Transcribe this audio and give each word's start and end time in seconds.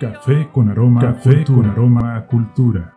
Café 0.00 0.48
con 0.52 0.68
aroma, 0.68 1.00
café 1.00 1.44
con 1.44 1.66
aroma 1.66 2.16
a 2.16 2.26
cultura. 2.26 2.93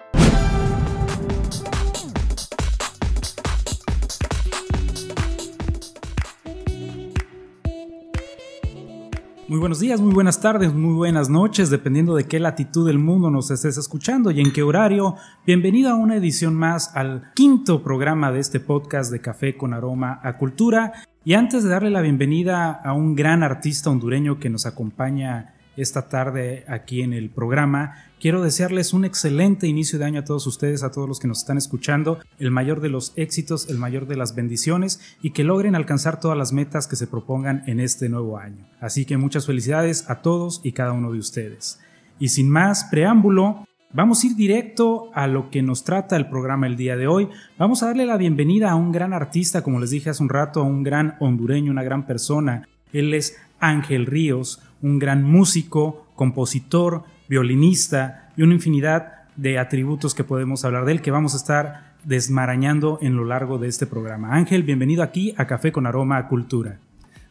Muy 9.50 9.60
buenos 9.60 9.80
días, 9.80 10.02
muy 10.02 10.14
buenas 10.14 10.42
tardes, 10.42 10.74
muy 10.74 10.94
buenas 10.94 11.30
noches, 11.30 11.70
dependiendo 11.70 12.16
de 12.16 12.26
qué 12.26 12.38
latitud 12.38 12.86
del 12.86 13.00
mundo 13.00 13.30
nos 13.30 13.50
estés 13.50 13.78
escuchando 13.78 14.30
y 14.30 14.42
en 14.42 14.52
qué 14.52 14.62
horario. 14.62 15.16
Bienvenido 15.46 15.90
a 15.90 15.96
una 15.96 16.18
edición 16.18 16.54
más 16.54 16.94
al 16.98 17.32
quinto 17.34 17.82
programa 17.82 18.34
de 18.34 18.42
este 18.42 18.60
podcast 18.60 19.10
de 19.10 19.22
Café 19.22 19.56
con 19.56 19.74
Aroma 19.74 20.20
a 20.22 20.38
Cultura. 20.38 20.92
Y 21.24 21.36
antes 21.36 21.64
de 21.64 21.70
darle 21.70 21.92
la 21.92 22.02
bienvenida 22.02 22.74
a 22.74 22.92
un 22.92 23.16
gran 23.16 23.42
artista 23.42 23.90
hondureño 23.90 24.38
que 24.38 24.50
nos 24.50 24.66
acompaña 24.66 25.54
esta 25.78 26.10
tarde 26.10 26.66
aquí 26.68 27.02
en 27.02 27.14
el 27.14 27.30
programa. 27.30 28.04
Quiero 28.20 28.44
desearles 28.44 28.94
un 28.94 29.06
excelente 29.06 29.68
inicio 29.68 30.00
de 30.00 30.06
año 30.06 30.20
a 30.22 30.26
todos 30.26 30.48
ustedes, 30.48 30.84
a 30.84 30.92
todos 30.92 31.08
los 31.08 31.20
que 31.20 31.28
nos 31.28 31.40
están 31.40 31.58
escuchando, 31.58 32.20
el 32.40 32.52
mayor 32.52 32.82
de 32.82 32.90
los 32.90 33.14
éxitos, 33.16 33.70
el 33.70 33.78
mayor 33.78 34.08
de 34.08 34.18
las 34.18 34.36
bendiciones 34.36 35.00
y 35.22 35.32
que 35.32 35.44
logren 35.44 35.76
alcanzar 35.76 36.20
todas 36.20 36.38
las 36.38 36.52
metas 36.52 36.88
que 36.88 36.96
se 36.96 37.08
propongan 37.08 37.64
en 37.68 37.80
este 37.80 38.10
nuevo 38.10 38.38
año. 38.38 38.68
Así 38.82 39.06
que 39.06 39.18
muchas 39.18 39.46
felicidades 39.46 40.10
a 40.10 40.22
todos 40.22 40.62
y 40.64 40.72
cada 40.72 40.94
uno 40.94 41.14
de 41.14 41.20
ustedes. 41.20 41.80
Y 42.20 42.30
sin 42.30 42.50
más 42.50 42.86
preámbulo, 42.86 43.68
Vamos 43.94 44.22
a 44.22 44.28
ir 44.28 44.36
directo 44.36 45.10
a 45.14 45.28
lo 45.28 45.50
que 45.50 45.62
nos 45.62 45.86
trata 45.86 46.18
el 46.18 46.28
programa 46.28 46.68
el 46.68 46.76
día 46.76 46.98
de 46.98 47.08
hoy. 47.08 47.30
Vamos 47.58 47.82
a 47.82 47.88
darle 47.88 48.06
la 48.06 48.18
bienvenida 48.18 48.70
a 48.70 48.76
un 48.76 48.92
gran 48.92 49.14
artista, 49.14 49.64
como 49.64 49.80
les 49.80 49.92
dije 49.92 50.10
hace 50.10 50.22
un 50.22 50.28
rato, 50.28 50.60
a 50.60 50.64
un 50.64 50.84
gran 50.84 51.16
hondureño, 51.22 51.72
una 51.72 51.84
gran 51.84 52.06
persona. 52.06 52.68
Él 52.92 53.14
es 53.14 53.38
Ángel 53.62 54.06
Ríos, 54.06 54.62
un 54.82 55.00
gran 55.00 55.24
músico, 55.24 56.08
compositor, 56.16 57.04
violinista 57.28 58.32
y 58.38 58.44
una 58.44 58.54
infinidad 58.54 59.28
de 59.36 59.60
atributos 59.60 60.14
que 60.14 60.24
podemos 60.24 60.66
hablar 60.66 60.86
de 60.86 60.94
él 60.94 61.02
que 61.02 61.12
vamos 61.12 61.34
a 61.34 61.38
estar 61.38 61.96
desmarañando 62.04 63.00
en 63.02 63.16
lo 63.16 63.26
largo 63.26 63.58
de 63.58 63.68
este 63.68 63.86
programa. 63.86 64.34
Ángel, 64.34 64.64
bienvenido 64.64 65.04
aquí 65.04 65.34
a 65.38 65.46
Café 65.46 65.72
con 65.72 65.86
Aroma 65.86 66.18
a 66.18 66.28
Cultura. 66.28 66.80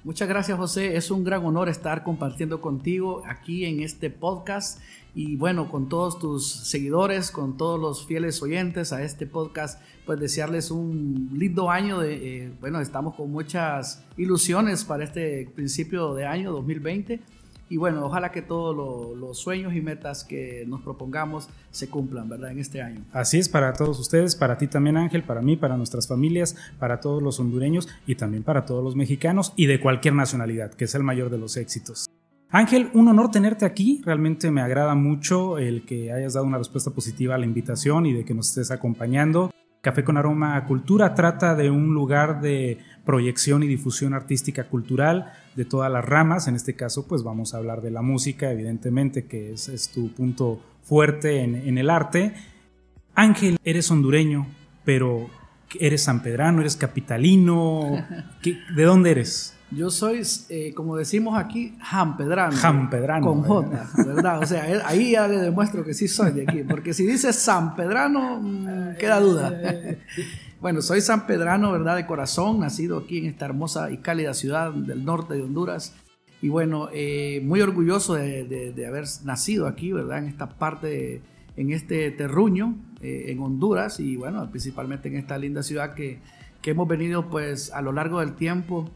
Muchas 0.05 0.29
gracias 0.29 0.57
José, 0.57 0.97
es 0.97 1.11
un 1.11 1.25
gran 1.25 1.45
honor 1.45 1.69
estar 1.69 2.05
compartiendo 2.05 2.61
contigo 2.61 3.25
aquí 3.27 3.65
en 3.65 3.81
este 3.81 4.09
podcast 4.09 4.81
y 5.17 5.35
bueno, 5.35 5.69
con 5.69 5.89
todos 5.89 6.19
tus 6.21 6.47
seguidores, 6.47 7.33
con 7.33 7.57
todos 7.57 7.81
los 7.81 8.07
fieles 8.07 8.41
oyentes 8.43 8.93
a 8.93 9.03
este 9.03 9.27
podcast, 9.27 9.81
pues 10.05 10.21
desearles 10.21 10.71
un 10.71 11.31
lindo 11.33 11.71
año. 11.71 12.01
De, 12.01 12.45
eh, 12.45 12.53
bueno, 12.61 12.81
estamos 12.81 13.15
con 13.15 13.33
muchas 13.33 14.05
ilusiones 14.19 14.85
para 14.85 15.05
este 15.05 15.51
principio 15.57 16.15
de 16.15 16.27
año 16.27 16.53
2020 16.53 17.21
y 17.69 17.77
bueno, 17.77 18.05
ojalá 18.05 18.31
que 18.31 18.43
todos 18.43 19.17
los 19.17 19.39
sueños 19.39 19.75
y 19.75 19.81
metas 19.81 20.25
que 20.25 20.65
nos 20.67 20.83
propongamos 20.83 21.49
se 21.71 21.89
cumplan, 21.89 22.29
¿verdad? 22.29 22.53
En 22.53 22.59
este 22.59 22.81
año. 22.81 23.05
Así 23.13 23.39
es 23.39 23.49
para 23.49 23.73
todos 23.73 23.99
ustedes, 23.99 24.37
para 24.37 24.57
ti 24.57 24.67
también 24.69 24.97
Ángel, 24.97 25.23
para 25.23 25.43
mí, 25.43 25.57
para 25.57 25.77
nuestras 25.77 26.07
familias, 26.07 26.57
para 26.79 27.01
todos 27.01 27.23
los 27.23 27.41
hondureños 27.41 27.89
y 28.07 28.15
también 28.15 28.43
para 28.43 28.65
todos 28.65 28.85
los 28.85 28.95
mexicanos 28.95 29.53
y 29.57 29.67
de 29.67 29.81
cualquier 29.81 30.15
nacionalidad, 30.15 30.75
que 30.75 30.85
es 30.85 30.95
el 30.95 31.03
mayor 31.03 31.31
de 31.31 31.39
los 31.39 31.57
éxitos. 31.57 32.07
Ángel, 32.49 32.91
un 32.95 33.09
honor 33.09 33.31
tenerte 33.31 33.65
aquí. 33.65 34.01
Realmente 34.05 34.51
me 34.53 34.61
agrada 34.61 34.95
mucho 34.95 35.59
el 35.59 35.85
que 35.85 36.13
hayas 36.13 36.35
dado 36.35 36.47
una 36.47 36.59
respuesta 36.59 36.91
positiva 36.93 37.35
a 37.35 37.39
la 37.39 37.45
invitación 37.45 38.07
y 38.07 38.13
de 38.13 38.25
que 38.25 38.35
nos 38.35 38.49
estés 38.49 38.71
acompañando. 38.71 39.51
Café 39.87 40.03
con 40.03 40.17
Aroma 40.17 40.57
a 40.57 40.65
Cultura 40.65 41.15
trata 41.15 41.55
de 41.55 41.71
un 41.71 41.95
lugar 41.95 42.41
de 42.41 42.79
proyección 43.05 43.63
y 43.63 43.69
difusión 43.69 44.15
artística 44.15 44.65
cultural 44.65 45.33
de 45.55 45.65
todas 45.65 45.93
las 45.93 46.05
ramas. 46.05 46.49
En 46.49 46.57
este 46.57 46.75
caso, 46.75 47.07
pues 47.07 47.23
vamos 47.23 47.55
a 47.55 47.59
hablar 47.59 47.83
de 47.83 47.93
la 47.93 48.03
música, 48.03 48.51
evidentemente, 48.51 49.27
que 49.27 49.53
es, 49.53 49.91
tu 49.95 50.13
punto 50.13 50.61
fuerte 50.83 51.41
en, 51.45 51.79
el 51.79 51.89
arte. 51.89 52.35
Ángel, 53.15 53.59
eres 53.63 53.89
hondureño, 53.93 54.49
pero 54.85 55.31
eres 55.79 56.03
sanpedrano, 56.03 56.63
eres 56.63 56.75
capitalino. 56.75 58.05
¿De 58.75 58.83
dónde 58.83 59.13
eres? 59.13 59.56
Yo 59.71 59.91
soy, 59.91 60.23
eh, 60.49 60.73
como 60.75 60.97
decimos 60.97 61.37
aquí, 61.37 61.77
jampedrano. 61.81 62.57
Jampedrano. 62.57 63.27
Con 63.27 63.43
J, 63.43 63.91
¿verdad? 64.07 64.39
O 64.41 64.47
sea, 64.47 64.65
ahí 64.87 65.13
ya 65.13 65.27
le 65.27 65.39
demuestro 65.39 65.85
que 65.85 65.93
sí 65.93 66.07
soy 66.07 66.31
de 66.33 66.43
aquí. 66.43 66.63
Porque 66.63 66.95
si 66.95 67.05
dices 67.05 67.35
sanpedrano, 67.37 68.41
mm, 68.41 68.97
queda 68.99 69.21
duda. 69.21 69.61
Bueno, 70.59 70.81
soy 70.81 71.03
sanpedrano, 71.03 71.71
¿verdad? 71.71 71.97
De 71.97 72.07
corazón, 72.07 72.61
nacido 72.61 72.97
aquí 72.97 73.19
en 73.19 73.27
esta 73.27 73.45
hermosa 73.45 73.91
y 73.91 73.99
cálida 73.99 74.33
ciudad 74.33 74.73
del 74.73 75.05
norte 75.05 75.35
de 75.35 75.43
Honduras. 75.43 75.95
Y 76.41 76.49
bueno, 76.49 76.89
eh, 76.95 77.43
muy 77.45 77.61
orgulloso 77.61 78.15
de, 78.15 78.73
haber 78.89 79.05
nacido 79.25 79.67
aquí, 79.67 79.93
¿verdad? 79.93 80.19
En 80.19 80.29
esta 80.29 80.49
parte, 80.49 81.21
en 81.59 81.73
este 81.73 82.11
terruño, 82.11 82.75
eh, 83.03 83.27
en 83.29 83.41
Honduras. 83.41 84.01
Y 84.01 84.17
bueno, 84.17 84.51
principalmente 84.51 85.09
en 85.09 85.17
esta 85.17 85.37
linda 85.37 85.63
ciudad 85.63 85.95
que, 85.95 86.21
que 86.63 86.71
hemos 86.71 86.89
venido 86.89 87.29
pues 87.29 87.71
a 87.73 87.83
lo 87.83 87.93
largo 87.93 88.21
del 88.21 88.35
tiempo 88.35 88.91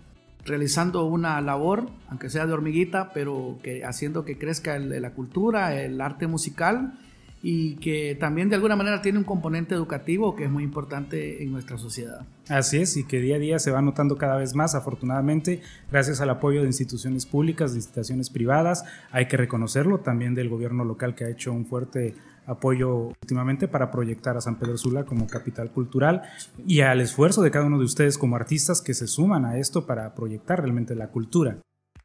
realizando 0.45 1.05
una 1.05 1.41
labor, 1.41 1.89
aunque 2.09 2.31
sea 2.31 2.47
de 2.47 2.53
hormiguita, 2.53 3.13
pero 3.13 3.59
que 3.63 3.85
haciendo 3.85 4.25
que 4.25 4.39
crezca 4.39 4.79
la 4.79 5.11
cultura, 5.13 5.81
el 5.81 6.01
arte 6.01 6.27
musical 6.27 6.95
y 7.43 7.77
que 7.77 8.17
también 8.21 8.51
de 8.51 8.57
alguna 8.57 8.77
manera 8.77 9.01
tiene 9.01 9.19
un 9.19 9.25
componente 9.25 9.75
educativo 9.75 10.37
que 10.37 10.45
es 10.45 10.51
muy 10.51 10.63
importante 10.63 11.43
en 11.43 11.51
nuestra 11.53 11.79
sociedad. 11.79 12.27
Así 12.49 12.79
es, 12.79 12.97
y 12.97 13.05
que 13.05 13.21
día 13.21 13.37
a 13.37 13.39
día 13.39 13.59
se 13.59 13.71
va 13.71 13.81
notando 13.81 14.17
cada 14.17 14.37
vez 14.37 14.55
más, 14.55 14.75
afortunadamente, 14.75 15.63
gracias 15.91 16.21
al 16.21 16.29
apoyo 16.31 16.61
de 16.61 16.67
instituciones 16.67 17.25
públicas, 17.25 17.73
de 17.73 17.79
instituciones 17.79 18.29
privadas, 18.29 18.85
hay 19.11 19.27
que 19.27 19.39
reconocerlo, 19.39 20.01
también 20.01 20.35
del 20.35 20.51
gobierno 20.51 20.85
local 20.85 21.15
que 21.15 21.25
ha 21.25 21.31
hecho 21.31 21.53
un 21.53 21.65
fuerte 21.65 22.15
apoyo 22.51 23.13
últimamente 23.23 23.69
para 23.69 23.91
proyectar 23.91 24.37
a 24.37 24.41
San 24.41 24.59
Pedro 24.59 24.77
Sula 24.77 25.05
como 25.05 25.27
capital 25.27 25.71
cultural 25.71 26.23
y 26.67 26.81
al 26.81 27.01
esfuerzo 27.01 27.43
de 27.43 27.51
cada 27.51 27.67
uno 27.67 27.79
de 27.79 27.85
ustedes 27.85 28.19
como 28.19 28.37
artistas 28.37 28.83
que 28.83 28.95
se 28.95 29.07
suman 29.07 29.45
a 29.45 29.59
esto 29.59 29.87
para 29.87 30.15
proyectar 30.15 30.61
realmente 30.61 30.95
la 30.95 31.09
cultura. 31.09 31.59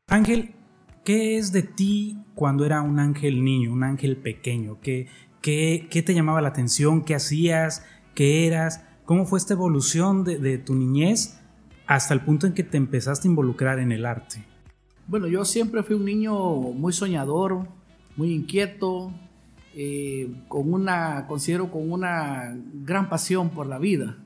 Ángel, 0.08 0.54
¿qué 1.04 1.38
es 1.38 1.52
de 1.52 1.64
ti 1.64 2.20
cuando 2.36 2.66
era 2.66 2.82
un 2.82 3.00
ángel 3.00 3.44
niño, 3.44 3.74
un 3.74 3.84
ángel 3.84 4.18
pequeño? 4.18 4.80
¿Qué, 4.82 5.08
qué, 5.42 5.88
qué 5.90 6.04
te 6.04 6.14
llamaba 6.14 6.42
la 6.42 6.50
atención? 6.50 7.04
¿Qué 7.04 7.16
hacías? 7.16 7.84
¿Qué 8.14 8.46
eras? 8.46 8.86
¿Cómo 9.06 9.26
fue 9.26 9.40
esta 9.40 9.54
evolución 9.54 10.24
de, 10.24 10.38
de 10.38 10.58
tu 10.60 10.76
niñez 10.76 11.40
hasta 11.88 12.14
el 12.14 12.22
punto 12.22 12.46
en 12.46 12.54
que 12.54 12.64
te 12.64 12.78
empezaste 12.78 13.28
a 13.28 13.32
involucrar 13.32 13.80
en 13.80 13.92
el 13.92 14.06
arte? 14.06 14.46
Bueno, 15.08 15.28
yo 15.28 15.44
siempre 15.44 15.84
fui 15.84 15.96
un 15.96 16.06
niño 16.06 16.34
muy 16.34 16.94
soñador, 16.94 17.68
muy 18.16 18.34
inquieto, 18.34 19.12
eh, 19.78 20.34
con 20.48 20.72
una, 20.72 21.28
considero 21.28 21.70
con 21.70 21.92
una 21.92 22.58
gran 22.86 23.10
pasión 23.10 23.50
por 23.50 23.68
la 23.68 23.78
vida. 23.78 24.18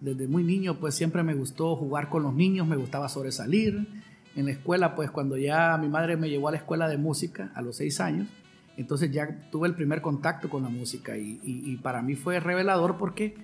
Desde 0.00 0.28
muy 0.28 0.42
niño 0.42 0.78
pues 0.78 0.94
siempre 0.94 1.22
me 1.22 1.34
gustó 1.34 1.74
jugar 1.74 2.10
con 2.10 2.22
los 2.22 2.34
niños, 2.34 2.66
me 2.66 2.76
gustaba 2.76 3.08
sobresalir. 3.08 3.88
En 4.36 4.44
la 4.44 4.52
escuela 4.52 4.94
pues 4.94 5.10
cuando 5.10 5.38
ya 5.38 5.78
mi 5.78 5.88
madre 5.88 6.18
me 6.18 6.28
llevó 6.28 6.48
a 6.48 6.50
la 6.50 6.58
escuela 6.58 6.86
de 6.86 6.98
música 6.98 7.50
a 7.54 7.62
los 7.62 7.76
seis 7.76 7.98
años, 7.98 8.28
entonces 8.76 9.10
ya 9.10 9.48
tuve 9.50 9.68
el 9.68 9.74
primer 9.74 10.02
contacto 10.02 10.50
con 10.50 10.62
la 10.64 10.68
música 10.68 11.16
y, 11.16 11.78
para 11.82 12.02
mí 12.02 12.14
fue 12.14 12.38
revelador 12.38 12.98
porque 12.98 13.36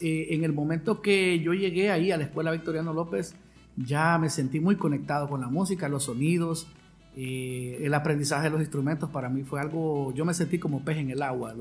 eh, 0.00 0.26
en 0.30 0.44
el 0.44 0.52
momento 0.52 1.02
que 1.02 1.40
yo 1.40 1.52
llegué 1.52 1.90
ahí 1.90 2.12
a 2.12 2.16
la 2.16 2.24
escuela 2.24 2.52
Victoriano 2.52 2.92
López, 2.92 3.34
ya 3.76 4.18
me 4.18 4.30
sentí 4.30 4.60
muy 4.60 4.76
conectado 4.76 5.28
con 5.28 5.40
la 5.40 5.48
música, 5.48 5.88
los 5.88 6.04
sonidos, 6.04 6.68
el 7.16 7.94
aprendizaje 7.94 8.44
de 8.44 8.50
los 8.50 8.60
instrumentos 8.60 9.08
para 9.08 9.30
mí 9.30 9.42
fue 9.42 9.60
algo, 9.60 10.12
yo 10.14 10.24
me 10.24 10.34
sentí 10.34 10.58
como 10.58 10.84
pez 10.84 10.98
en 10.98 11.10
el 11.10 11.22
agua, 11.22 11.54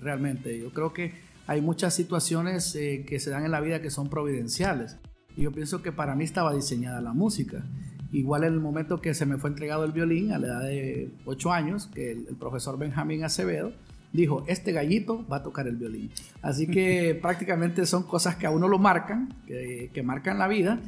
realmente. 0.00 0.58
Yo 0.58 0.72
creo 0.72 0.92
que 0.92 1.12
hay 1.46 1.60
muchas 1.60 1.94
situaciones 1.94 2.74
eh, 2.76 3.04
que 3.06 3.18
se 3.18 3.30
dan 3.30 3.44
en 3.44 3.50
la 3.50 3.60
vida 3.60 3.82
que 3.82 3.90
son 3.90 4.08
providenciales. 4.08 4.98
Y 5.36 5.42
yo 5.42 5.52
pienso 5.52 5.82
que 5.82 5.92
para 5.92 6.14
mí 6.14 6.24
estaba 6.24 6.54
diseñada 6.54 7.00
la 7.00 7.12
música. 7.12 7.64
Igual 8.12 8.44
en 8.44 8.54
el 8.54 8.60
momento 8.60 9.00
que 9.00 9.14
se 9.14 9.26
me 9.26 9.38
fue 9.38 9.50
entregado 9.50 9.84
el 9.84 9.92
violín 9.92 10.32
a 10.32 10.38
la 10.38 10.46
edad 10.46 10.62
de 10.62 11.10
8 11.24 11.52
años, 11.52 11.90
que 11.94 12.12
el, 12.12 12.36
profesor 12.36 12.78
Benjamín 12.78 13.24
Acevedo 13.24 13.72
dijo, 14.12 14.44
este 14.46 14.72
gallito 14.72 15.26
va 15.28 15.38
a 15.38 15.42
tocar 15.42 15.66
el 15.66 15.76
violín. 15.76 16.10
Así 16.42 16.66
que 16.66 17.18
prácticamente 17.22 17.86
son 17.86 18.02
cosas 18.04 18.36
que 18.36 18.46
a 18.46 18.50
uno 18.50 18.68
lo 18.68 18.78
marcan, 18.78 19.34
que, 19.46 19.90
que, 19.92 20.02
marcan 20.02 20.38
la 20.38 20.48
vida 20.48 20.80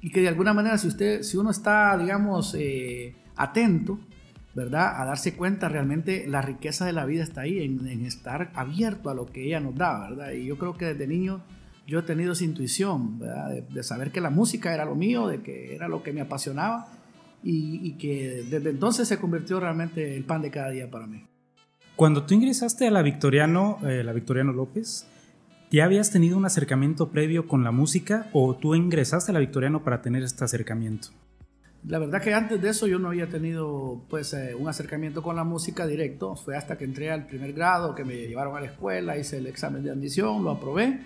y 0.00 0.10
que 0.10 0.20
de 0.20 0.28
alguna 0.28 0.54
manera 0.54 0.78
si, 0.78 0.86
usted, 0.86 1.22
si 1.22 1.36
uno 1.36 1.50
está, 1.50 1.98
digamos, 1.98 2.54
eh, 2.56 3.16
atento, 3.38 3.98
¿verdad? 4.54 5.00
A 5.00 5.04
darse 5.04 5.34
cuenta 5.34 5.68
realmente 5.68 6.26
la 6.26 6.42
riqueza 6.42 6.84
de 6.84 6.92
la 6.92 7.06
vida 7.06 7.22
está 7.22 7.42
ahí, 7.42 7.62
en, 7.62 8.04
estar 8.04 8.50
abierto 8.54 9.08
a 9.08 9.14
lo 9.14 9.26
que 9.26 9.46
ella 9.46 9.60
nos 9.60 9.74
da, 9.74 10.10
¿verdad? 10.10 10.32
Y 10.32 10.44
yo 10.44 10.58
creo 10.58 10.76
que 10.76 10.86
desde 10.86 11.06
niño 11.06 11.42
yo 11.86 12.00
he 12.00 12.02
tenido 12.02 12.32
esa 12.32 12.44
intuición, 12.44 13.18
¿verdad? 13.18 13.62
De, 13.62 13.82
saber 13.82 14.10
que 14.10 14.20
la 14.20 14.30
música 14.30 14.74
era 14.74 14.84
lo 14.84 14.94
mío, 14.94 15.28
de 15.28 15.40
que 15.40 15.74
era 15.74 15.88
lo 15.88 16.02
que 16.02 16.12
me 16.12 16.20
apasionaba 16.20 16.88
y, 17.42 17.92
que 17.92 18.44
desde 18.50 18.70
entonces 18.70 19.08
se 19.08 19.18
convirtió 19.18 19.60
realmente 19.60 20.16
el 20.16 20.24
pan 20.24 20.42
de 20.42 20.50
cada 20.50 20.70
día 20.70 20.90
para 20.90 21.06
mí. 21.06 21.24
Cuando 21.96 22.24
tú 22.24 22.34
ingresaste 22.34 22.86
a 22.86 22.90
la 22.90 23.02
Victoriano, 23.02 23.78
eh, 23.86 24.02
la 24.04 24.12
Victoriano 24.12 24.52
López, 24.52 25.06
¿Ya 25.70 25.84
habías 25.84 26.10
tenido 26.10 26.38
un 26.38 26.46
acercamiento 26.46 27.10
previo 27.10 27.46
con 27.46 27.62
la 27.62 27.72
música 27.72 28.28
o 28.32 28.56
tú 28.56 28.74
ingresaste 28.74 29.32
a 29.32 29.34
la 29.34 29.40
Victoriano 29.40 29.84
para 29.84 30.00
tener 30.00 30.22
este 30.22 30.42
acercamiento? 30.42 31.08
La 31.88 31.98
verdad 31.98 32.20
que 32.20 32.34
antes 32.34 32.60
de 32.60 32.68
eso 32.68 32.86
yo 32.86 32.98
no 32.98 33.08
había 33.08 33.30
tenido 33.30 34.02
pues 34.10 34.34
eh, 34.34 34.54
un 34.54 34.68
acercamiento 34.68 35.22
con 35.22 35.36
la 35.36 35.42
música 35.42 35.86
directo. 35.86 36.36
Fue 36.36 36.54
hasta 36.54 36.76
que 36.76 36.84
entré 36.84 37.10
al 37.10 37.26
primer 37.26 37.54
grado 37.54 37.94
que 37.94 38.04
me 38.04 38.14
llevaron 38.14 38.54
a 38.54 38.60
la 38.60 38.66
escuela, 38.66 39.16
hice 39.16 39.38
el 39.38 39.46
examen 39.46 39.82
de 39.82 39.90
admisión, 39.90 40.44
lo 40.44 40.50
aprobé 40.50 41.00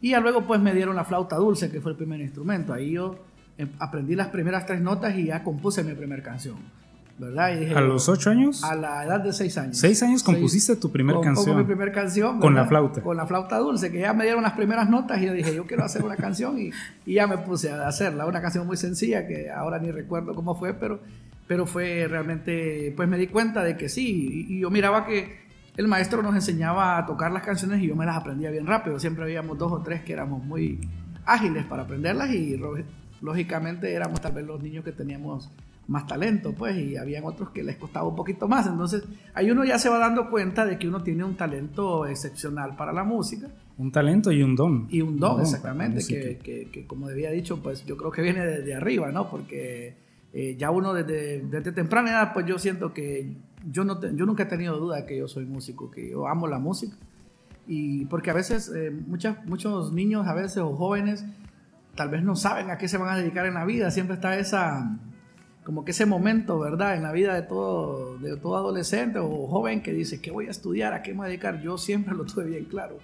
y 0.00 0.12
ya 0.12 0.20
luego 0.20 0.46
pues 0.46 0.58
me 0.58 0.74
dieron 0.74 0.96
la 0.96 1.04
flauta 1.04 1.36
dulce 1.36 1.70
que 1.70 1.82
fue 1.82 1.90
el 1.90 1.98
primer 1.98 2.18
instrumento. 2.22 2.72
Ahí 2.72 2.92
yo 2.92 3.18
em, 3.58 3.68
aprendí 3.78 4.14
las 4.14 4.28
primeras 4.28 4.64
tres 4.64 4.80
notas 4.80 5.14
y 5.18 5.26
ya 5.26 5.44
compuse 5.44 5.84
mi 5.84 5.92
primera 5.92 6.22
canción. 6.22 6.56
¿A 7.20 7.80
los 7.80 8.08
ocho 8.08 8.30
años? 8.30 8.64
A 8.64 8.74
la 8.74 9.04
edad 9.04 9.20
de 9.20 9.32
seis 9.32 9.56
años. 9.58 9.78
¿Seis 9.78 10.02
años 10.02 10.22
compusiste 10.22 10.76
tu 10.76 10.90
primera 10.90 11.20
canción? 11.20 11.56
mi 11.56 11.64
primera 11.64 11.92
canción. 11.92 12.40
Con 12.40 12.54
la 12.54 12.66
flauta. 12.66 13.00
Con 13.00 13.16
la 13.16 13.26
flauta 13.26 13.58
dulce, 13.58 13.92
que 13.92 14.00
ya 14.00 14.12
me 14.12 14.24
dieron 14.24 14.42
las 14.42 14.52
primeras 14.52 14.88
notas 14.88 15.20
y 15.20 15.26
yo 15.26 15.32
dije, 15.32 15.54
yo 15.54 15.66
quiero 15.66 15.84
hacer 15.84 16.02
una 16.02 16.16
canción 16.16 16.58
y, 16.58 16.70
y, 17.06 17.14
ya 17.14 17.26
me 17.26 17.38
puse 17.38 17.70
a 17.70 17.86
hacerla. 17.86 18.26
Una 18.26 18.40
canción 18.40 18.66
muy 18.66 18.76
sencilla 18.76 19.26
que 19.26 19.50
ahora 19.50 19.78
ni 19.78 19.90
recuerdo 19.90 20.34
cómo 20.34 20.54
fue, 20.54 20.74
pero, 20.74 21.00
pero 21.46 21.66
fue 21.66 22.06
realmente, 22.08 22.92
pues 22.96 23.08
me 23.08 23.18
di 23.18 23.28
cuenta 23.28 23.62
de 23.62 23.76
que 23.76 23.88
sí. 23.88 24.46
Y, 24.48 24.56
y 24.56 24.60
yo 24.60 24.70
miraba 24.70 25.06
que 25.06 25.42
el 25.76 25.88
maestro 25.88 26.22
nos 26.22 26.34
enseñaba 26.34 26.98
a 26.98 27.06
tocar 27.06 27.30
las 27.30 27.42
canciones 27.42 27.82
y 27.82 27.88
yo 27.88 27.96
me 27.96 28.04
las 28.04 28.16
aprendía 28.16 28.50
bien 28.50 28.66
rápido. 28.66 28.98
Siempre 28.98 29.24
habíamos 29.24 29.58
dos 29.58 29.70
o 29.70 29.82
tres 29.82 30.02
que 30.02 30.12
éramos 30.12 30.44
muy 30.44 30.80
ágiles 31.24 31.64
para 31.66 31.82
aprenderlas 31.82 32.30
y 32.30 32.60
lógicamente 33.20 33.92
éramos 33.92 34.20
tal 34.20 34.32
vez 34.32 34.44
los 34.44 34.60
niños 34.62 34.84
que 34.84 34.92
teníamos 34.92 35.50
más 35.88 36.06
talento, 36.06 36.52
pues, 36.52 36.76
y 36.76 36.96
habían 36.96 37.24
otros 37.24 37.50
que 37.50 37.62
les 37.62 37.76
costaba 37.76 38.08
un 38.08 38.16
poquito 38.16 38.48
más. 38.48 38.66
Entonces, 38.66 39.04
ahí 39.34 39.50
uno 39.50 39.64
ya 39.64 39.78
se 39.78 39.88
va 39.88 39.98
dando 39.98 40.30
cuenta 40.30 40.64
de 40.64 40.78
que 40.78 40.88
uno 40.88 41.02
tiene 41.02 41.24
un 41.24 41.36
talento 41.36 42.06
excepcional 42.06 42.76
para 42.76 42.92
la 42.92 43.04
música. 43.04 43.48
Un 43.78 43.90
talento 43.90 44.30
y 44.30 44.42
un 44.42 44.54
don. 44.54 44.86
Y 44.90 45.00
un 45.00 45.18
don, 45.18 45.40
exactamente, 45.40 46.02
que, 46.06 46.68
que, 46.70 46.86
como 46.86 47.08
había 47.08 47.30
dicho, 47.30 47.62
pues 47.62 47.84
yo 47.84 47.96
creo 47.96 48.10
que 48.10 48.22
viene 48.22 48.44
desde 48.46 48.74
arriba, 48.74 49.10
¿no? 49.10 49.28
Porque 49.28 49.96
eh, 50.32 50.56
ya 50.56 50.70
uno 50.70 50.94
desde, 50.94 51.40
desde, 51.40 51.72
temprana 51.72 52.10
edad, 52.10 52.32
pues 52.32 52.46
yo 52.46 52.58
siento 52.58 52.94
que 52.94 53.36
yo, 53.70 53.84
no 53.84 54.00
yo 54.00 54.24
nunca 54.24 54.44
he 54.44 54.46
tenido 54.46 54.78
duda 54.78 54.96
de 54.98 55.06
que 55.06 55.18
yo 55.18 55.26
soy 55.26 55.46
músico, 55.46 55.90
que 55.90 56.10
yo 56.10 56.28
amo 56.28 56.46
la 56.46 56.58
música. 56.58 56.96
Y 57.66 58.06
porque 58.06 58.30
a 58.30 58.34
veces 58.34 58.70
eh, 58.74 58.90
muchas, 58.90 59.44
muchos 59.46 59.92
niños, 59.92 60.26
a 60.26 60.34
veces, 60.34 60.58
o 60.58 60.74
jóvenes, 60.74 61.24
tal 61.94 62.08
vez 62.08 62.22
no 62.22 62.36
saben 62.36 62.70
a 62.70 62.78
qué 62.78 62.88
se 62.88 62.98
van 62.98 63.10
a 63.10 63.18
dedicar 63.18 63.46
en 63.46 63.54
la 63.54 63.64
vida. 63.64 63.90
Siempre 63.90 64.14
está 64.14 64.38
esa 64.38 64.98
como 65.64 65.84
que 65.84 65.92
ese 65.92 66.06
momento, 66.06 66.58
¿verdad? 66.58 66.96
En 66.96 67.02
la 67.02 67.12
vida 67.12 67.34
de 67.34 67.42
todo, 67.42 68.18
de 68.18 68.36
todo 68.36 68.56
adolescente 68.56 69.18
o 69.18 69.46
joven 69.46 69.82
que 69.82 69.92
dice, 69.92 70.20
¿qué 70.20 70.30
voy 70.30 70.46
a 70.46 70.50
estudiar? 70.50 70.92
¿A 70.92 71.02
qué 71.02 71.12
me 71.12 71.18
voy 71.18 71.26
a 71.26 71.28
dedicar? 71.28 71.60
Yo 71.60 71.78
siempre 71.78 72.14
lo 72.16 72.24
tuve 72.24 72.44
bien 72.44 72.64
claro, 72.64 72.98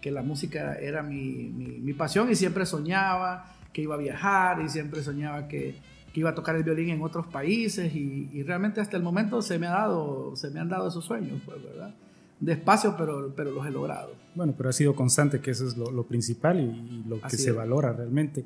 que 0.00 0.10
la 0.10 0.22
música 0.22 0.76
era 0.76 1.02
mi, 1.02 1.48
mi, 1.48 1.92
pasión 1.94 2.30
y 2.30 2.36
siempre 2.36 2.64
soñaba 2.64 3.52
que 3.72 3.82
iba 3.82 3.94
a 3.94 3.98
viajar 3.98 4.60
y 4.62 4.68
siempre 4.68 5.02
soñaba 5.02 5.48
que, 5.48 5.76
que 6.12 6.20
iba 6.20 6.30
a 6.30 6.34
tocar 6.34 6.54
el 6.56 6.62
violín 6.62 6.90
en 6.90 7.02
otros 7.02 7.26
países 7.26 7.92
y, 7.94 8.30
y, 8.32 8.42
realmente 8.42 8.80
hasta 8.80 8.96
el 8.96 9.02
momento 9.02 9.42
se 9.42 9.58
me, 9.58 9.66
ha 9.66 9.72
dado, 9.72 10.36
se 10.36 10.50
me 10.50 10.60
han 10.60 10.68
dado 10.68 10.88
esos 10.88 11.04
sueños, 11.04 11.42
pues, 11.44 11.62
¿verdad? 11.62 11.92
Despacio, 12.38 12.94
pero, 12.96 13.32
pero 13.34 13.50
los 13.50 13.66
he 13.66 13.70
logrado. 13.70 14.12
Bueno, 14.34 14.54
pero 14.56 14.68
ha 14.68 14.72
sido 14.72 14.94
constante, 14.94 15.40
que 15.40 15.50
eso 15.50 15.66
es 15.66 15.76
lo, 15.76 15.90
lo 15.90 16.04
principal 16.04 16.60
y, 16.60 17.08
lo 17.08 17.20
que 17.20 17.36
se 17.36 17.50
valora 17.50 17.92
realmente. 17.92 18.44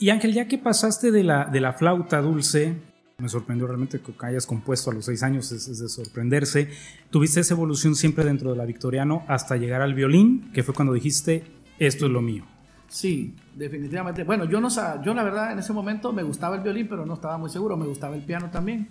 Y 0.00 0.08
Ángel, 0.08 0.32
ya 0.32 0.48
que 0.48 0.56
pasaste 0.56 1.12
de 1.12 1.22
la, 1.22 1.44
de 1.44 1.60
la 1.60 1.74
flauta 1.74 2.22
dulce, 2.22 2.74
me 3.18 3.28
sorprendió 3.28 3.66
realmente 3.66 4.00
que 4.00 4.14
hayas 4.20 4.46
compuesto 4.46 4.90
a 4.90 4.94
los 4.94 5.04
seis 5.04 5.22
años, 5.22 5.52
es, 5.52 5.78
de 5.78 5.88
sorprenderse. 5.90 6.70
Tuviste 7.10 7.40
esa 7.40 7.52
evolución 7.52 7.94
siempre 7.94 8.24
dentro 8.24 8.50
de 8.50 8.56
la 8.56 8.64
Victoriano 8.64 9.24
hasta 9.28 9.58
llegar 9.58 9.82
al 9.82 9.92
violín, 9.92 10.50
que 10.54 10.62
fue 10.62 10.72
cuando 10.72 10.94
dijiste, 10.94 11.44
esto 11.78 12.06
es 12.06 12.12
lo 12.12 12.22
mío. 12.22 12.46
Sí, 12.88 13.36
definitivamente. 13.54 14.24
Bueno, 14.24 14.46
yo 14.46 14.58
no 14.58 14.70
yo 15.04 15.12
la 15.12 15.22
verdad 15.22 15.52
en 15.52 15.58
ese 15.58 15.74
momento 15.74 16.14
me 16.14 16.22
gustaba 16.22 16.56
el 16.56 16.62
violín, 16.62 16.88
pero 16.88 17.04
no 17.04 17.12
estaba 17.12 17.36
muy 17.36 17.50
seguro, 17.50 17.76
me 17.76 17.86
gustaba 17.86 18.16
el 18.16 18.22
piano 18.22 18.48
también. 18.50 18.88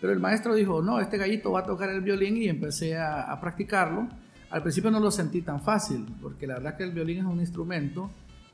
Pero 0.00 0.10
el 0.10 0.20
maestro 0.20 0.54
dijo, 0.54 0.80
no, 0.80 1.00
este 1.00 1.18
gallito 1.18 1.52
va 1.52 1.60
a 1.60 1.64
tocar 1.64 1.90
el 1.90 2.00
violín 2.00 2.38
y 2.38 2.48
empecé 2.48 2.96
a, 2.96 3.30
a 3.30 3.38
practicarlo. 3.42 4.08
Al 4.48 4.62
principio 4.62 4.90
no 4.90 5.00
lo 5.00 5.10
sentí 5.10 5.42
tan 5.42 5.60
fácil, 5.60 6.06
porque 6.22 6.46
la 6.46 6.54
verdad 6.54 6.78
que 6.78 6.84
el 6.84 6.92
violín 6.92 7.18
es 7.18 7.24
un 7.26 7.40
instrumento 7.40 8.10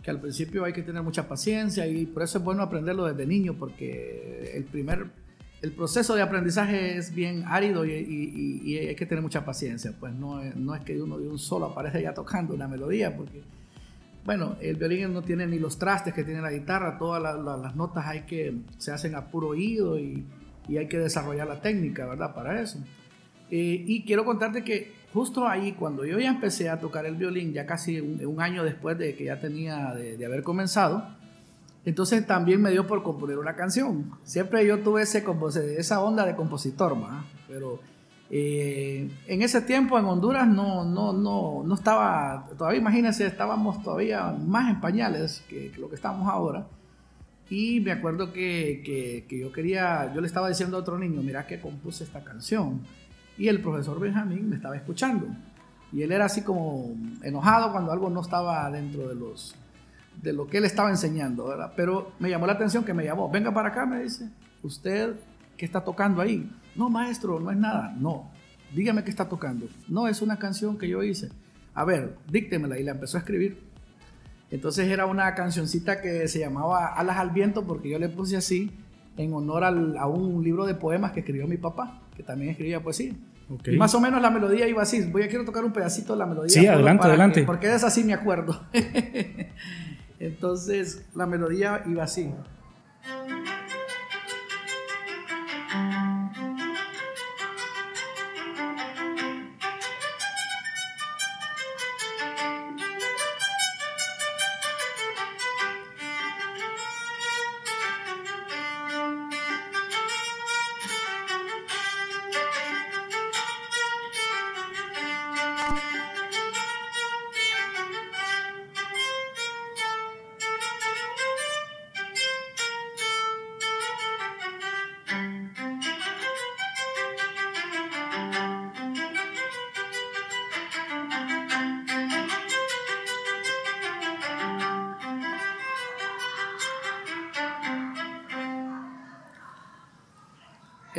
que 0.07 0.13
al 0.13 0.21
principio 0.21 0.65
hay 0.65 0.73
que 0.73 0.83
tener 0.83 1.03
mucha 1.03 1.27
paciencia 1.27 1.85
y 1.85 2.07
por 2.07 2.23
eso 2.23 2.39
es 2.39 2.45
bueno 2.45 2.63
aprenderlo 2.63 3.07
desde 3.07 3.27
niño, 3.27 3.57
porque 3.59 4.53
el 4.55 4.63
primer, 4.63 5.11
el 5.63 5.73
proceso 5.73 6.15
de 6.15 6.23
aprendizaje 6.23 6.97
es 6.97 7.13
bien 7.13 7.43
árido 7.45 7.85
y, 7.85 8.79
hay 8.89 8.95
que 8.95 9.05
tener 9.05 9.21
mucha 9.21 9.45
paciencia, 9.45 9.93
pues 9.99 10.15
no, 10.15 10.41
no 10.55 10.77
es 10.77 10.85
que 10.85 11.03
uno 11.03 11.19
de 11.19 11.27
un 11.27 11.41
solo 11.41 11.67
aparece 11.67 12.03
ya 12.03 12.15
tocando 12.15 12.55
una 12.55 12.69
melodía, 12.69 13.17
porque, 13.17 13.43
bueno, 14.25 14.55
el 14.61 14.77
violín 14.77 15.13
no 15.13 15.23
tiene 15.23 15.45
ni 15.45 15.59
los 15.59 15.77
trastes 15.77 16.15
que 16.15 16.23
tiene 16.23 16.41
la 16.41 16.53
guitarra, 16.53 16.99
todas 16.99 17.21
las 17.21 17.75
notas 17.75 18.07
hay 18.07 18.21
que, 18.27 18.55
se 18.79 18.93
hacen 18.93 19.17
a 19.17 19.27
puro 19.27 19.49
oído 19.49 19.99
y, 19.99 20.25
hay 20.69 20.87
que 20.87 21.01
desarrollar 21.01 21.49
la 21.49 21.61
técnica, 21.61 22.07
¿verdad? 22.07 22.33
Para 22.33 22.61
eso. 22.61 22.79
Eh, 23.51 23.85
y 23.85 24.05
quiero 24.05 24.25
contarte 24.25 24.63
que 24.63 24.93
justo 25.17 25.49
ahí, 25.49 25.73
cuando 25.73 26.05
yo 26.05 26.19
ya 26.19 26.29
empecé 26.29 26.69
a 26.69 26.79
tocar 26.79 27.07
el 27.07 27.17
violín, 27.17 27.55
ya 27.55 27.65
casi 27.65 28.01
un, 28.01 28.39
año 28.39 28.63
después 28.63 28.99
de 28.99 29.17
que 29.17 29.25
ya 29.25 29.41
tenía 29.41 29.95
de, 29.95 30.23
haber 30.27 30.43
comenzado, 30.43 31.09
entonces 31.87 32.27
también 32.27 32.61
me 32.61 32.71
dio 32.71 32.87
por 32.87 33.03
componer 33.03 33.39
una 33.39 33.57
canción. 33.57 34.11
Siempre 34.25 34.67
yo 34.67 34.81
tuve 34.81 35.03
ese, 35.03 35.25
esa 35.79 36.03
onda 36.03 36.27
de 36.27 36.37
compositor, 36.37 36.95
pero 37.49 37.81
eh, 38.29 39.09
en 39.27 39.41
ese 39.41 39.63
tiempo 39.63 39.99
en 39.99 40.05
Honduras 40.05 40.47
no, 40.47 40.85
no, 40.85 41.15
no, 41.15 41.63
no 41.65 41.75
estaba, 41.75 42.51
todavía 42.59 42.81
imagínense, 42.81 43.27
estábamos 43.27 43.83
todavía 43.83 44.33
más 44.33 44.69
en 44.69 44.83
pañales 44.83 45.43
que, 45.49 45.73
lo 45.79 45.89
que 45.89 45.95
estamos 45.95 46.29
ahora. 46.29 46.67
Y 47.49 47.81
me 47.81 47.93
acuerdo 47.93 48.35
que, 48.35 48.83
que, 48.85 49.25
que, 49.27 49.39
yo 49.39 49.51
quería, 49.51 50.13
yo 50.15 50.21
le 50.21 50.27
estaba 50.27 50.51
diciendo 50.51 50.77
a 50.77 50.81
otro 50.81 50.99
niño, 50.99 51.23
mira 51.23 51.47
que 51.47 51.59
compuse 51.59 52.05
esta 52.05 52.23
canción 52.23 52.83
y 53.39 53.49
el 53.49 53.61
profesor 53.61 54.01
Benjamín 54.01 54.49
me 54.49 54.57
estaba 54.57 54.77
escuchando. 54.77 55.27
Y 55.93 56.03
él 56.03 56.13
era 56.13 56.25
así 56.27 56.43
como 56.43 56.95
enojado 57.23 57.73
cuando 57.73 57.93
algo 57.93 58.11
no 58.11 58.21
estaba 58.21 58.71
dentro 58.71 59.09
de 59.09 59.15
los 59.15 59.55
de 60.23 60.33
lo 60.33 60.47
que 60.47 60.59
él 60.59 60.65
estaba 60.65 60.89
enseñando, 60.89 61.47
¿verdad? 61.47 61.75
Pero 61.77 62.13
me 62.19 62.31
llamó 62.31 62.47
la 62.47 62.55
atención 62.55 62.85
que 62.85 62.95
me 62.95 63.05
llamó, 63.05 63.31
venga 63.31 63.53
para 63.53 63.69
acá, 63.69 63.85
me 63.85 64.03
dice, 64.03 64.31
¿usted 64.63 65.15
qué 65.59 65.67
está 65.67 65.85
tocando 65.85 66.23
ahí? 66.23 66.51
No, 66.75 66.89
maestro, 66.89 67.39
no 67.39 67.51
es 67.51 67.57
nada. 67.59 67.95
No, 67.99 68.31
dígame 68.75 69.05
qué 69.05 69.11
está 69.11 69.29
tocando. 69.29 69.69
No, 69.89 70.09
es 70.09 70.23
una 70.23 70.39
canción 70.39 70.79
que 70.79 70.89
yo 70.89 71.03
hice. 71.03 71.29
A 71.75 71.85
ver, 71.85 72.17
díctemela. 72.31 72.79
Y 72.79 72.83
la 72.83 72.93
empezó 72.93 73.19
a 73.19 73.21
escribir. 73.21 73.63
Entonces 74.51 74.89
era 74.89 75.05
una 75.05 75.35
cancioncita 75.35 76.01
que 76.01 76.29
se 76.29 76.39
llamaba 76.39 76.95
Alas 76.95 77.19
al 77.19 77.31
Viento 77.31 77.67
porque 77.67 77.91
yo 77.91 77.99
le 77.99 78.09
puse 78.09 78.39
así 78.39 78.71
en 79.19 79.35
honor 79.35 79.65
a 79.65 80.07
un 80.07 80.43
libro 80.43 80.65
de 80.65 80.75
poemas 80.75 81.13
que 81.13 81.21
escribió 81.21 81.47
mi 81.47 81.59
papá 81.59 82.06
que 82.17 82.23
también 82.23 82.51
escribía 82.51 82.81
poesía. 82.81 83.13
Y 83.65 83.77
más 83.77 83.95
o 83.95 84.01
menos 84.01 84.21
la 84.21 84.31
melodía 84.31 84.67
iba 84.67 84.83
así. 84.83 85.03
Voy 85.03 85.23
a 85.23 85.29
quiero 85.29 85.45
tocar 85.45 85.65
un 85.65 85.73
pedacito 85.73 86.15
de 86.15 86.19
la 86.19 86.27
melodía. 86.27 86.51
Sí, 86.51 86.67
adelante, 86.67 87.07
adelante. 87.07 87.43
porque 87.45 87.73
es 87.73 87.85
así, 87.85 88.03
me 88.03 88.15
acuerdo. 88.15 88.67
Entonces, 90.19 91.07
la 91.15 91.27
melodía 91.27 91.83
iba 91.87 92.03
así. 92.03 92.31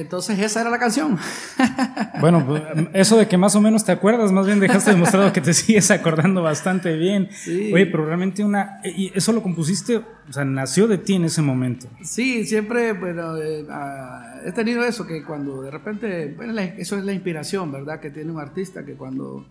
Entonces 0.07 0.39
esa 0.39 0.61
era 0.61 0.69
la 0.69 0.79
canción. 0.79 1.17
Bueno, 2.19 2.43
pues, 2.47 2.63
eso 2.93 3.15
de 3.15 3.27
que 3.27 3.37
más 3.37 3.55
o 3.55 3.61
menos 3.61 3.85
te 3.85 3.91
acuerdas, 3.91 4.31
más 4.31 4.47
bien 4.47 4.59
dejaste 4.59 4.89
demostrado 4.89 5.31
que 5.33 5.39
te 5.39 5.53
sigues 5.53 5.91
acordando 5.91 6.41
bastante 6.41 6.95
bien. 6.95 7.29
Sí. 7.31 7.71
Oye, 7.71 7.85
pero 7.85 8.05
realmente 8.05 8.43
una... 8.43 8.81
¿Y 8.83 9.11
eso 9.15 9.33
lo 9.33 9.43
compusiste? 9.43 9.97
O 9.97 10.33
sea, 10.33 10.43
nació 10.43 10.87
de 10.87 10.97
ti 10.97 11.13
en 11.13 11.25
ese 11.25 11.43
momento. 11.43 11.87
Sí, 12.01 12.43
siempre, 12.45 12.93
bueno, 12.93 13.37
eh, 13.37 13.65
ah, 13.69 14.41
he 14.43 14.51
tenido 14.51 14.83
eso, 14.83 15.05
que 15.05 15.23
cuando 15.23 15.61
de 15.61 15.69
repente, 15.69 16.33
bueno, 16.35 16.59
eso 16.59 16.97
es 16.97 17.05
la 17.05 17.13
inspiración, 17.13 17.71
¿verdad? 17.71 17.99
Que 17.99 18.09
tiene 18.09 18.31
un 18.31 18.39
artista, 18.39 18.83
que 18.83 18.93
cuando 18.93 19.45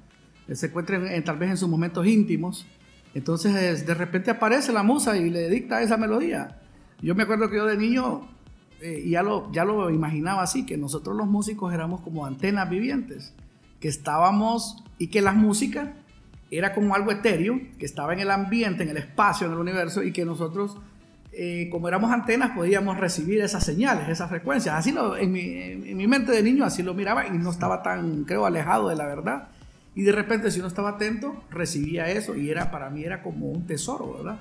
se 0.50 0.66
encuentra 0.66 1.00
tal 1.24 1.36
vez 1.38 1.50
en 1.50 1.56
sus 1.56 1.68
momentos 1.68 2.04
íntimos. 2.04 2.66
Entonces 3.14 3.86
de 3.86 3.94
repente 3.94 4.32
aparece 4.32 4.72
la 4.72 4.82
musa 4.82 5.16
y 5.16 5.30
le 5.30 5.48
dicta 5.48 5.82
esa 5.82 5.96
melodía. 5.96 6.58
Yo 7.00 7.14
me 7.14 7.22
acuerdo 7.22 7.48
que 7.48 7.56
yo 7.56 7.66
de 7.66 7.76
niño 7.76 8.35
eh, 8.80 9.04
ya, 9.08 9.22
lo, 9.22 9.50
ya 9.52 9.64
lo 9.64 9.90
imaginaba 9.90 10.42
así, 10.42 10.66
que 10.66 10.76
nosotros 10.76 11.16
los 11.16 11.26
músicos 11.26 11.72
éramos 11.72 12.00
como 12.00 12.26
antenas 12.26 12.68
vivientes, 12.68 13.34
que 13.80 13.88
estábamos 13.88 14.82
y 14.98 15.08
que 15.08 15.22
la 15.22 15.32
música 15.32 15.94
era 16.50 16.74
como 16.74 16.94
algo 16.94 17.10
etéreo, 17.10 17.60
que 17.78 17.86
estaba 17.86 18.12
en 18.12 18.20
el 18.20 18.30
ambiente, 18.30 18.82
en 18.82 18.90
el 18.90 18.96
espacio, 18.96 19.46
en 19.46 19.54
el 19.54 19.58
universo, 19.58 20.02
y 20.02 20.12
que 20.12 20.24
nosotros, 20.24 20.76
eh, 21.32 21.68
como 21.70 21.88
éramos 21.88 22.12
antenas, 22.12 22.52
podíamos 22.54 22.98
recibir 22.98 23.40
esas 23.40 23.64
señales, 23.64 24.08
esas 24.08 24.28
frecuencias. 24.28 24.74
Así 24.74 24.92
lo, 24.92 25.16
en, 25.16 25.32
mi, 25.32 25.40
en 25.40 25.96
mi 25.96 26.06
mente 26.06 26.32
de 26.32 26.42
niño 26.42 26.64
así 26.64 26.82
lo 26.82 26.94
miraba 26.94 27.26
y 27.26 27.30
no 27.30 27.50
estaba 27.50 27.82
tan, 27.82 28.24
creo, 28.24 28.46
alejado 28.46 28.88
de 28.88 28.96
la 28.96 29.06
verdad. 29.06 29.48
Y 29.94 30.02
de 30.02 30.12
repente, 30.12 30.50
si 30.50 30.60
uno 30.60 30.68
estaba 30.68 30.90
atento, 30.90 31.42
recibía 31.50 32.10
eso 32.10 32.36
y 32.36 32.50
era 32.50 32.70
para 32.70 32.90
mí 32.90 33.02
era 33.02 33.22
como 33.22 33.46
un 33.46 33.66
tesoro, 33.66 34.12
¿verdad? 34.18 34.38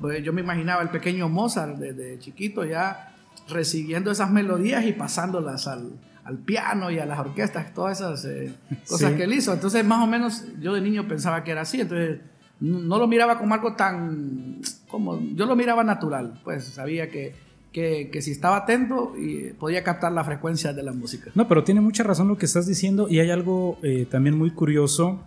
Pues 0.00 0.22
yo 0.22 0.32
me 0.32 0.42
imaginaba 0.42 0.82
el 0.82 0.90
pequeño 0.90 1.28
Mozart 1.28 1.76
desde 1.76 2.18
chiquito 2.18 2.64
ya 2.64 3.15
recibiendo 3.48 4.10
esas 4.10 4.30
melodías 4.30 4.84
y 4.84 4.92
pasándolas 4.92 5.66
al, 5.66 5.92
al 6.24 6.38
piano 6.38 6.90
y 6.90 6.98
a 6.98 7.06
las 7.06 7.18
orquestas, 7.18 7.72
todas 7.72 8.00
esas 8.00 8.24
eh, 8.24 8.52
cosas 8.88 9.14
que 9.14 9.24
él 9.24 9.32
hizo. 9.32 9.52
Entonces, 9.52 9.84
más 9.84 10.02
o 10.02 10.06
menos, 10.06 10.44
yo 10.60 10.74
de 10.74 10.80
niño 10.80 11.06
pensaba 11.06 11.44
que 11.44 11.52
era 11.52 11.62
así. 11.62 11.80
Entonces, 11.80 12.20
no, 12.60 12.98
lo 12.98 13.06
miraba 13.06 13.38
como 13.38 13.54
algo 13.54 13.74
tan. 13.74 14.60
como 14.88 15.20
Yo 15.34 15.46
lo 15.46 15.54
miraba 15.54 15.84
natural. 15.84 16.40
Pues 16.42 16.64
sabía 16.64 17.08
que, 17.10 17.34
que, 17.70 18.10
que 18.10 18.22
si 18.22 18.32
estaba 18.32 18.56
atento 18.56 19.14
y 19.16 19.52
podía 19.52 19.84
captar 19.84 20.12
la 20.12 20.24
frecuencia 20.24 20.72
de 20.72 20.82
la 20.82 20.92
música. 20.92 21.30
No, 21.34 21.46
pero 21.46 21.62
tiene 21.62 21.80
mucha 21.80 22.02
razón 22.02 22.28
lo 22.28 22.38
que 22.38 22.46
estás 22.46 22.66
diciendo. 22.66 23.08
Y 23.08 23.20
hay 23.20 23.30
algo 23.30 23.78
eh, 23.82 24.06
también 24.10 24.36
muy 24.36 24.50
curioso 24.50 25.20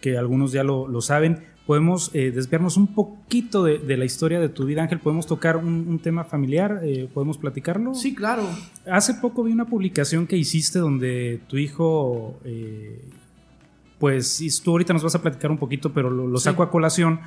que 0.00 0.16
algunos 0.16 0.52
ya 0.52 0.64
lo, 0.64 0.88
lo 0.88 1.02
saben 1.02 1.44
podemos 1.66 2.10
eh, 2.14 2.30
desviarnos 2.30 2.76
un 2.76 2.88
poquito 2.88 3.62
de, 3.62 3.96
la 3.96 4.04
historia 4.04 4.40
de 4.40 4.48
tu 4.48 4.64
vida, 4.64 4.82
Ángel. 4.82 4.98
¿Podemos 4.98 5.26
tocar 5.26 5.56
un, 5.56 5.98
tema 5.98 6.24
familiar? 6.24 6.80
Eh, 6.82 7.08
¿Podemos 7.12 7.38
platicarlo? 7.38 7.94
Sí, 7.94 8.14
claro. 8.14 8.42
Hace 8.90 9.14
poco 9.14 9.44
vi 9.44 9.52
una 9.52 9.66
publicación 9.66 10.26
que 10.26 10.36
hiciste 10.36 10.78
donde 10.78 11.40
tu 11.46 11.58
hijo, 11.58 12.38
eh, 12.44 13.04
pues, 13.98 14.40
y 14.40 14.48
tú 14.62 14.72
ahorita 14.72 14.92
nos 14.92 15.02
vas 15.02 15.14
a 15.14 15.22
platicar 15.22 15.50
un 15.50 15.58
poquito, 15.58 15.92
pero 15.92 16.10
lo, 16.10 16.38
saco 16.38 16.62
a 16.62 16.70
colación. 16.70 17.20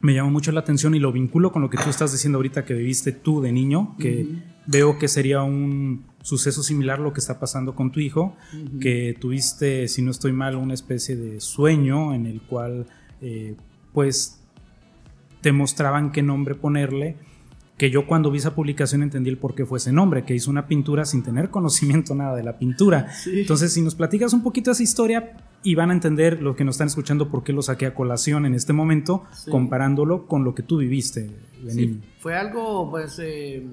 Me 0.00 0.14
llamó 0.14 0.30
mucho 0.30 0.52
la 0.52 0.60
atención 0.60 0.94
y 0.94 1.00
lo 1.00 1.10
vinculo 1.10 1.50
con 1.50 1.62
lo 1.62 1.70
que 1.70 1.78
tú 1.78 1.90
estás 1.90 2.12
diciendo 2.12 2.38
ahorita 2.38 2.64
que 2.64 2.74
viviste 2.74 3.12
tú 3.12 3.40
de 3.40 3.50
niño, 3.50 3.96
que 3.98 4.28
veo 4.66 4.98
que 4.98 5.08
sería 5.08 5.42
un 5.42 6.04
suceso 6.22 6.62
similar 6.62 7.00
lo 7.00 7.12
que 7.12 7.20
está 7.20 7.40
pasando 7.40 7.74
con 7.74 7.90
tu 7.90 7.98
hijo, 7.98 8.36
que 8.80 9.16
tuviste, 9.18 9.88
si 9.88 10.02
no 10.02 10.10
estoy 10.10 10.32
mal, 10.32 10.54
una 10.54 10.74
especie 10.74 11.16
de 11.16 11.40
sueño 11.40 12.14
en 12.14 12.26
el 12.26 12.42
cual 12.42 12.86
eh, 13.20 13.56
pues 13.92 14.40
te 15.40 15.52
mostraban 15.52 16.12
qué 16.12 16.22
nombre 16.22 16.54
ponerle, 16.54 17.16
que 17.76 17.90
yo 17.90 18.06
cuando 18.06 18.30
vi 18.30 18.38
esa 18.38 18.54
publicación 18.54 19.02
entendí 19.02 19.30
el 19.30 19.38
por 19.38 19.54
qué 19.54 19.64
fue 19.64 19.78
ese 19.78 19.92
nombre, 19.92 20.24
que 20.24 20.34
hizo 20.34 20.50
una 20.50 20.66
pintura 20.66 21.04
sin 21.04 21.22
tener 21.22 21.48
conocimiento 21.50 22.14
nada 22.14 22.36
de 22.36 22.42
la 22.42 22.58
pintura. 22.58 23.08
Entonces, 23.26 23.72
si 23.72 23.82
nos 23.82 23.94
platicas 23.94 24.32
un 24.32 24.42
poquito 24.42 24.72
esa 24.72 24.82
historia 24.82 25.36
y 25.62 25.74
van 25.74 25.90
a 25.90 25.92
entender 25.92 26.42
los 26.42 26.56
que 26.56 26.64
nos 26.64 26.74
están 26.74 26.88
escuchando 26.88 27.30
por 27.30 27.44
qué 27.44 27.52
lo 27.52 27.62
saqué 27.62 27.86
a 27.86 27.94
colación 27.94 28.46
en 28.46 28.54
este 28.54 28.72
momento, 28.72 29.24
comparándolo 29.50 30.26
con 30.26 30.44
lo 30.44 30.54
que 30.54 30.62
tú 30.62 30.78
viviste 30.78 31.30
Fue 32.20 32.36
algo 32.36 32.90
pues 32.90 33.18
eh, 33.22 33.64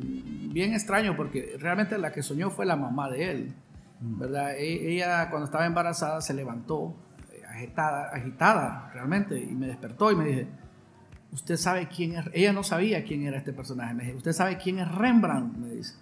bien 0.52 0.74
extraño 0.74 1.16
porque 1.16 1.56
realmente 1.60 1.98
la 1.98 2.12
que 2.12 2.24
soñó 2.24 2.50
fue 2.50 2.66
la 2.66 2.76
mamá 2.76 3.10
de 3.10 3.32
él, 3.32 3.54
mm. 4.02 4.20
¿verdad? 4.20 4.56
E, 4.58 4.94
ella 4.94 5.30
cuando 5.30 5.46
estaba 5.46 5.66
embarazada 5.66 6.22
se 6.22 6.34
levantó 6.34 6.96
agitada, 7.56 8.10
agitada 8.14 8.92
realmente, 8.94 9.40
y 9.40 9.54
me 9.56 9.68
despertó 9.68 10.12
y 10.12 10.16
me 10.16 10.26
dije, 10.26 10.48
usted 11.32 11.58
sabe 11.58 11.88
quién 11.88 12.16
es, 12.16 12.26
ella 12.34 12.54
no 12.54 12.64
sabía 12.64 13.04
quién 13.04 13.24
era 13.24 13.38
este 13.38 13.54
personaje, 13.54 13.94
me 13.94 14.04
dije, 14.04 14.16
usted 14.16 14.34
sabe 14.34 14.58
quién 14.58 14.80
es 14.80 14.92
Rembrandt, 14.94 15.58
me 15.58 15.70
dice. 15.70 15.96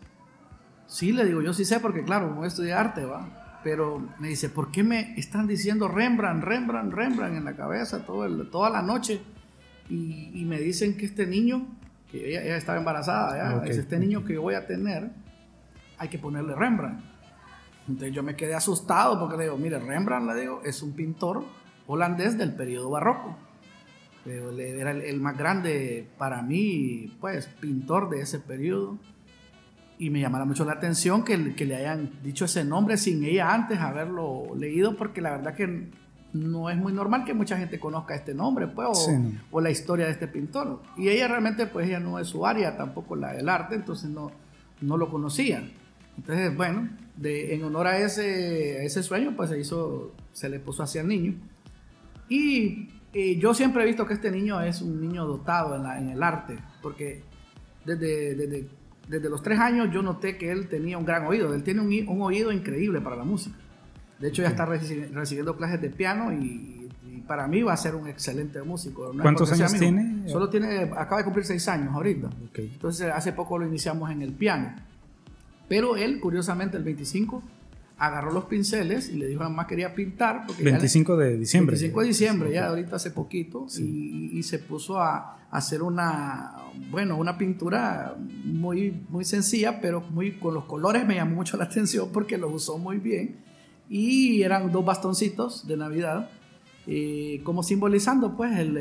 Sí, 0.88 1.12
le 1.12 1.26
digo, 1.26 1.42
yo 1.42 1.54
sí 1.54 1.66
sé 1.66 1.80
porque 1.80 2.04
claro, 2.04 2.34
voy 2.34 2.46
a 2.46 2.48
estudiar 2.48 2.80
arte, 2.88 3.06
va. 3.06 3.62
Pero 3.64 4.06
me 4.20 4.28
dice, 4.28 4.50
¿por 4.50 4.72
qué 4.72 4.84
me 4.84 5.18
están 5.18 5.48
diciendo 5.48 5.88
Rembrandt, 5.88 6.44
Rembrandt, 6.44 6.94
Rembrandt 6.94 7.38
en 7.38 7.46
la 7.46 7.56
cabeza 7.56 8.06
todo 8.06 8.26
el, 8.26 8.50
toda 8.50 8.70
la 8.70 8.82
noche? 8.82 9.22
Y, 9.90 10.44
me 10.46 10.60
dicen 10.60 10.98
que 10.98 11.06
este 11.06 11.26
niño, 11.26 11.68
que 12.12 12.30
ella, 12.30 12.58
estaba 12.58 12.78
embarazada, 12.78 13.64
¿ya? 13.64 13.66
este 13.66 14.00
niño 14.00 14.26
que 14.26 14.38
voy 14.38 14.56
a 14.56 14.68
tener, 14.68 15.12
hay 15.98 16.10
que 16.10 16.20
ponerle 16.20 16.56
Rembrandt. 16.56 17.13
Entonces 17.88 18.14
yo 18.14 18.24
me 18.24 18.36
quedé 18.36 18.56
asustado 18.56 19.20
porque 19.20 19.38
le 19.38 19.44
digo, 19.44 19.58
mire, 19.58 19.80
Rembrandt, 19.80 20.34
le 20.34 20.42
digo, 20.42 20.62
es 20.64 20.82
un 20.82 20.94
pintor 20.94 21.44
holandés 21.88 22.38
del 22.38 22.54
periodo 22.54 22.90
barroco. 22.90 23.36
Era 24.26 24.92
el, 24.92 25.20
más 25.20 25.38
grande 25.38 26.08
para 26.18 26.42
mí, 26.42 27.14
pues, 27.20 27.48
pintor 27.48 28.10
de 28.10 28.22
ese 28.22 28.40
periodo. 28.40 28.98
Y 30.00 30.10
me 30.10 30.22
llamaba 30.22 30.46
mucho 30.46 30.64
la 30.64 30.74
atención 30.74 31.24
que, 31.24 31.56
que 31.56 31.66
le 31.66 31.76
hayan 31.76 32.10
dicho 32.24 32.46
ese 32.46 32.64
nombre 32.64 32.98
sin 32.98 33.24
ella 33.24 33.54
antes 33.54 33.80
haberlo 33.80 34.56
leído, 34.58 34.96
porque 34.96 35.20
la 35.20 35.32
verdad 35.32 35.56
que 35.56 35.90
no 36.32 36.70
es 36.70 36.78
muy 36.78 36.94
normal 36.94 37.26
que 37.26 37.34
mucha 37.34 37.58
gente 37.58 37.80
conozca 37.80 38.16
este 38.16 38.34
nombre, 38.34 38.68
pues, 38.68 38.88
o, 38.92 39.22
o, 39.52 39.62
la 39.62 39.70
historia 39.70 40.06
de 40.06 40.14
este 40.14 40.28
pintor. 40.28 40.82
Y 40.98 41.10
ella 41.10 41.28
realmente, 41.28 41.68
pues, 41.68 41.88
ella 41.88 42.00
no 42.00 42.18
es 42.18 42.28
su 42.28 42.46
área, 42.46 42.78
tampoco 42.78 43.18
la 43.18 43.34
del 43.34 43.50
arte, 43.50 43.76
entonces 43.76 44.10
no, 44.10 44.32
no 44.82 44.96
lo 44.96 45.10
conocía. 45.10 45.70
Entonces, 46.18 46.56
bueno, 46.56 46.90
de, 47.16 47.54
en 47.54 47.64
honor 47.64 47.88
a 47.88 48.00
ese, 48.00 48.86
ese 48.86 49.04
sueño, 49.04 49.34
pues 49.36 49.50
se 49.50 49.60
hizo, 49.60 50.14
se 50.32 50.50
le 50.50 50.60
puso 50.60 50.84
hacia 50.84 51.02
el 51.02 51.08
niño. 51.08 51.34
Y 52.30 52.90
yo 53.40 53.54
siempre 53.54 53.84
he 53.84 53.86
visto 53.86 54.06
que 54.06 54.14
este 54.14 54.32
niño 54.32 54.62
es 54.62 54.82
un 54.82 55.00
niño 55.00 55.26
dotado 55.26 55.76
en, 55.76 55.84
la, 55.84 56.00
en 56.00 56.10
el 56.10 56.24
arte, 56.24 56.58
porque 56.82 57.22
desde, 57.86 58.36
desde, 58.36 58.68
desde, 59.08 59.30
los 59.30 59.44
tres 59.44 59.60
años 59.60 59.90
yo 59.92 60.02
noté 60.02 60.38
que 60.38 60.52
él 60.52 60.68
tenía 60.68 60.98
un 60.98 61.06
gran 61.06 61.26
oído, 61.28 61.54
él 61.54 61.64
tiene 61.64 61.82
un, 61.82 62.08
un 62.08 62.22
oído 62.22 62.52
increíble 62.52 63.02
para 63.02 63.16
la 63.16 63.24
música. 63.24 63.56
De 64.20 64.30
hecho, 64.30 64.42
ya 64.42 64.48
está 64.48 64.66
recibiendo 64.66 65.58
clases 65.58 65.82
de 65.82 65.90
piano 65.90 66.32
y, 66.34 66.80
para 67.28 67.48
mí 67.48 67.64
va 67.64 67.74
a 67.74 67.78
ser 67.78 67.96
un 67.96 68.08
excelente 68.08 68.62
músico. 68.64 69.14
¿Cuántos 69.22 69.52
años 69.54 69.74
tiene? 69.74 70.28
Solo 70.28 70.50
tiene, 70.50 70.92
acaba 70.96 71.18
de 71.18 71.24
cumplir 71.24 71.46
seis 71.46 71.68
años 71.70 71.94
ahorita. 71.94 72.30
Entonces, 72.54 73.12
hace 73.14 73.32
poco 73.32 73.58
lo 73.58 73.66
iniciamos 73.66 74.12
en 74.12 74.22
el 74.22 74.34
piano. 74.34 74.76
Pero 75.68 75.96
él, 75.96 76.20
curiosamente, 76.20 76.78
el 76.78 76.84
25, 76.84 77.42
agarró 77.98 78.32
los 78.32 78.46
pinceles 78.46 79.10
y 79.10 79.16
le 79.16 79.28
dijo 79.28 79.44
a 79.44 79.50
mamá 79.50 79.68
quería 79.68 79.94
pintar. 79.94 80.46
Porque 80.46 80.64
25 80.64 81.18
de 81.18 81.38
diciembre. 81.38 81.74
25 81.76 82.02
de 82.02 82.08
diciembre, 82.08 82.52
ya 82.52 82.68
ahorita 82.68 82.96
hace 82.96 83.12
poquito, 83.12 83.68
y, 83.78 84.42
se 84.44 84.60
puso 84.60 85.00
a, 85.00 85.38
hacer 85.52 85.84
una, 85.84 86.56
bueno, 86.90 87.16
una 87.16 87.38
pintura 87.38 88.16
muy, 88.44 89.06
muy 89.10 89.24
sencilla, 89.24 89.80
pero 89.80 90.02
muy, 90.02 90.34
con 90.34 90.54
los 90.54 90.66
colores 90.66 91.06
me 91.06 91.16
llamó 91.16 91.36
mucho 91.36 91.58
la 91.58 91.66
atención 91.66 92.10
porque 92.12 92.38
los 92.38 92.52
usó 92.54 92.78
muy 92.78 92.98
bien. 92.98 93.38
Y 93.90 94.42
eran 94.42 94.72
dos 94.72 94.84
bastoncitos 94.84 95.68
de 95.68 95.78
Navidad. 95.78 96.30
Eh, 96.86 97.40
como 97.46 97.64
simbolizando 97.64 98.36
pues 98.36 98.60
el, 98.60 98.74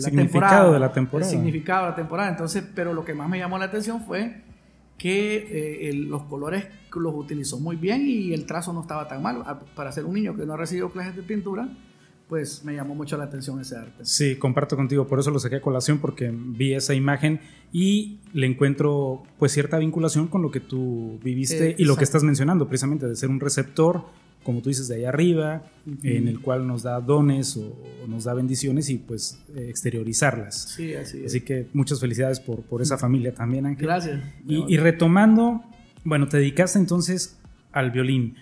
significado 0.00 0.72
de 0.72 0.78
la 0.78 0.90
temporada. 0.90 1.30
El 1.30 1.36
significado 1.36 1.84
de 1.84 1.90
la 1.90 1.96
temporada. 1.96 2.30
Entonces, 2.30 2.64
pero 2.74 2.94
lo 2.94 3.04
que 3.04 3.12
más 3.12 3.28
me 3.28 3.38
llamó 3.38 3.58
la 3.58 3.66
atención 3.66 4.00
fue 4.00 4.42
que 5.04 5.90
eh, 5.90 5.92
los 5.92 6.22
colores 6.22 6.64
los 6.94 7.14
utilizó 7.14 7.60
muy 7.60 7.76
bien 7.76 8.08
y 8.08 8.32
el 8.32 8.46
trazo 8.46 8.72
no 8.72 8.80
estaba 8.80 9.06
tan 9.06 9.20
mal. 9.20 9.44
Para 9.76 9.92
ser 9.92 10.06
un 10.06 10.14
niño 10.14 10.34
que 10.34 10.46
no 10.46 10.54
ha 10.54 10.56
recibido 10.56 10.90
clases 10.90 11.14
de 11.14 11.22
pintura, 11.22 11.68
pues 12.26 12.64
me 12.64 12.74
llamó 12.74 12.94
mucho 12.94 13.18
la 13.18 13.24
atención 13.24 13.60
ese 13.60 13.76
arte. 13.76 14.02
Sí, 14.06 14.36
comparto 14.36 14.76
contigo, 14.76 15.06
por 15.06 15.18
eso 15.20 15.30
lo 15.30 15.38
saqué 15.38 15.56
a 15.56 15.60
colación, 15.60 15.98
porque 15.98 16.32
vi 16.34 16.72
esa 16.72 16.94
imagen 16.94 17.40
y 17.70 18.20
le 18.32 18.46
encuentro 18.46 19.24
pues 19.38 19.52
cierta 19.52 19.76
vinculación 19.76 20.28
con 20.28 20.40
lo 20.40 20.50
que 20.50 20.60
tú 20.60 21.20
viviste 21.22 21.76
y 21.76 21.84
lo 21.84 21.96
que 21.96 22.04
estás 22.04 22.22
mencionando, 22.24 22.66
precisamente 22.66 23.06
de 23.06 23.14
ser 23.14 23.28
un 23.28 23.40
receptor 23.40 24.04
como 24.44 24.60
tú 24.60 24.68
dices, 24.68 24.86
de 24.86 24.96
ahí 24.96 25.04
arriba, 25.04 25.62
en 26.02 26.28
el 26.28 26.40
cual 26.40 26.66
nos 26.66 26.82
da 26.82 27.00
dones 27.00 27.56
o, 27.56 27.76
nos 28.06 28.24
da 28.24 28.34
bendiciones 28.34 28.90
y 28.90 28.98
pues 28.98 29.40
eh, 29.56 29.66
exteriorizarlas. 29.68 30.74
Sí, 30.76 30.94
así 30.94 31.24
Así 31.24 31.40
que 31.40 31.66
muchas 31.72 31.98
felicidades 31.98 32.38
por, 32.38 32.62
por 32.62 32.82
esa 32.82 32.98
familia 32.98 33.34
también, 33.34 33.66
Ángel. 33.66 33.86
Gracias. 33.86 34.22
Y, 34.46 34.76
retomando, 34.76 35.62
bueno, 36.04 36.28
te 36.28 36.36
dedicaste 36.36 36.78
entonces 36.78 37.38
al 37.72 37.90
violín, 37.90 38.36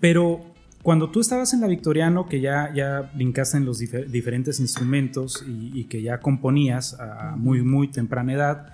pero 0.00 0.40
cuando 0.82 1.10
tú 1.10 1.20
estabas 1.20 1.52
en 1.52 1.60
la 1.60 1.66
Victoriano, 1.66 2.28
que 2.28 2.40
ya, 2.40 2.72
ya 2.72 3.10
brincaste 3.14 3.56
en 3.56 3.64
los 3.64 3.78
diferentes 3.78 4.60
instrumentos 4.60 5.44
y, 5.46 5.80
y, 5.80 5.84
que 5.84 6.00
ya 6.00 6.20
componías 6.20 6.98
a 7.00 7.34
muy, 7.36 7.62
muy 7.62 7.88
temprana 7.88 8.32
edad, 8.32 8.66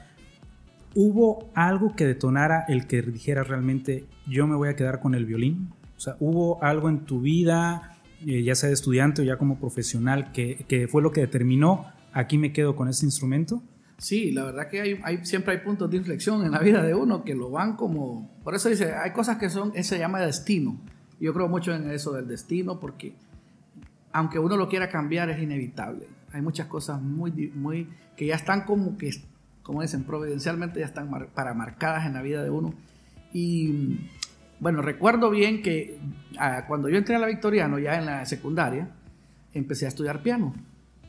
¿hubo 0.95 1.51
algo 1.55 1.95
que 1.97 2.05
detonara 2.05 2.65
el 2.69 2.87
que 2.87 3.01
dijeras 3.01 3.49
realmente, 3.49 4.05
yo 4.27 4.47
me 4.47 4.57
voy 4.57 4.69
a 4.69 4.77
quedar 4.77 5.01
con 5.01 5.15
el 5.15 5.25
violín? 5.25 5.71
O 6.01 6.03
sea, 6.03 6.17
¿hubo 6.19 6.65
algo 6.65 6.89
en 6.89 7.01
tu 7.01 7.21
vida, 7.21 7.99
eh, 8.27 8.43
ya 8.43 8.55
sea 8.55 8.69
de 8.69 8.73
estudiante 8.73 9.21
o 9.21 9.25
ya 9.27 9.37
como 9.37 9.59
profesional, 9.59 10.33
que, 10.33 10.89
fue 10.91 11.03
lo 11.03 11.13
que 11.13 11.21
determinó, 11.21 11.93
aquí 12.15 12.39
me 12.39 12.55
quedo 12.55 12.75
con 12.75 12.89
ese 12.89 13.05
instrumento? 13.05 13.63
Sí, 13.99 14.31
la 14.31 14.45
verdad 14.45 14.71
que 14.71 14.81
hay, 14.81 15.27
siempre 15.27 15.53
hay 15.53 15.61
puntos 15.61 15.91
de 15.91 15.99
inflexión 15.99 16.43
en 16.43 16.53
la 16.53 16.61
vida 16.61 16.83
de 16.83 16.95
uno 16.95 17.23
que 17.23 17.35
lo 17.35 17.51
van 17.51 17.77
como... 17.77 18.35
Por 18.43 18.55
eso 18.55 18.71
dice, 18.71 18.95
hay 18.95 19.11
cosas 19.11 19.37
que 19.37 19.51
son, 19.51 19.75
se 19.75 19.99
llama 19.99 20.21
destino. 20.21 20.81
Yo 21.21 21.35
creo 21.35 21.49
mucho 21.49 21.75
en 21.75 21.91
eso 21.91 22.13
del 22.13 22.27
destino 22.27 22.81
porque 22.81 23.13
aunque 24.11 24.39
uno 24.39 24.57
lo 24.57 24.71
quiera 24.71 24.89
cambiar, 24.89 25.29
es 25.29 25.43
inevitable. 25.43 26.07
Hay 26.33 26.41
muchas 26.41 26.67
cosas 26.69 27.03
muy, 27.03 27.53
muy 27.55 27.87
que 28.17 28.25
ya 28.25 28.37
están 28.37 28.65
como 28.65 28.97
que, 28.97 29.11
como 29.63 29.83
dicen, 29.83 30.05
providencialmente 30.05 30.81
ya 30.81 30.87
están 30.87 31.11
para 31.35 31.53
marcadas 31.53 32.07
en 32.07 32.15
la 32.15 32.23
vida 32.23 32.43
de 32.43 32.49
uno. 32.49 32.73
Y 33.35 33.99
bueno, 34.61 34.83
recuerdo 34.83 35.31
bien 35.31 35.63
que 35.63 35.99
ah, 36.39 36.65
cuando 36.69 36.89
yo 36.89 36.99
entré 36.99 37.17
a 37.17 37.19
la 37.19 37.27
Victoriano, 37.27 37.79
ya 37.79 37.99
en 37.99 38.07
la 38.07 38.25
secundaria, 38.27 38.89
empecé 39.55 39.87
a 39.87 39.89
estudiar 39.89 40.23
piano. 40.23 40.55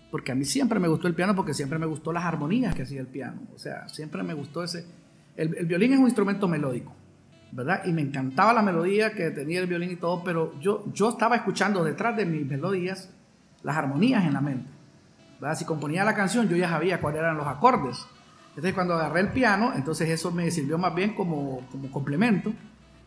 Porque 0.09 0.31
a 0.31 0.35
mí 0.35 0.45
siempre 0.45 0.79
me 0.79 0.87
gustó 0.87 1.07
el 1.07 1.13
piano, 1.13 1.35
porque 1.35 1.53
siempre 1.53 1.77
me 1.77 1.85
gustó 1.85 2.11
las 2.11 2.25
armonías 2.25 2.73
que 2.73 2.83
hacía 2.83 3.01
el 3.01 3.07
piano. 3.07 3.41
O 3.55 3.59
sea, 3.59 3.87
siempre 3.87 4.23
me 4.23 4.33
gustó 4.33 4.63
ese... 4.63 4.85
El, 5.37 5.55
el 5.57 5.65
violín 5.65 5.93
es 5.93 5.99
un 5.99 6.05
instrumento 6.05 6.47
melódico. 6.47 6.93
¿verdad? 7.51 7.81
Y 7.85 7.91
me 7.91 8.01
encantaba 8.01 8.53
la 8.53 8.61
melodía 8.61 9.11
que 9.13 9.29
tenía 9.31 9.59
el 9.59 9.67
violín 9.67 9.91
y 9.91 9.95
todo, 9.97 10.23
pero 10.23 10.57
yo, 10.59 10.85
yo 10.93 11.09
estaba 11.09 11.35
escuchando 11.35 11.83
detrás 11.83 12.15
de 12.15 12.25
mis 12.25 12.45
melodías 12.45 13.09
las 13.63 13.75
armonías 13.75 14.23
en 14.25 14.33
la 14.33 14.41
mente. 14.41 14.69
¿verdad? 15.39 15.57
Si 15.57 15.65
componía 15.65 16.05
la 16.05 16.15
canción, 16.15 16.47
yo 16.47 16.55
ya 16.55 16.69
sabía 16.69 17.01
cuáles 17.01 17.19
eran 17.19 17.37
los 17.37 17.47
acordes. 17.47 18.05
Entonces, 18.49 18.73
cuando 18.73 18.95
agarré 18.95 19.21
el 19.21 19.29
piano, 19.29 19.73
entonces 19.75 20.09
eso 20.09 20.31
me 20.31 20.49
sirvió 20.51 20.77
más 20.77 20.93
bien 20.93 21.13
como, 21.13 21.67
como 21.71 21.91
complemento, 21.91 22.53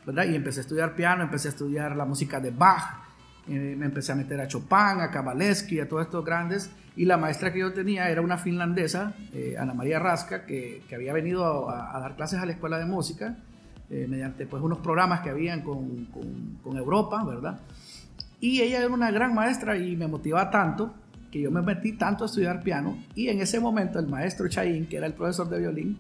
¿verdad? 0.07 0.25
Y 0.25 0.35
empecé 0.35 0.61
a 0.61 0.63
estudiar 0.63 0.95
piano, 0.95 1.23
empecé 1.23 1.49
a 1.49 1.51
estudiar 1.51 1.97
la 1.97 2.05
música 2.05 2.41
de 2.41 2.51
Bach, 2.51 3.03
eh, 3.49 3.75
me 3.79 3.87
empecé 3.87 4.13
a 4.13 4.15
meter 4.15 4.41
a 4.41 4.49
Chopin, 4.49 5.01
a 5.01 5.11
Kabalevsky, 5.11 5.81
a 5.81 5.89
todos 5.89 6.03
estos 6.03 6.25
grandes, 6.25 6.71
y 6.97 7.05
la 7.05 7.17
maestra 7.17 7.53
que 7.53 7.59
yo 7.59 7.73
tenía 7.73 8.09
era 8.09 8.21
una 8.21 8.39
finlandesa, 8.39 9.15
eh, 9.33 9.57
Ana 9.59 9.75
María 9.75 9.99
Rasca, 9.99 10.47
que, 10.47 10.83
que 10.89 10.95
había 10.95 11.13
venido 11.13 11.69
a, 11.69 11.97
a, 11.97 12.01
dar 12.01 12.17
clases 12.17 12.41
a 12.41 12.47
la 12.47 12.53
escuela 12.53 12.79
de 12.79 12.87
música, 12.87 13.37
eh, 13.91 14.07
mediante 14.09 14.47
pues 14.47 14.63
unos 14.63 14.79
programas 14.79 15.21
que 15.21 15.29
habían 15.29 15.61
con, 15.61 16.07
con, 16.63 16.77
Europa, 16.77 17.23
¿verdad? 17.23 17.61
Y 18.41 18.63
ella 18.63 18.79
era 18.79 18.89
una 18.89 19.11
gran 19.11 19.35
maestra 19.35 19.77
y 19.77 19.95
me 19.95 20.09
motivaba 20.09 20.51
tanto 20.51 20.95
que 21.31 21.43
yo 21.43 21.51
me 21.51 21.61
metí 21.61 21.93
tanto 21.93 22.25
a 22.25 22.27
estudiar 22.27 22.63
piano 22.63 22.97
y 23.15 23.29
en 23.29 23.41
ese 23.41 23.61
momento 23.61 23.99
el 23.99 24.09
maestro 24.09 24.49
Chaín, 24.49 24.87
que 24.87 24.97
era 24.97 25.07
el 25.07 25.13
profesor 25.13 25.51
de 25.51 25.59
violín, 25.59 25.99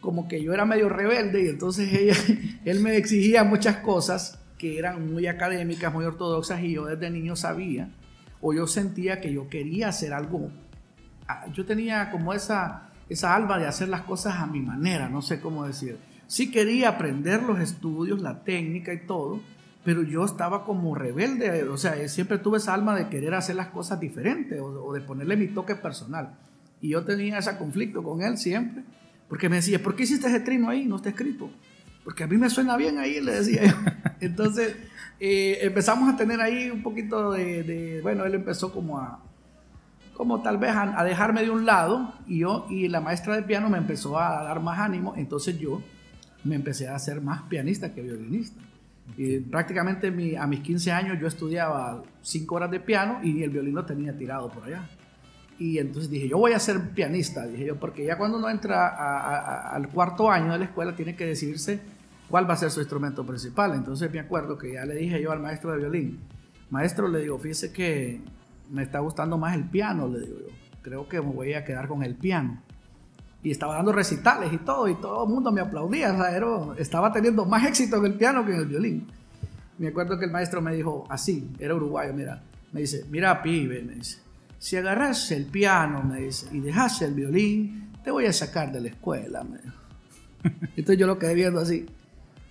como 0.00 0.28
que 0.28 0.42
yo 0.42 0.52
era 0.52 0.64
medio 0.64 0.88
rebelde 0.88 1.44
y 1.44 1.48
entonces 1.48 2.18
él 2.64 2.80
me 2.80 2.96
exigía 2.96 3.44
muchas 3.44 3.78
cosas 3.78 4.38
que 4.58 4.78
eran 4.78 5.12
muy 5.12 5.26
académicas, 5.26 5.92
muy 5.92 6.04
ortodoxas 6.04 6.62
y 6.62 6.72
yo 6.72 6.86
desde 6.86 7.10
niño 7.10 7.36
sabía 7.36 7.88
o 8.40 8.52
yo 8.52 8.66
sentía 8.66 9.20
que 9.20 9.32
yo 9.32 9.48
quería 9.48 9.88
hacer 9.88 10.12
algo. 10.12 10.50
Ah, 11.28 11.46
yo 11.52 11.64
tenía 11.64 12.10
como 12.10 12.32
esa, 12.32 12.90
esa 13.08 13.34
alma 13.34 13.58
de 13.58 13.66
hacer 13.66 13.88
las 13.88 14.02
cosas 14.02 14.36
a 14.36 14.46
mi 14.46 14.60
manera, 14.60 15.08
no 15.08 15.22
sé 15.22 15.40
cómo 15.40 15.66
decir 15.66 15.98
sí 16.30 16.52
quería 16.52 16.90
aprender 16.90 17.42
los 17.42 17.58
estudios, 17.58 18.22
la 18.22 18.44
técnica 18.44 18.94
y 18.94 19.04
todo, 19.04 19.40
pero 19.84 20.04
yo 20.04 20.24
estaba 20.24 20.64
como 20.64 20.94
rebelde, 20.94 21.64
o 21.64 21.76
sea, 21.76 22.08
siempre 22.08 22.38
tuve 22.38 22.58
esa 22.58 22.72
alma 22.72 22.94
de 22.94 23.08
querer 23.08 23.34
hacer 23.34 23.56
las 23.56 23.66
cosas 23.66 23.98
diferentes 23.98 24.60
o, 24.60 24.92
de 24.92 25.00
ponerle 25.00 25.36
mi 25.36 25.48
toque 25.48 25.74
personal. 25.74 26.38
Y 26.80 26.90
yo 26.90 27.04
tenía 27.04 27.38
ese 27.38 27.58
conflicto 27.58 28.04
con 28.04 28.22
él 28.22 28.38
siempre, 28.38 28.84
porque 29.30 29.48
me 29.48 29.56
decía, 29.56 29.80
¿por 29.80 29.94
qué 29.94 30.02
hiciste 30.02 30.26
ese 30.26 30.40
trino 30.40 30.68
ahí? 30.68 30.84
No 30.86 30.96
está 30.96 31.10
escrito. 31.10 31.48
Porque 32.02 32.24
a 32.24 32.26
mí 32.26 32.36
me 32.36 32.50
suena 32.50 32.76
bien 32.76 32.98
ahí, 32.98 33.20
le 33.20 33.32
decía 33.32 33.64
yo. 33.64 33.76
Entonces 34.20 34.76
eh, 35.20 35.58
empezamos 35.62 36.12
a 36.12 36.16
tener 36.16 36.40
ahí 36.40 36.68
un 36.68 36.82
poquito 36.82 37.30
de, 37.30 38.00
bueno, 38.02 38.24
él 38.24 38.34
empezó 38.34 38.72
como 38.72 38.98
a, 38.98 39.22
como 40.14 40.42
tal 40.42 40.58
vez 40.58 40.72
a, 40.72 40.98
a 40.98 41.04
dejarme 41.04 41.42
de 41.42 41.50
un 41.50 41.64
lado 41.64 42.12
y 42.26 42.40
yo, 42.40 42.66
y 42.68 42.88
la 42.88 43.00
maestra 43.00 43.36
de 43.36 43.42
piano 43.42 43.70
me 43.70 43.78
empezó 43.78 44.18
a 44.18 44.42
dar 44.42 44.60
más 44.60 44.80
ánimo, 44.80 45.14
entonces 45.16 45.56
yo 45.60 45.80
me 46.42 46.56
empecé 46.56 46.88
a 46.88 46.98
ser 46.98 47.20
más 47.20 47.42
pianista 47.42 47.94
que 47.94 48.02
violinista. 48.02 48.60
Y 49.16 49.38
prácticamente 49.38 50.08
a 50.38 50.46
mis 50.48 50.60
15 50.60 50.90
años 50.90 51.18
yo 51.20 51.28
estudiaba 51.28 52.02
5 52.22 52.52
horas 52.52 52.70
de 52.72 52.80
piano 52.80 53.20
y 53.22 53.44
el 53.44 53.50
violín 53.50 53.76
lo 53.76 53.84
tenía 53.84 54.16
tirado 54.16 54.48
por 54.50 54.64
allá. 54.64 54.88
Y 55.60 55.76
entonces 55.78 56.10
dije, 56.10 56.26
yo 56.26 56.38
voy 56.38 56.54
a 56.54 56.58
ser 56.58 56.80
pianista, 56.94 57.46
dije 57.46 57.66
yo, 57.66 57.76
porque 57.76 58.02
ya 58.02 58.16
cuando 58.16 58.38
uno 58.38 58.48
entra 58.48 59.68
al 59.68 59.88
cuarto 59.88 60.30
año 60.30 60.52
de 60.52 60.58
la 60.58 60.64
escuela 60.64 60.96
tiene 60.96 61.14
que 61.14 61.26
decidirse 61.26 61.80
cuál 62.30 62.48
va 62.48 62.54
a 62.54 62.56
ser 62.56 62.70
su 62.70 62.80
instrumento 62.80 63.26
principal. 63.26 63.74
Entonces 63.74 64.10
me 64.10 64.20
acuerdo 64.20 64.56
que 64.56 64.72
ya 64.72 64.86
le 64.86 64.94
dije 64.94 65.20
yo 65.20 65.32
al 65.32 65.40
maestro 65.40 65.72
de 65.72 65.78
violín, 65.78 66.18
maestro, 66.70 67.08
le 67.08 67.20
digo, 67.20 67.38
fíjese 67.38 67.74
que 67.74 68.22
me 68.70 68.82
está 68.82 69.00
gustando 69.00 69.36
más 69.36 69.54
el 69.54 69.64
piano, 69.64 70.08
le 70.08 70.20
digo 70.20 70.38
yo, 70.38 70.54
creo 70.80 71.06
que 71.06 71.20
me 71.20 71.30
voy 71.30 71.52
a 71.52 71.62
quedar 71.62 71.88
con 71.88 72.02
el 72.04 72.14
piano 72.14 72.62
y 73.42 73.50
estaba 73.50 73.74
dando 73.74 73.92
recitales 73.92 74.50
y 74.54 74.58
todo, 74.58 74.88
y 74.88 74.94
todo 74.94 75.24
el 75.24 75.30
mundo 75.30 75.52
me 75.52 75.60
aplaudía, 75.60 76.16
estaba 76.78 77.12
teniendo 77.12 77.44
más 77.44 77.66
éxito 77.66 77.98
en 77.98 78.06
el 78.06 78.14
piano 78.14 78.46
que 78.46 78.52
en 78.52 78.60
el 78.60 78.66
violín. 78.66 79.06
Me 79.76 79.88
acuerdo 79.88 80.18
que 80.18 80.24
el 80.24 80.30
maestro 80.30 80.62
me 80.62 80.74
dijo 80.74 81.04
así, 81.10 81.50
era 81.58 81.74
uruguayo, 81.74 82.14
mira, 82.14 82.42
me 82.72 82.80
dice, 82.80 83.04
mira 83.10 83.42
pibe, 83.42 83.82
me 83.82 83.96
dice, 83.96 84.20
si 84.60 84.76
agarras 84.76 85.32
el 85.32 85.46
piano, 85.46 86.02
me 86.04 86.20
dice, 86.20 86.46
y 86.52 86.60
dejas 86.60 87.00
el 87.02 87.14
violín, 87.14 87.90
te 88.04 88.10
voy 88.10 88.26
a 88.26 88.32
sacar 88.32 88.70
de 88.70 88.80
la 88.82 88.88
escuela, 88.88 89.42
me 89.42 89.58
dijo. 89.58 89.76
Entonces 90.76 90.98
yo 90.98 91.06
lo 91.06 91.18
quedé 91.18 91.34
viendo 91.34 91.58
así, 91.58 91.86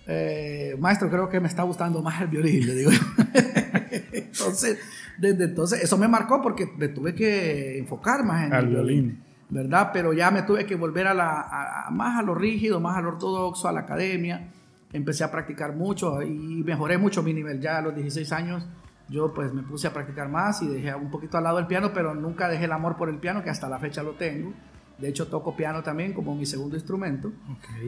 eh, 0.06 0.76
maestro, 0.78 1.08
creo 1.08 1.28
que 1.28 1.40
me 1.40 1.48
está 1.48 1.62
gustando 1.62 2.02
más 2.02 2.20
el 2.20 2.28
violín, 2.28 2.66
le 2.66 2.74
digo. 2.74 2.90
entonces, 4.12 4.78
desde 5.18 5.44
entonces, 5.44 5.82
eso 5.82 5.96
me 5.96 6.08
marcó 6.08 6.42
porque 6.42 6.68
me 6.76 6.88
tuve 6.88 7.14
que 7.14 7.78
enfocar 7.78 8.24
más 8.24 8.46
en 8.46 8.52
el 8.52 8.66
violín 8.66 9.30
¿verdad? 9.50 9.90
Pero 9.92 10.12
ya 10.12 10.30
me 10.30 10.42
tuve 10.42 10.64
que 10.64 10.76
volver 10.76 11.08
a 11.08 11.14
la, 11.14 11.86
más 11.90 12.18
a 12.18 12.22
lo 12.22 12.34
rígido, 12.34 12.80
más 12.80 12.96
a 12.96 13.00
lo 13.00 13.10
ortodoxo, 13.10 13.68
a 13.68 13.72
la 13.72 13.80
academia. 13.80 14.48
Empecé 14.92 15.24
a 15.24 15.30
practicar 15.30 15.74
mucho 15.74 16.22
y 16.22 16.62
mejoré 16.64 16.98
mucho 16.98 17.22
mi 17.22 17.34
nivel. 17.34 17.60
Ya 17.60 17.78
a 17.78 17.82
los 17.82 17.94
16 17.94 18.32
años 18.32 18.66
yo 19.10 19.34
pues 19.34 19.52
me 19.52 19.62
puse 19.62 19.88
a 19.88 19.92
practicar 19.92 20.28
más 20.28 20.62
y 20.62 20.68
dejé 20.68 20.94
un 20.94 21.10
poquito 21.10 21.36
al 21.36 21.44
lado 21.44 21.58
el 21.58 21.66
piano, 21.66 21.92
pero 21.92 22.14
nunca 22.14 22.48
dejé 22.48 22.64
el 22.64 22.72
amor 22.72 22.96
por 22.96 23.08
el 23.08 23.18
piano, 23.18 23.42
que 23.42 23.50
hasta 23.50 23.68
la 23.68 23.78
fecha 23.78 24.02
lo 24.02 24.12
tengo. 24.12 24.52
De 24.98 25.08
hecho, 25.08 25.28
toco 25.28 25.56
piano 25.56 25.82
también 25.82 26.12
como 26.12 26.34
mi 26.34 26.46
segundo 26.46 26.76
instrumento. 26.76 27.32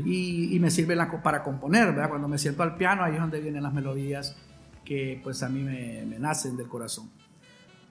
Y, 0.04 0.54
y, 0.54 0.58
me 0.60 0.70
sirve 0.70 0.96
para 1.22 1.42
componer, 1.42 1.88
¿verdad? 1.88 2.08
Cuando 2.08 2.26
me 2.26 2.38
siento 2.38 2.62
al 2.62 2.76
piano, 2.76 3.04
ahí 3.04 3.14
es 3.14 3.20
donde 3.20 3.40
vienen 3.40 3.62
las 3.62 3.72
melodías 3.72 4.36
que 4.84 5.20
pues 5.22 5.42
a 5.42 5.48
mí 5.48 5.62
me, 5.62 6.04
me 6.06 6.18
nacen 6.18 6.56
del 6.56 6.68
corazón. 6.68 7.10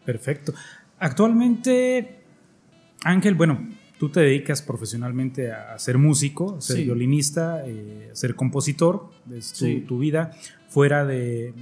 Perfecto. 0.03 0.53
Actualmente 0.97 2.21
Ángel, 3.03 3.33
bueno, 3.33 3.67
tú 3.97 4.09
te 4.09 4.19
dedicas 4.19 4.61
profesionalmente 4.61 5.51
a 5.51 5.77
ser 5.79 5.97
músico, 5.97 6.57
a 6.57 6.61
ser 6.61 6.83
violinista, 6.83 7.63
eh, 7.65 8.09
a 8.11 8.15
ser 8.15 8.35
compositor, 8.35 9.09
es 9.33 9.53
tu, 9.87 9.97
vida. 9.97 10.31
Fuera 10.71 11.05
de, 11.05 11.53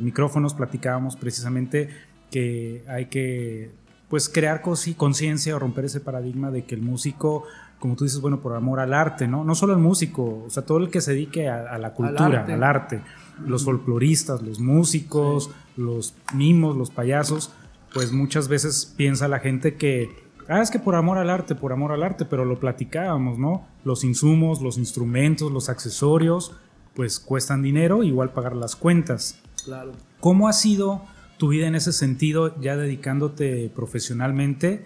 micrófonos 0.00 0.52
platicábamos 0.52 1.16
precisamente 1.16 1.88
que 2.30 2.84
hay 2.88 3.06
que 3.06 3.70
pues 4.10 4.28
crear 4.28 4.62
conciencia 4.62 5.56
o 5.56 5.58
romper 5.58 5.86
ese 5.86 6.00
paradigma 6.00 6.50
de 6.50 6.64
que 6.64 6.74
el 6.74 6.82
músico, 6.82 7.44
como 7.78 7.94
tú 7.94 8.04
dices, 8.04 8.20
bueno, 8.20 8.40
por 8.40 8.54
amor 8.54 8.80
al 8.80 8.92
arte, 8.92 9.28
¿no? 9.28 9.44
No 9.44 9.54
solo 9.54 9.74
el 9.74 9.78
músico, 9.78 10.44
o 10.46 10.50
sea, 10.50 10.64
todo 10.64 10.78
el 10.78 10.90
que 10.90 11.00
se 11.00 11.12
dedique 11.12 11.48
a, 11.48 11.78
la 11.78 11.94
cultura, 11.94 12.44
al 12.44 12.62
arte, 12.62 13.00
los 13.46 13.64
folcloristas, 13.64 14.42
los 14.42 14.60
músicos, 14.60 15.50
los 15.76 16.14
mimos, 16.34 16.76
los 16.76 16.90
payasos, 16.90 17.52
pues 17.94 18.12
muchas 18.12 18.48
veces 18.48 18.92
piensa 18.96 19.28
la 19.28 19.38
gente 19.38 19.76
que 19.76 20.28
Ah, 20.48 20.62
es 20.62 20.70
que 20.70 20.78
por 20.78 20.94
amor 20.94 21.18
al 21.18 21.28
arte, 21.28 21.54
por 21.54 21.74
amor 21.74 21.92
al 21.92 22.02
arte, 22.02 22.24
pero 22.24 22.46
lo 22.46 22.58
platicábamos, 22.58 23.38
¿no? 23.38 23.66
Los 23.84 24.02
insumos, 24.02 24.62
los 24.62 24.78
instrumentos, 24.78 25.52
los 25.52 25.68
accesorios, 25.68 26.56
pues 26.98 27.20
cuestan 27.20 27.62
dinero, 27.62 28.02
igual 28.02 28.32
pagar 28.32 28.56
las 28.56 28.74
cuentas. 28.74 29.40
Claro. 29.64 29.92
¿Cómo 30.18 30.48
ha 30.48 30.52
sido 30.52 31.04
tu 31.36 31.46
vida 31.46 31.68
en 31.68 31.76
ese 31.76 31.92
sentido, 31.92 32.60
ya 32.60 32.76
dedicándote 32.76 33.70
profesionalmente? 33.72 34.82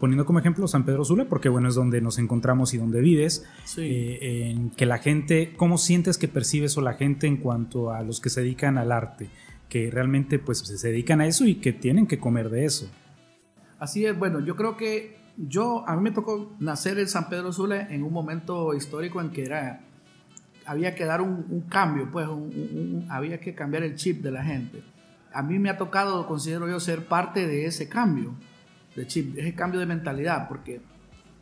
Poniendo 0.00 0.24
como 0.24 0.38
ejemplo 0.38 0.66
San 0.66 0.86
Pedro 0.86 1.04
Sula, 1.04 1.26
porque 1.26 1.50
bueno, 1.50 1.68
es 1.68 1.74
donde 1.74 2.00
nos 2.00 2.18
encontramos 2.18 2.72
y 2.72 2.78
donde 2.78 3.02
vives. 3.02 3.44
Sí. 3.66 3.82
Eh, 3.82 4.48
en 4.52 4.70
que 4.70 4.86
la 4.86 4.96
gente, 4.96 5.52
¿cómo 5.58 5.76
sientes 5.76 6.16
que 6.16 6.28
percibes 6.28 6.78
o 6.78 6.80
la 6.80 6.94
gente 6.94 7.26
en 7.26 7.36
cuanto 7.36 7.92
a 7.92 8.02
los 8.02 8.22
que 8.22 8.30
se 8.30 8.40
dedican 8.40 8.78
al 8.78 8.90
arte? 8.90 9.28
Que 9.68 9.90
realmente 9.90 10.38
pues 10.38 10.60
se 10.60 10.88
dedican 10.88 11.20
a 11.20 11.26
eso 11.26 11.44
y 11.44 11.56
que 11.56 11.74
tienen 11.74 12.06
que 12.06 12.18
comer 12.18 12.48
de 12.48 12.64
eso. 12.64 12.88
Así 13.78 14.06
es, 14.06 14.18
bueno, 14.18 14.40
yo 14.40 14.56
creo 14.56 14.78
que 14.78 15.18
yo, 15.36 15.86
a 15.86 15.94
mí 15.94 16.02
me 16.02 16.10
tocó 16.10 16.56
nacer 16.58 16.98
en 16.98 17.06
San 17.06 17.28
Pedro 17.28 17.52
Sula 17.52 17.86
en 17.92 18.02
un 18.02 18.14
momento 18.14 18.72
histórico 18.72 19.20
en 19.20 19.28
que 19.28 19.44
era, 19.44 19.84
había 20.68 20.94
que 20.94 21.06
dar 21.06 21.22
un, 21.22 21.64
cambio, 21.68 22.10
pues 22.10 22.28
había 23.08 23.40
que 23.40 23.54
cambiar 23.54 23.84
el 23.84 23.94
chip 23.96 24.22
de 24.22 24.30
la 24.30 24.44
gente. 24.44 24.84
A 25.32 25.42
mí 25.42 25.58
me 25.58 25.70
ha 25.70 25.78
tocado, 25.78 26.26
considero 26.26 26.68
yo, 26.68 26.78
ser 26.78 27.06
parte 27.06 27.46
de 27.46 27.64
ese 27.64 27.88
cambio 27.88 28.34
de 28.94 29.06
chip, 29.06 29.34
de 29.34 29.40
ese 29.40 29.54
cambio 29.54 29.80
de 29.80 29.86
mentalidad, 29.86 30.46
porque 30.46 30.82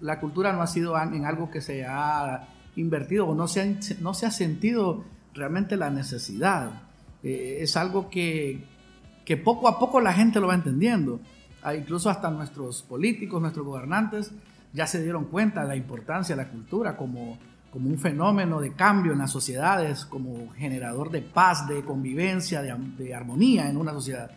la 0.00 0.20
cultura 0.20 0.52
no 0.52 0.62
ha 0.62 0.68
sido 0.68 0.96
en 1.00 1.24
algo 1.24 1.50
que 1.50 1.60
se 1.60 1.84
ha 1.84 2.46
invertido 2.76 3.26
o 3.26 3.34
no 3.34 3.48
se 3.48 3.62
ha, 3.62 4.00
no 4.00 4.14
se 4.14 4.26
ha 4.26 4.30
sentido 4.30 5.04
realmente 5.34 5.76
la 5.76 5.90
necesidad. 5.90 6.82
Eh, 7.24 7.58
es 7.62 7.76
algo 7.76 8.08
que, 8.08 8.64
que 9.24 9.36
poco 9.36 9.66
a 9.66 9.80
poco 9.80 10.00
la 10.00 10.12
gente 10.12 10.38
lo 10.38 10.46
va 10.46 10.54
entendiendo 10.54 11.20
incluso 11.74 12.10
hasta 12.10 12.30
nuestros 12.30 12.82
políticos, 12.82 13.40
nuestros 13.40 13.66
gobernantes, 13.66 14.30
ya 14.72 14.86
se 14.86 15.02
dieron 15.02 15.24
cuenta 15.24 15.62
de 15.62 15.68
la 15.68 15.76
importancia 15.76 16.36
de 16.36 16.44
la 16.44 16.48
cultura 16.48 16.96
como, 16.96 17.38
como 17.76 17.90
un 17.90 17.98
fenómeno 17.98 18.58
de 18.58 18.72
cambio 18.72 19.12
en 19.12 19.18
las 19.18 19.30
sociedades, 19.30 20.06
como 20.06 20.50
generador 20.54 21.10
de 21.10 21.20
paz, 21.20 21.68
de 21.68 21.84
convivencia, 21.84 22.62
de, 22.62 23.14
armonía 23.14 23.68
en 23.68 23.76
una 23.76 23.92
sociedad. 23.92 24.30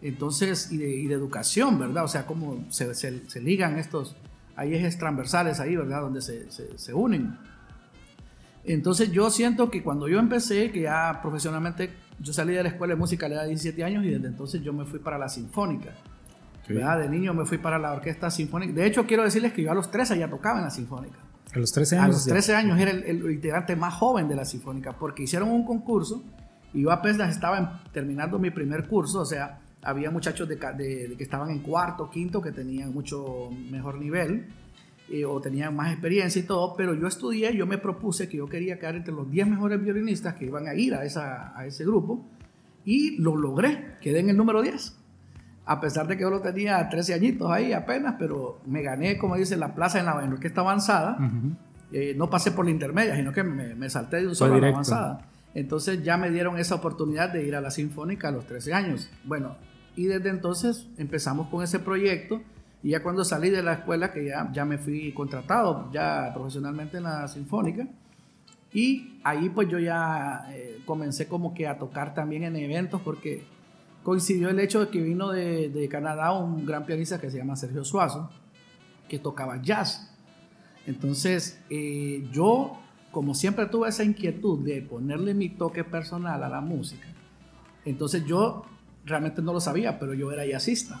Entonces, 0.00 0.72
y 0.72 0.78
de, 0.78 1.12
educación, 1.12 1.78
¿verdad? 1.78 2.04
O 2.04 2.08
sea, 2.08 2.24
cómo 2.24 2.64
se, 2.70 2.94
se, 2.94 3.40
ligan 3.42 3.78
estos, 3.78 4.16
hay 4.56 4.72
ejes 4.72 4.96
transversales 4.96 5.60
ahí, 5.60 5.76
¿verdad? 5.76 6.00
Donde 6.00 6.22
se, 6.22 6.50
se, 6.50 6.94
unen. 6.94 7.36
Entonces 8.64 9.12
yo 9.12 9.28
siento 9.28 9.70
que 9.70 9.82
cuando 9.82 10.08
yo 10.08 10.18
empecé, 10.18 10.70
que 10.70 10.80
ya 10.80 11.20
profesionalmente, 11.20 11.90
yo 12.18 12.32
salí 12.32 12.54
de 12.54 12.62
la 12.62 12.70
escuela 12.70 12.94
de 12.94 12.98
música 12.98 13.26
a 13.26 13.28
la 13.28 13.34
edad 13.34 13.42
de 13.42 13.48
17 13.50 13.84
años 13.84 14.06
y 14.06 14.08
desde 14.08 14.28
entonces 14.28 14.62
yo 14.62 14.72
me 14.72 14.86
fui 14.86 15.00
para 15.00 15.18
la 15.18 15.28
sinfónica. 15.28 15.90
¿verdad? 16.66 17.00
De 17.00 17.10
niño 17.10 17.34
me 17.34 17.44
fui 17.44 17.58
para 17.58 17.78
la 17.78 17.92
orquesta 17.92 18.30
sinfónica. 18.30 18.72
De 18.72 18.86
hecho, 18.86 19.06
quiero 19.06 19.22
decirles 19.22 19.52
que 19.52 19.60
yo 19.60 19.70
a 19.70 19.74
los 19.74 19.90
13 19.90 20.18
ya 20.18 20.30
tocaba 20.30 20.60
en 20.60 20.64
la 20.64 20.70
sinfónica. 20.70 21.18
A 21.54 21.58
los 21.58 21.72
13 21.72 21.96
años. 21.96 22.04
A 22.04 22.12
los 22.12 22.26
13 22.26 22.54
años 22.54 22.78
era 22.78 22.90
el, 22.90 23.04
el, 23.04 23.30
integrante 23.30 23.74
más 23.76 23.94
joven 23.94 24.28
de 24.28 24.36
la 24.36 24.44
sinfónica 24.44 24.96
porque 24.96 25.24
hicieron 25.24 25.50
un 25.50 25.64
concurso 25.64 26.22
y 26.72 26.82
yo 26.82 26.92
apenas 26.92 27.30
estaba 27.30 27.82
terminando 27.92 28.38
mi 28.38 28.50
primer 28.50 28.86
curso, 28.86 29.20
o 29.20 29.26
sea, 29.26 29.60
había 29.82 30.10
muchachos 30.10 30.48
de, 30.48 30.58
que 30.58 31.22
estaban 31.22 31.50
en 31.50 31.60
cuarto, 31.60 32.10
quinto, 32.10 32.40
que 32.40 32.52
tenían 32.52 32.92
mucho 32.92 33.50
mejor 33.70 33.98
nivel 33.98 34.46
eh, 35.08 35.24
o 35.24 35.40
tenían 35.40 35.74
más 35.74 35.92
experiencia 35.92 36.40
y 36.40 36.44
todo, 36.44 36.74
pero 36.76 36.94
yo 36.94 37.06
estudié, 37.06 37.56
yo 37.56 37.66
me 37.66 37.78
propuse 37.78 38.28
que 38.28 38.36
yo 38.36 38.46
quería 38.46 38.78
quedar 38.78 38.96
entre 38.96 39.14
los 39.14 39.30
10 39.30 39.48
mejores 39.48 39.82
violinistas 39.82 40.34
que 40.34 40.46
iban 40.46 40.68
a 40.68 40.74
ir 40.74 40.94
a, 40.94 41.04
esa, 41.04 41.58
a 41.58 41.66
ese 41.66 41.84
grupo 41.84 42.24
y 42.84 43.16
lo 43.20 43.36
logré, 43.36 43.96
quedé 44.00 44.20
en 44.20 44.30
el 44.30 44.36
número 44.36 44.62
10. 44.62 44.96
A 45.70 45.80
pesar 45.80 46.08
de 46.08 46.16
que 46.16 46.22
yo 46.22 46.30
lo 46.30 46.40
tenía 46.40 46.88
13 46.88 47.14
añitos 47.14 47.48
ahí 47.48 47.72
apenas, 47.72 48.16
pero 48.18 48.58
me 48.66 48.82
gané, 48.82 49.16
como 49.16 49.36
dice, 49.36 49.56
la 49.56 49.72
plaza 49.72 50.00
en 50.00 50.06
la 50.06 50.16
orquesta 50.16 50.62
avanzada. 50.62 51.16
Eh, 51.92 52.12
no 52.16 52.28
pasé 52.28 52.50
por 52.50 52.64
la 52.64 52.72
intermedia, 52.72 53.14
sino 53.14 53.32
que 53.32 53.44
me, 53.44 53.88
salté 53.88 54.16
de 54.16 54.26
un 54.26 54.34
solo 54.34 54.56
a 54.56 54.60
la 54.60 54.66
avanzada. 54.66 55.28
Entonces 55.54 56.02
ya 56.02 56.16
me 56.16 56.30
dieron 56.30 56.58
esa 56.58 56.74
oportunidad 56.74 57.32
de 57.32 57.46
ir 57.46 57.54
a 57.54 57.60
la 57.60 57.70
Sinfónica 57.70 58.26
a 58.26 58.32
los 58.32 58.46
13 58.46 58.74
años. 58.74 59.10
Bueno, 59.22 59.58
y 59.94 60.06
desde 60.06 60.30
entonces 60.30 60.88
empezamos 60.98 61.46
con 61.46 61.62
ese 61.62 61.78
proyecto 61.78 62.42
y 62.82 62.90
ya 62.90 63.04
cuando 63.04 63.24
salí 63.24 63.48
de 63.50 63.62
la 63.62 63.74
escuela, 63.74 64.10
que 64.12 64.24
ya, 64.24 64.50
ya 64.52 64.64
me 64.64 64.76
fui 64.76 65.12
contratado 65.12 65.88
ya 65.92 66.32
profesionalmente 66.34 66.96
en 66.96 67.04
la 67.04 67.28
Sinfónica, 67.28 67.86
y 68.72 69.20
ahí 69.22 69.50
pues 69.50 69.68
yo 69.68 69.78
ya 69.78 70.46
eh, 70.50 70.80
comencé 70.84 71.28
como 71.28 71.54
que 71.54 71.68
a 71.68 71.78
tocar 71.78 72.12
también 72.12 72.42
en 72.42 72.56
eventos 72.56 73.00
porque 73.02 73.44
coincidió 74.02 74.48
el 74.48 74.60
hecho 74.60 74.80
de 74.80 74.88
que 74.88 75.00
vino 75.00 75.30
de, 75.30 75.68
de 75.68 75.88
Canadá 75.88 76.32
un 76.32 76.64
gran 76.64 76.86
pianista 76.86 77.20
que 77.20 77.30
se 77.30 77.38
llama 77.38 77.56
Sergio 77.56 77.84
Suazo, 77.84 78.30
que 79.08 79.18
tocaba 79.18 79.60
jazz. 79.60 80.10
Entonces 80.86 81.60
eh, 81.68 82.26
yo, 82.32 82.78
como 83.10 83.34
siempre 83.34 83.66
tuve 83.66 83.88
esa 83.88 84.04
inquietud 84.04 84.64
de 84.64 84.82
ponerle 84.82 85.34
mi 85.34 85.50
toque 85.50 85.84
personal 85.84 86.42
a 86.42 86.48
la 86.48 86.60
música, 86.60 87.08
entonces 87.84 88.24
yo 88.24 88.64
realmente 89.04 89.42
no 89.42 89.52
lo 89.52 89.60
sabía, 89.60 89.98
pero 89.98 90.14
yo 90.14 90.32
era 90.32 90.46
jazzista. 90.46 91.00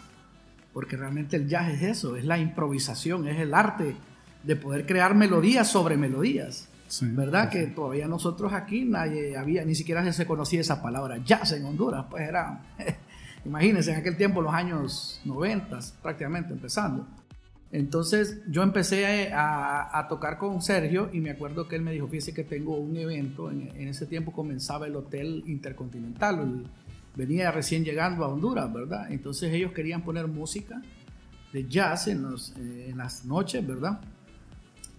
Porque 0.72 0.96
realmente 0.96 1.36
el 1.36 1.48
jazz 1.48 1.72
es 1.72 1.82
eso, 1.82 2.16
es 2.16 2.24
la 2.24 2.38
improvisación, 2.38 3.26
es 3.26 3.40
el 3.40 3.54
arte 3.54 3.96
de 4.44 4.56
poder 4.56 4.86
crear 4.86 5.14
melodías 5.14 5.68
sobre 5.68 5.96
melodías. 5.96 6.69
¿Verdad? 7.02 7.48
Que 7.48 7.68
todavía 7.68 8.08
nosotros 8.08 8.52
aquí 8.52 8.84
nadie 8.84 9.36
había, 9.36 9.64
ni 9.64 9.74
siquiera 9.74 10.12
se 10.12 10.26
conocía 10.26 10.60
esa 10.60 10.82
palabra 10.82 11.18
jazz 11.24 11.52
en 11.52 11.64
Honduras. 11.64 12.06
Pues 12.10 12.28
era, 12.28 12.62
imagínense, 13.44 13.92
en 13.92 13.98
aquel 13.98 14.16
tiempo, 14.16 14.42
los 14.42 14.52
años 14.52 15.20
90, 15.24 15.78
prácticamente 16.02 16.52
empezando. 16.52 17.06
Entonces 17.72 18.40
yo 18.48 18.64
empecé 18.64 19.32
a, 19.32 19.96
a, 19.96 20.08
tocar 20.08 20.38
con 20.38 20.60
Sergio 20.60 21.08
y 21.12 21.20
me 21.20 21.30
acuerdo 21.30 21.68
que 21.68 21.76
él 21.76 21.82
me 21.82 21.92
dijo, 21.92 22.08
fíjese 22.08 22.34
que 22.34 22.42
tengo 22.42 22.76
un 22.76 22.96
evento, 22.96 23.50
en, 23.50 23.70
en 23.76 23.86
ese 23.88 24.06
tiempo 24.06 24.32
comenzaba 24.32 24.88
el 24.88 24.96
Hotel 24.96 25.44
Intercontinental, 25.46 26.40
el, 26.40 26.66
venía 27.14 27.50
recién 27.50 27.84
llegando 27.84 28.24
a 28.24 28.28
Honduras, 28.28 28.72
¿verdad? 28.72 29.10
Entonces 29.10 29.52
ellos 29.52 29.72
querían 29.72 30.02
poner 30.02 30.26
música 30.26 30.80
de 31.52 31.68
jazz 31.68 32.08
en, 32.08 32.22
los, 32.22 32.54
eh, 32.56 32.88
en 32.90 32.98
las 32.98 33.24
noches, 33.24 33.66
¿verdad? 33.66 34.00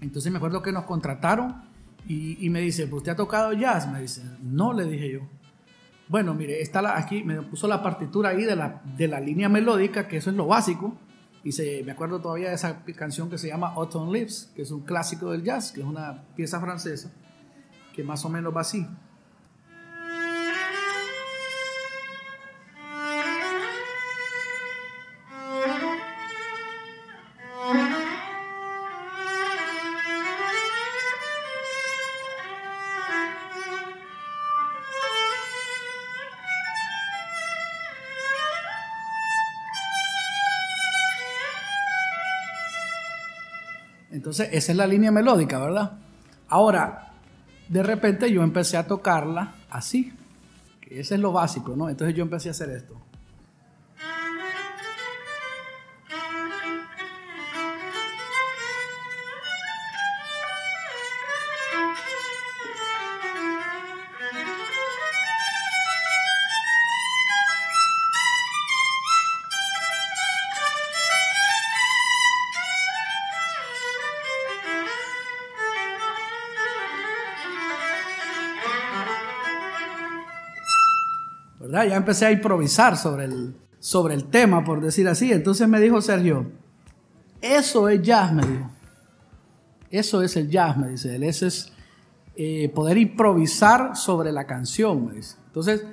Entonces 0.01 0.31
me 0.31 0.37
acuerdo 0.37 0.61
que 0.61 0.71
nos 0.71 0.85
contrataron 0.85 1.55
y, 2.07 2.49
me 2.49 2.59
dice, 2.59 2.89
¿usted 2.91 3.11
ha 3.13 3.15
tocado 3.15 3.53
jazz? 3.53 3.89
Me 3.89 4.01
dice, 4.01 4.21
no, 4.41 4.73
le 4.73 4.85
dije 4.85 5.11
yo. 5.11 5.19
Bueno, 6.07 6.33
mire, 6.33 6.61
está 6.61 6.97
aquí, 6.97 7.23
me 7.23 7.41
puso 7.41 7.67
la 7.67 7.81
partitura 7.81 8.29
ahí 8.29 8.43
de 8.43 8.55
la, 8.55 8.81
de 8.97 9.07
la 9.07 9.19
línea 9.21 9.47
melódica, 9.47 10.07
que 10.07 10.17
eso 10.17 10.29
es 10.29 10.35
lo 10.35 10.47
básico. 10.47 10.97
Y 11.43 11.53
se, 11.53 11.83
me 11.83 11.93
acuerdo 11.93 12.19
todavía 12.19 12.49
de 12.49 12.55
esa 12.55 12.83
canción 12.97 13.29
que 13.29 13.37
se 13.37 13.47
llama 13.47 13.73
Autumn 13.75 14.11
Leaves, 14.11 14.51
que 14.55 14.63
es 14.63 14.71
un 14.71 14.81
clásico 14.81 15.31
del 15.31 15.43
jazz, 15.43 15.71
que 15.71 15.81
es 15.81 15.85
una 15.85 16.23
pieza 16.35 16.59
francesa, 16.59 17.11
que 17.95 18.03
más 18.03 18.25
o 18.25 18.29
menos 18.29 18.55
va 18.55 18.61
así. 18.61 18.85
Entonces, 44.11 44.49
esa 44.51 44.71
es 44.71 44.77
la 44.77 44.87
línea 44.87 45.11
melódica, 45.11 45.59
¿verdad? 45.59 45.93
Ahora, 46.47 47.13
de 47.69 47.83
repente 47.83 48.31
yo 48.31 48.43
empecé 48.43 48.77
a 48.77 48.85
tocarla 48.85 49.55
así. 49.69 50.13
Ese 50.89 51.15
es 51.15 51.21
lo 51.21 51.31
básico, 51.31 51.75
¿no? 51.75 51.89
Entonces 51.89 52.15
yo 52.15 52.23
empecé 52.23 52.49
a 52.49 52.51
hacer 52.51 52.69
esto. 52.69 53.01
Ya 81.85 81.95
empecé 81.95 82.25
a 82.25 82.31
improvisar 82.31 82.97
sobre 82.97 83.25
el, 83.25 83.55
sobre 83.79 84.13
el 84.13 84.25
tema, 84.25 84.63
por 84.63 84.81
decir 84.81 85.07
así. 85.07 85.31
Entonces 85.31 85.67
me 85.67 85.79
dijo 85.79 86.01
Sergio, 86.01 86.51
eso 87.41 87.89
es 87.89 88.01
jazz, 88.01 88.33
me 88.33 88.45
dijo. 88.45 88.69
Eso 89.89 90.21
es 90.21 90.37
el 90.37 90.49
jazz, 90.49 90.77
me 90.77 90.89
dice 90.89 91.15
él. 91.15 91.23
Eso 91.23 91.47
es 91.47 91.73
eh, 92.35 92.69
poder 92.73 92.97
improvisar 92.97 93.95
sobre 93.95 94.31
la 94.31 94.45
canción, 94.45 95.07
me 95.07 95.13
dice. 95.13 95.35
Entonces, 95.47 95.85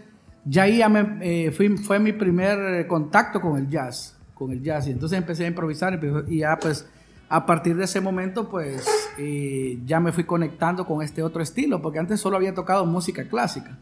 ya 0.44 0.62
ahí 0.64 0.78
ya 0.78 0.88
me, 0.88 1.18
eh, 1.20 1.50
fue 1.50 1.98
mi 1.98 2.12
primer 2.12 2.86
contacto 2.86 3.40
con 3.40 3.58
el 3.58 3.68
jazz, 3.68 4.16
con 4.34 4.52
el 4.52 4.62
jazz. 4.62 4.86
Y 4.86 4.92
entonces 4.92 5.18
empecé 5.18 5.44
a 5.44 5.48
improvisar 5.48 5.98
y 6.28 6.38
ya 6.38 6.58
pues 6.58 6.86
a 7.28 7.44
partir 7.44 7.76
de 7.76 7.84
ese 7.84 8.00
momento 8.00 8.48
pues 8.48 8.86
eh, 9.18 9.80
ya 9.84 10.00
me 10.00 10.12
fui 10.12 10.24
conectando 10.24 10.86
con 10.86 11.02
este 11.02 11.22
otro 11.22 11.42
estilo, 11.42 11.82
porque 11.82 11.98
antes 11.98 12.20
solo 12.20 12.36
había 12.36 12.54
tocado 12.54 12.86
música 12.86 13.24
clásica 13.24 13.76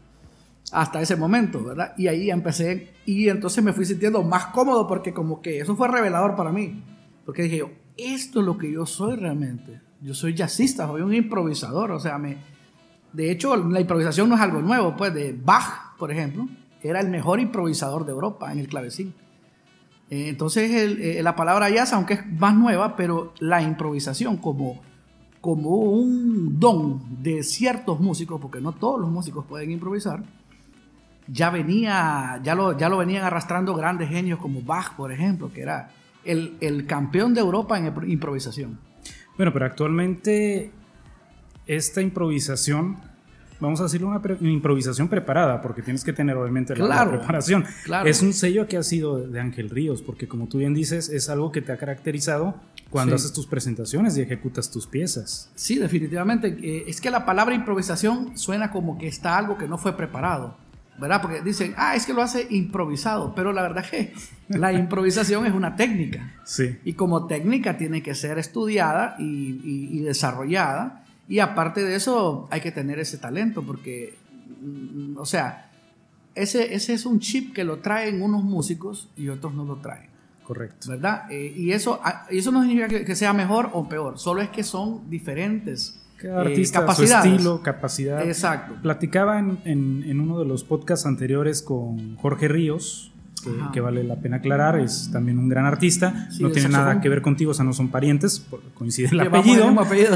hasta 0.71 1.01
ese 1.01 1.15
momento, 1.15 1.63
¿verdad? 1.63 1.93
Y 1.97 2.07
ahí 2.07 2.29
empecé 2.29 2.93
y 3.05 3.29
entonces 3.29 3.63
me 3.63 3.73
fui 3.73 3.85
sintiendo 3.85 4.23
más 4.23 4.47
cómodo 4.47 4.87
porque 4.87 5.13
como 5.13 5.41
que 5.41 5.59
eso 5.59 5.75
fue 5.75 5.87
revelador 5.87 6.35
para 6.35 6.51
mí, 6.51 6.83
porque 7.25 7.43
dije 7.43 7.57
yo, 7.57 7.69
esto 7.97 8.41
es 8.41 8.45
lo 8.45 8.57
que 8.57 8.71
yo 8.71 8.85
soy 8.85 9.15
realmente. 9.15 9.81
Yo 10.01 10.13
soy 10.13 10.35
jazzista, 10.35 10.85
soy 10.85 11.01
un 11.01 11.13
improvisador, 11.13 11.91
o 11.91 11.99
sea, 11.99 12.17
me 12.17 12.37
de 13.13 13.31
hecho 13.31 13.55
la 13.55 13.79
improvisación 13.79 14.29
no 14.29 14.35
es 14.35 14.41
algo 14.41 14.61
nuevo, 14.61 14.95
pues 14.95 15.13
de 15.13 15.33
Bach, 15.33 15.97
por 15.97 16.11
ejemplo, 16.11 16.47
era 16.83 16.99
el 16.99 17.09
mejor 17.09 17.39
improvisador 17.39 18.05
de 18.05 18.11
Europa 18.11 18.51
en 18.51 18.59
el 18.59 18.67
clavecín. 18.67 19.13
Eh, 20.09 20.29
entonces 20.29 20.69
eh, 20.71 21.21
la 21.23 21.35
palabra 21.35 21.69
jazz, 21.69 21.93
aunque 21.93 22.13
es 22.15 22.27
más 22.27 22.55
nueva, 22.55 22.95
pero 22.95 23.33
la 23.39 23.61
improvisación 23.61 24.37
como 24.37 24.81
como 25.41 25.69
un 25.77 26.59
don 26.59 27.23
de 27.23 27.43
ciertos 27.43 27.99
músicos, 27.99 28.41
porque 28.41 28.59
no 28.59 28.73
todos 28.73 28.99
los 28.99 29.09
músicos 29.09 29.45
pueden 29.45 29.71
improvisar, 29.71 30.23
ya 31.27 31.49
venía, 31.49 32.39
ya 32.43 32.55
lo, 32.55 32.77
ya 32.77 32.89
lo 32.89 32.97
venían 32.97 33.23
arrastrando 33.23 33.75
grandes 33.75 34.09
genios 34.09 34.39
como 34.39 34.61
Bach, 34.61 34.95
por 34.95 35.11
ejemplo, 35.11 35.51
que 35.51 35.61
era 35.61 35.89
el, 36.23 36.57
el 36.61 36.85
campeón 36.85 37.33
de 37.33 37.41
Europa 37.41 37.77
en 37.77 37.93
improvisación. 38.09 38.79
Bueno, 39.37 39.53
pero 39.53 39.65
actualmente 39.65 40.71
esta 41.67 42.01
improvisación, 42.01 42.97
vamos 43.59 43.79
a 43.81 43.83
decirle 43.83 44.07
una, 44.07 44.21
improvisación 44.39 45.09
preparada, 45.09 45.61
porque 45.61 45.81
tienes 45.81 46.03
que 46.03 46.13
tener 46.13 46.35
obviamente 46.37 46.75
la, 46.75 47.07
preparación. 47.07 47.65
Es 48.05 48.21
un 48.21 48.33
sello 48.33 48.67
que 48.67 48.77
ha 48.77 48.83
sido 48.83 49.19
de 49.19 49.39
Ángel 49.39 49.69
Ríos, 49.69 50.01
porque 50.01 50.27
como 50.27 50.47
tú 50.47 50.59
bien 50.59 50.73
dices, 50.73 51.09
es 51.09 51.29
algo 51.29 51.51
que 51.51 51.61
te 51.61 51.71
ha 51.71 51.77
caracterizado 51.77 52.55
cuando 52.89 53.15
haces 53.15 53.33
tus 53.33 53.45
presentaciones 53.45 54.17
y 54.17 54.21
ejecutas 54.21 54.71
tus 54.71 54.87
piezas. 54.87 55.51
Sí, 55.55 55.77
definitivamente. 55.77 56.57
Eh, 56.61 56.85
es 56.87 57.01
que 57.01 57.11
la 57.11 57.25
palabra 57.25 57.53
improvisación 57.53 58.37
suena 58.37 58.71
como 58.71 58.97
que 58.97 59.07
está 59.07 59.37
algo 59.37 59.57
que 59.57 59.67
no 59.67 59.77
fue 59.77 59.97
preparado 59.97 60.55
¿verdad? 60.99 61.21
Porque 61.21 61.41
dicen, 61.41 61.73
ah, 61.77 61.95
es 61.95 62.05
que 62.05 62.13
lo 62.13 62.21
hace 62.21 62.47
improvisado, 62.49 63.33
pero 63.35 63.53
la 63.53 63.61
verdad 63.61 63.83
es 63.85 63.91
que 63.91 64.13
la 64.49 64.73
improvisación 64.73 65.45
es 65.45 65.53
una 65.53 65.75
técnica. 65.75 66.33
Sí. 66.43 66.77
Y 66.83 66.93
como 66.93 67.27
técnica 67.27 67.77
tiene 67.77 68.01
que 68.01 68.15
ser 68.15 68.37
estudiada 68.39 69.15
y, 69.19 69.23
y- 69.63 69.89
y 69.91 69.99
desarrollada. 70.01 71.03
Y 71.29 71.39
aparte 71.39 71.83
de 71.83 71.95
eso, 71.95 72.47
hay 72.51 72.61
que 72.61 72.71
tener 72.71 72.99
ese 72.99 73.17
talento, 73.17 73.61
porque, 73.63 74.15
mm, 74.61 75.17
o 75.17 75.25
sea, 75.25 75.69
ese, 76.35 76.73
ese 76.73 76.93
es 76.93 77.05
un 77.05 77.19
chip 77.19 77.53
que 77.53 77.63
lo 77.63 77.79
traen 77.79 78.21
unos 78.21 78.43
músicos 78.43 79.09
y 79.17 79.27
otros 79.29 79.53
no 79.53 79.65
lo 79.65 79.77
traen. 79.77 80.07
Correcto. 80.43 80.89
¿verdad? 80.91 81.29
Eh, 81.29 81.53
y 81.57 81.71
eso, 81.73 81.99
ah, 82.03 82.25
eso 82.29 82.51
no 82.53 82.61
significa 82.61 82.87
que, 82.87 83.03
que 83.03 83.15
sea 83.17 83.33
mejor 83.33 83.69
o 83.73 83.89
peor, 83.89 84.17
solo 84.17 84.41
es 84.41 84.47
que 84.49 84.63
son 84.63 85.09
diferentes 85.09 85.99
Cada 86.17 86.43
eh, 86.43 86.47
artista, 86.47 86.79
su 86.79 87.03
estilo, 87.27 87.61
capacidad. 87.61 88.21
Exacto. 88.25 88.75
Platicaba 88.81 89.39
en, 89.39 89.59
en- 89.65 90.03
en 90.07 90.19
uno 90.19 90.39
de 90.39 90.45
los 90.45 90.63
podcasts 90.63 91.05
anteriores 91.05 91.61
con 91.61 92.15
Jorge 92.17 92.47
Ríos, 92.47 93.11
que, 93.71 93.79
vale 93.79 94.03
la 94.03 94.17
pena 94.17 94.37
aclarar, 94.37 94.77
es 94.77 95.09
también 95.13 95.37
un 95.39 95.47
gran 95.47 95.63
artista, 95.65 96.27
Sí, 96.31 96.43
no 96.43 96.49
tiene 96.51 96.67
nada 96.69 96.99
que 97.01 97.07
ver 97.07 97.21
contigo, 97.21 97.51
o 97.51 97.53
sea, 97.53 97.63
no 97.63 97.71
son 97.71 97.87
parientes, 97.89 98.45
coincide 98.73 99.07
el 99.11 99.19
apellido. 99.21 99.63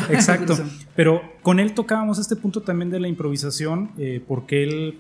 Exacto. 0.10 0.58
Pero 0.98 1.22
con 1.42 1.60
él 1.62 1.74
tocábamos 1.74 2.20
este 2.20 2.36
punto 2.36 2.62
también 2.62 2.90
de 2.90 3.00
la 3.00 3.08
improvisación, 3.08 3.92
eh, 3.98 4.22
porque 4.28 4.64
él 4.64 5.00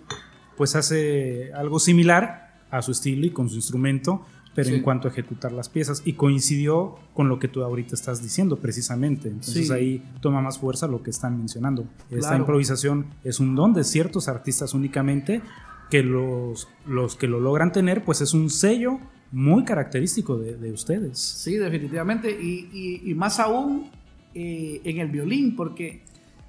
pues 0.55 0.75
hace 0.77 1.51
algo 1.53 1.79
similar 1.79 2.53
a 2.69 2.81
su 2.81 2.91
estilo 2.91 3.25
y 3.25 3.31
con 3.31 3.49
su 3.49 3.55
instrumento, 3.55 4.25
pero 4.55 4.69
Sí. 4.69 4.75
en 4.75 4.81
cuanto 4.81 5.07
a 5.07 5.11
ejecutar 5.11 5.51
las 5.51 5.69
piezas. 5.69 6.01
Y 6.05 6.13
coincidió 6.13 6.95
con 7.13 7.29
lo 7.29 7.39
que 7.39 7.47
tú 7.47 7.63
ahorita 7.63 7.95
estás 7.95 8.21
diciendo, 8.21 8.57
precisamente. 8.57 9.29
Entonces 9.29 9.67
Sí. 9.67 9.73
ahí 9.73 10.03
toma 10.21 10.41
más 10.41 10.59
fuerza 10.59 10.87
lo 10.87 11.01
que 11.03 11.09
están 11.09 11.37
mencionando. 11.37 11.85
Esta 12.09 12.29
Claro. 12.29 12.37
improvisación 12.39 13.05
es 13.23 13.39
un 13.39 13.55
don 13.55 13.73
de 13.73 13.83
ciertos 13.83 14.27
artistas 14.27 14.73
únicamente, 14.73 15.41
que 15.89 16.03
los, 16.03 16.67
los 16.85 17.15
que 17.15 17.27
lo 17.27 17.39
logran 17.39 17.71
tener, 17.71 18.03
pues 18.05 18.21
es 18.21 18.33
un 18.33 18.49
sello 18.49 18.99
muy 19.33 19.63
característico 19.63 20.37
de, 20.37 20.55
de 20.57 20.71
ustedes. 20.71 21.17
Sí, 21.19 21.55
definitivamente. 21.57 22.31
Y, 22.31 22.69
y- 22.73 23.11
y 23.11 23.13
más 23.13 23.39
aún 23.39 23.89
eh, 24.33 24.79
en 24.85 24.99
el 24.99 25.09
violín, 25.09 25.55
porque 25.57 26.03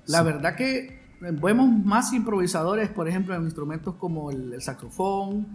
la 0.07 0.19
Sí. 0.21 0.25
verdad 0.25 0.55
que 0.57 1.01
vemos 1.21 1.69
más 1.85 2.13
improvisadores, 2.13 2.89
por 2.91 3.09
ejemplo, 3.09 3.35
en 3.35 3.43
instrumentos 3.43 3.95
como 3.97 4.31
el, 4.31 4.53
el 4.53 4.63
saxofón, 4.63 5.47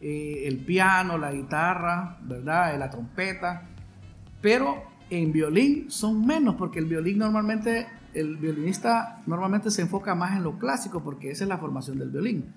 eh, 0.00 0.42
el 0.46 0.58
piano, 0.58 1.18
la 1.18 1.32
guitarra, 1.32 2.18
¿verdad? 2.22 2.74
Eh, 2.74 2.78
La 2.78 2.90
trompeta. 2.90 3.68
Pero 4.40 4.82
en 5.10 5.32
violín 5.32 5.90
son 5.90 6.26
menos, 6.26 6.56
porque 6.56 6.78
el 6.78 6.86
violín 6.86 7.18
normalmente, 7.18 7.86
el 8.14 8.36
violinista 8.36 9.22
normalmente 9.26 9.70
se 9.70 9.82
enfoca 9.82 10.14
más 10.14 10.36
en 10.36 10.42
lo 10.42 10.58
clásico, 10.58 11.02
porque 11.02 11.30
esa 11.30 11.44
es 11.44 11.48
la 11.48 11.58
formación 11.58 11.98
del 11.98 12.10
violín. 12.10 12.52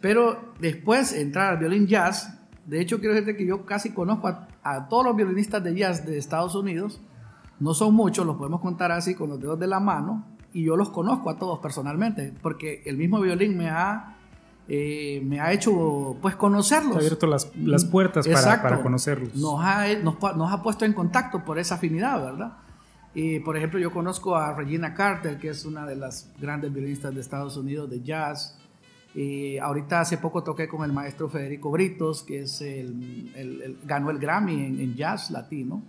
Pero 0.00 0.54
después 0.60 1.12
entrar 1.12 1.52
al 1.52 1.58
violín 1.58 1.86
jazz, 1.86 2.38
de 2.66 2.80
hecho 2.80 2.98
quiero 2.98 3.14
decirte 3.14 3.36
que 3.36 3.46
yo 3.46 3.64
casi 3.64 3.90
conozco 3.90 4.28
a, 4.28 4.48
a 4.62 4.88
todos 4.88 5.06
los 5.06 5.16
violinistas 5.16 5.62
de 5.62 5.74
jazz 5.74 6.06
de 6.06 6.18
Estados 6.18 6.54
Unidos, 6.54 7.00
no 7.60 7.74
son 7.74 7.94
muchos, 7.94 8.26
los 8.26 8.36
podemos 8.36 8.60
contar 8.60 8.90
así 8.90 9.14
con 9.14 9.28
los 9.28 9.40
dedos 9.40 9.58
de 9.58 9.66
la 9.66 9.80
mano, 9.80 10.26
y 10.52 10.64
yo 10.64 10.76
los 10.76 10.90
conozco 10.90 11.30
a 11.30 11.38
todos 11.38 11.60
personalmente, 11.60 12.34
porque 12.42 12.82
el 12.84 12.96
mismo 12.96 13.20
violín 13.20 13.56
me 13.56 13.70
ha, 13.70 14.16
eh, 14.68 15.20
me 15.24 15.40
ha 15.40 15.52
hecho 15.52 16.16
pues 16.22 16.36
conocerlos. 16.36 16.94
Ha 16.96 16.98
abierto 16.98 17.26
las, 17.26 17.54
las 17.56 17.84
puertas 17.84 18.26
para, 18.26 18.62
para 18.62 18.82
conocerlos. 18.82 19.34
Nos 19.34 19.60
ha, 19.60 19.86
nos, 20.02 20.16
nos 20.36 20.52
ha 20.52 20.62
puesto 20.62 20.84
en 20.84 20.92
contacto 20.92 21.44
por 21.44 21.58
esa 21.58 21.74
afinidad, 21.76 22.22
¿verdad? 22.24 22.52
Y, 23.14 23.40
por 23.40 23.56
ejemplo, 23.58 23.78
yo 23.78 23.90
conozco 23.90 24.36
a 24.36 24.54
Regina 24.54 24.94
Carter, 24.94 25.38
que 25.38 25.50
es 25.50 25.64
una 25.66 25.84
de 25.84 25.96
las 25.96 26.30
grandes 26.40 26.72
violinistas 26.72 27.14
de 27.14 27.20
Estados 27.20 27.56
Unidos 27.58 27.90
de 27.90 28.00
jazz. 28.00 28.56
Y 29.14 29.58
ahorita 29.58 30.00
hace 30.00 30.16
poco 30.16 30.42
toqué 30.42 30.66
con 30.66 30.82
el 30.84 30.92
maestro 30.94 31.28
Federico 31.28 31.70
Britos, 31.70 32.22
que 32.22 32.42
es 32.42 32.62
el, 32.62 33.30
el- 33.36 33.60
el- 33.62 33.78
ganó 33.84 34.10
el 34.10 34.18
Grammy 34.18 34.54
en, 34.64 34.80
en 34.80 34.94
jazz 34.94 35.30
latino. 35.30 35.82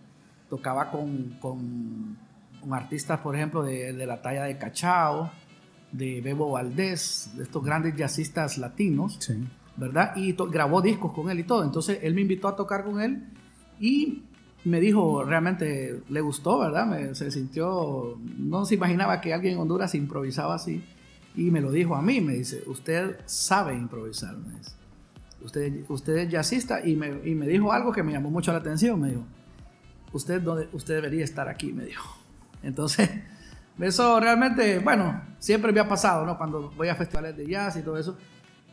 Tocaba 0.50 0.92
con, 0.92 1.38
con, 1.42 2.18
con 2.60 2.74
artistas, 2.74 3.20
por 3.22 3.36
ejemplo, 3.38 3.64
de, 3.64 3.94
de 3.94 4.06
la 4.06 4.22
talla 4.22 4.44
de 4.44 4.58
Cachao, 4.58 5.32
de 5.94 6.20
Bebo 6.22 6.52
Valdés, 6.52 7.32
de 7.38 7.44
estos 7.44 7.64
grandes 7.64 7.96
jazzistas 7.96 8.58
latinos. 8.58 9.18
Sí. 9.20 9.34
¿verdad? 9.76 10.16
Y 10.16 10.34
grabó 10.52 10.84
discos 10.84 11.14
con 11.14 11.32
él 11.32 11.40
y 11.40 11.44
todo. 11.46 11.64
Entonces 11.64 11.98
él 12.04 12.14
me 12.14 12.22
invitó 12.22 12.48
a 12.48 12.56
tocar 12.56 12.84
con 12.84 13.02
él 13.02 13.24
y 13.80 14.22
me 14.66 14.80
dijo, 14.80 15.24
realmente 15.24 16.02
le 16.10 16.22
gustó, 16.22 16.60
¿verdad? 16.60 16.86
Me- 16.86 17.16
se 17.16 17.32
sintió, 17.32 18.20
no 18.38 18.66
se 18.66 18.76
imaginaba 18.76 19.20
que 19.20 19.34
alguien 19.34 19.56
en 19.56 19.60
Honduras 19.62 19.96
improvisaba 19.96 20.54
así. 20.54 20.84
Y 21.36 21.50
me 21.50 21.60
lo 21.60 21.72
dijo 21.72 21.96
a 21.96 22.04
mí, 22.04 22.22
me 22.22 22.34
dice, 22.34 22.62
usted 22.68 23.18
sabe 23.26 23.74
improvisar, 23.74 24.38
me 24.38 24.60
dice. 24.60 24.72
Usted, 25.44 25.86
usted 25.90 26.18
es 26.18 26.30
jazzista 26.30 26.86
y 26.88 26.96
me, 26.96 27.28
y 27.28 27.34
me 27.34 27.48
dijo 27.48 27.74
algo 27.74 27.92
que 27.92 28.04
me 28.04 28.12
llamó 28.12 28.30
mucho 28.30 28.52
la 28.52 28.60
atención, 28.60 29.02
me 29.02 29.10
dijo, 29.10 29.24
usted, 30.12 30.40
usted 30.72 30.94
debería 30.94 31.24
estar 31.24 31.50
aquí, 31.50 31.74
me 31.74 31.86
dijo. 31.86 32.16
Entonces, 32.62 33.10
eso 33.80 34.20
realmente, 34.20 34.80
bueno, 34.80 35.22
siempre 35.40 35.72
me 35.72 35.80
ha 35.80 35.88
pasado, 35.88 36.26
¿no? 36.26 36.38
Cuando 36.38 36.72
voy 36.76 36.90
a 36.90 36.96
festivales 36.96 37.36
de 37.36 37.48
jazz 37.48 37.78
y 37.78 37.82
todo 37.82 37.98
eso. 37.98 38.18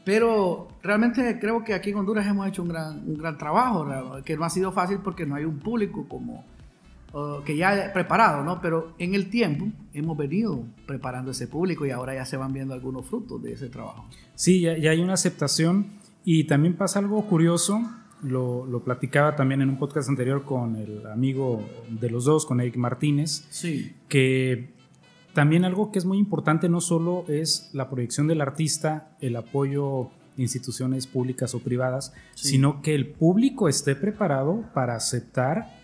Pero 0.04 0.68
realmente 0.82 1.38
creo 1.38 1.62
que 1.62 1.74
aquí 1.74 1.90
en 1.90 1.96
Honduras 1.96 2.26
hemos 2.26 2.46
hecho 2.48 2.62
un 2.62 2.68
gran, 2.68 2.98
un 3.06 3.18
gran 3.18 3.36
trabajo, 3.36 3.84
¿verdad? 3.84 4.22
que 4.24 4.36
no 4.36 4.44
ha 4.44 4.50
sido 4.50 4.72
fácil 4.72 4.98
porque 4.98 5.26
no 5.26 5.34
hay 5.34 5.44
un 5.44 5.58
público 5.58 6.06
como 6.08 6.44
uh, 7.12 7.42
que 7.44 7.56
ya 7.56 7.92
preparado, 7.92 8.42
¿no? 8.42 8.60
Pero 8.60 8.94
en 8.98 9.14
el 9.14 9.28
tiempo 9.28 9.66
hemos 9.92 10.16
venido 10.16 10.64
preparando 10.86 11.32
ese 11.32 11.48
público 11.48 11.84
y 11.84 11.90
ahora 11.90 12.14
ya 12.14 12.24
se 12.24 12.36
van 12.36 12.52
viendo 12.52 12.72
algunos 12.72 13.06
frutos 13.06 13.42
de 13.42 13.52
ese 13.52 13.68
trabajo. 13.68 14.06
Sí, 14.34 14.60
ya, 14.60 14.76
ya 14.78 14.90
hay 14.90 15.00
una 15.00 15.14
aceptación 15.14 15.86
y 16.24 16.44
también 16.44 16.76
pasa 16.76 16.98
algo 16.98 17.22
curioso, 17.26 17.82
lo, 18.22 18.66
lo 18.66 18.82
platicaba 18.82 19.36
también 19.36 19.60
en 19.60 19.68
un 19.68 19.78
podcast 19.78 20.08
anterior 20.08 20.44
con 20.44 20.76
el 20.76 21.06
amigo 21.06 21.62
de 21.88 22.10
los 22.10 22.24
dos, 22.24 22.46
con 22.46 22.60
Eric 22.60 22.76
Martínez, 22.76 23.46
Sí, 23.50 23.94
que 24.08 24.79
también 25.34 25.64
algo 25.64 25.92
que 25.92 25.98
es 25.98 26.04
muy 26.04 26.18
importante 26.18 26.68
no 26.68 26.80
solo 26.80 27.24
es 27.28 27.70
la 27.72 27.88
proyección 27.88 28.26
del 28.26 28.40
artista, 28.40 29.16
el 29.20 29.36
apoyo 29.36 30.10
de 30.36 30.42
instituciones 30.42 31.06
públicas 31.06 31.54
o 31.54 31.60
privadas, 31.60 32.12
Sí. 32.34 32.48
sino 32.50 32.82
que 32.82 32.94
el 32.94 33.08
público 33.08 33.68
esté 33.68 33.94
preparado 33.94 34.64
para 34.74 34.94
aceptar 34.96 35.78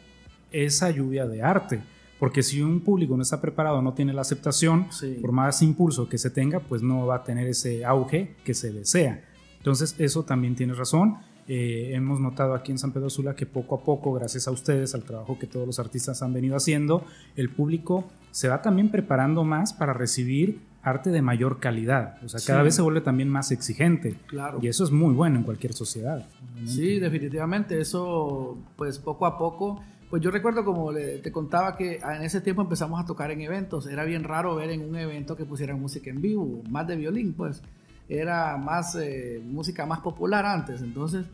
esa 0.53 0.91
lluvia 0.91 1.27
de 1.27 1.43
arte. 1.43 1.83
Porque 2.19 2.43
si 2.43 2.63
un 2.63 2.81
público 2.81 3.15
no 3.17 3.23
está 3.23 3.41
preparado, 3.43 3.83
no 3.83 3.93
tiene 3.93 4.15
la 4.15 4.23
aceptación, 4.23 4.87
Sí. 4.91 5.19
por 5.21 5.33
más 5.33 5.61
impulso 5.63 6.09
que 6.09 6.17
se 6.17 6.31
tenga, 6.31 6.61
pues 6.61 6.83
no 6.83 7.07
va 7.07 7.17
a 7.17 7.25
tener 7.25 7.47
ese 7.47 7.85
auge 7.85 8.35
que 8.45 8.55
se 8.55 8.73
desea. 8.73 9.23
Entonces, 9.59 9.95
eso 9.99 10.23
también 10.25 10.55
tiene 10.57 10.73
razón. 10.73 11.17
Eh, 11.49 11.93
hemos 11.95 12.19
notado 12.21 12.55
aquí 12.55 12.73
en 12.73 12.79
San 12.79 12.93
Pedro 12.93 13.09
Sula 13.09 13.37
que 13.37 13.47
poco 13.47 13.77
a 13.77 13.81
poco, 13.85 14.13
gracias 14.13 14.49
a 14.49 14.51
ustedes, 14.51 14.95
al 14.95 15.05
trabajo 15.05 15.39
que 15.39 15.47
todos 15.47 15.67
los 15.67 15.79
artistas 15.79 16.23
han 16.23 16.33
venido 16.33 16.57
haciendo, 16.57 17.05
el 17.37 17.51
público 17.51 18.05
se 18.33 18.49
va 18.49 18.63
también 18.63 18.91
preparando 18.91 19.45
más 19.45 19.73
para 19.73 19.93
recibir 19.93 20.59
arte 20.83 21.11
de 21.11 21.23
mayor 21.23 21.59
calidad. 21.61 22.19
O 22.25 22.29
sea, 22.29 22.41
cada 22.47 22.61
Sí. 22.61 22.65
vez 22.65 22.75
se 22.77 22.83
vuelve 22.83 23.01
también 23.01 23.29
más 23.29 23.51
exigente. 23.53 24.15
claro. 24.27 24.59
Y 24.63 24.69
eso 24.69 24.85
es 24.85 24.91
muy 24.91 25.15
bueno 25.15 25.37
en 25.39 25.43
cualquier 25.45 25.73
sociedad. 25.73 26.27
obviamente. 26.43 26.71
Sí, 26.73 26.99
definitivamente. 26.99 27.81
Eso, 27.81 28.57
pues 28.77 28.99
poco 28.99 29.27
a 29.27 29.37
poco. 29.39 29.83
Pues 30.11 30.23
yo 30.23 30.31
recuerdo, 30.31 30.65
como 30.65 30.93
te 30.95 31.33
contaba, 31.33 31.77
que 31.77 31.97
en 31.97 32.23
ese 32.23 32.41
tiempo 32.41 32.63
empezamos 32.63 33.01
a 33.01 33.05
tocar 33.05 33.31
en 33.33 33.41
eventos. 33.41 33.87
Era 33.89 34.05
bien 34.05 34.23
raro 34.23 34.55
ver 34.55 34.71
en 34.71 34.89
un 34.89 34.95
evento 34.97 35.37
que 35.37 35.45
pusieran 35.45 35.81
música 35.81 36.11
en 36.11 36.21
vivo, 36.23 36.63
más 36.71 36.87
de 36.87 36.95
violín, 36.97 37.33
pues. 37.35 37.61
Era 38.09 38.57
más 38.57 38.95
eh, 38.97 39.43
música 39.45 39.85
más 39.87 40.01
popular 40.01 40.45
antes. 40.47 40.81
Entonces, 40.83 41.25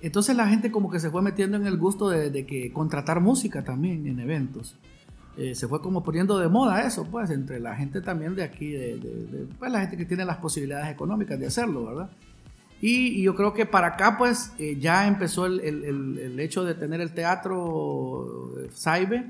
entonces 0.00 0.36
la 0.36 0.48
gente 0.48 0.70
como 0.70 0.90
que 0.90 1.00
se 1.00 1.10
fue 1.10 1.22
metiendo 1.22 1.56
en 1.56 1.66
el 1.66 1.76
gusto 1.76 2.08
de, 2.08 2.30
de 2.30 2.46
que 2.46 2.72
contratar 2.72 3.20
música 3.20 3.62
también 3.64 4.06
en 4.06 4.20
eventos. 4.20 4.76
Eh, 5.36 5.54
se 5.54 5.68
fue 5.68 5.82
como 5.82 6.02
poniendo 6.02 6.38
de 6.38 6.48
moda 6.48 6.86
eso, 6.86 7.04
pues, 7.10 7.28
entre 7.30 7.60
la 7.60 7.76
gente 7.76 8.00
también 8.00 8.34
de 8.34 8.42
aquí, 8.42 8.70
de, 8.70 8.96
de- 8.98 9.26
de- 9.26 9.46
pues, 9.58 9.70
la 9.70 9.80
gente 9.80 9.98
que 9.98 10.06
tiene 10.06 10.24
las 10.24 10.38
posibilidades 10.38 10.88
económicas 10.90 11.38
de 11.38 11.46
hacerlo, 11.46 11.84
¿verdad? 11.84 12.10
Y, 12.80 13.08
y 13.20 13.22
yo 13.22 13.34
creo 13.34 13.52
que 13.52 13.66
para 13.66 13.88
acá, 13.88 14.16
pues, 14.16 14.52
eh, 14.58 14.78
ya 14.80 15.06
empezó 15.06 15.44
el, 15.44 15.60
el- 15.60 15.84
el- 16.18 16.40
hecho 16.40 16.64
de 16.64 16.74
tener 16.74 17.02
el 17.02 17.12
teatro 17.12 18.54
eh, 18.60 18.70
Saibe, 18.72 19.26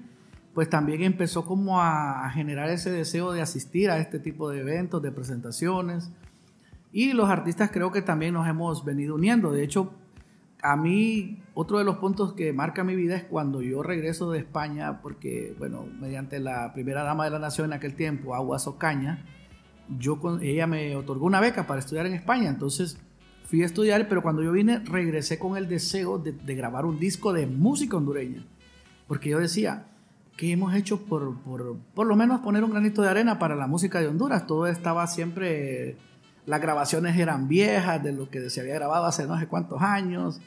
pues 0.55 0.71
también 0.71 1.03
empezó 1.03 1.45
como 1.45 1.81
a 1.83 2.31
generar 2.31 2.71
ese 2.71 2.91
deseo 2.91 3.33
de 3.33 3.43
asistir 3.43 3.91
a 3.91 3.99
este 3.99 4.19
tipo 4.21 4.49
de 4.51 4.61
eventos, 4.61 5.03
de 5.03 5.11
presentaciones. 5.11 6.11
Y 6.93 7.13
los 7.13 7.29
artistas 7.29 7.71
creo 7.71 7.93
que 7.93 8.03
también 8.03 8.35
nos 8.35 8.49
hemos 8.49 8.85
venido 8.85 9.15
uniendo. 9.15 9.53
De 9.53 9.63
hecho, 9.63 9.93
a 10.63 10.77
mí, 10.77 11.43
otro 11.55 11.79
de 11.79 11.85
los 11.85 11.97
puntos 11.97 12.33
que 12.33 12.53
marca 12.53 12.85
mi 12.85 12.97
vida 12.97 13.17
es 13.17 13.25
cuando 13.25 13.63
yo 13.63 13.83
regreso 13.83 14.31
de 14.31 14.39
España, 14.39 15.01
porque, 15.03 15.55
bueno, 15.59 15.87
mediante 16.01 16.41
la 16.41 16.73
primera 16.73 17.03
dama 17.03 17.25
de 17.25 17.31
la 17.31 17.39
nación 17.39 17.67
en 17.67 17.73
aquel 17.75 17.95
tiempo, 17.95 18.35
Aguas 18.35 18.67
Ocaña, 18.67 19.25
yo 19.99 20.19
con, 20.19 20.43
ella 20.43 20.67
me 20.67 20.97
otorgó 20.97 21.27
una 21.27 21.41
beca 21.41 21.67
para 21.67 21.81
estudiar 21.81 22.07
en 22.07 22.15
España. 22.15 22.49
Entonces 22.49 22.99
fui 23.45 23.63
a 23.63 23.67
estudiar, 23.67 24.09
pero 24.09 24.23
cuando 24.23 24.43
yo 24.43 24.53
vine, 24.53 24.81
regresé 24.81 25.39
con 25.39 25.57
el 25.57 25.69
deseo 25.69 26.19
de, 26.19 26.33
de 26.33 26.55
grabar 26.55 26.85
un 26.85 26.99
disco 26.99 27.33
de 27.33 27.47
música 27.47 27.97
hondureña. 27.97 28.45
Porque 29.07 29.31
yo 29.31 29.39
decía, 29.39 29.87
¿qué 30.37 30.53
hemos 30.53 30.75
hecho 30.75 31.03
por, 31.03 31.39
por, 31.43 31.77
por 31.95 32.07
lo 32.07 32.17
menos 32.17 32.41
poner 32.41 32.65
un 32.65 32.71
granito 32.71 33.03
de 33.03 33.09
arena 33.09 33.39
para 33.39 33.55
la 33.55 33.67
música 33.67 34.01
de 34.01 34.09
Honduras? 34.09 34.47
Todo 34.47 34.67
estaba 34.67 35.07
siempre 35.07 35.97
las 36.47 36.61
grabaciones 36.61 37.17
eran 37.19 37.49
viejas 37.49 38.03
de 38.03 38.13
lo 38.13 38.31
que 38.31 38.49
se 38.51 38.61
había 38.61 38.75
grabado 38.75 39.05
hace 39.07 39.27
no 39.27 39.39
sé 39.39 39.47
cuántos 39.47 39.83
años. 39.83 40.41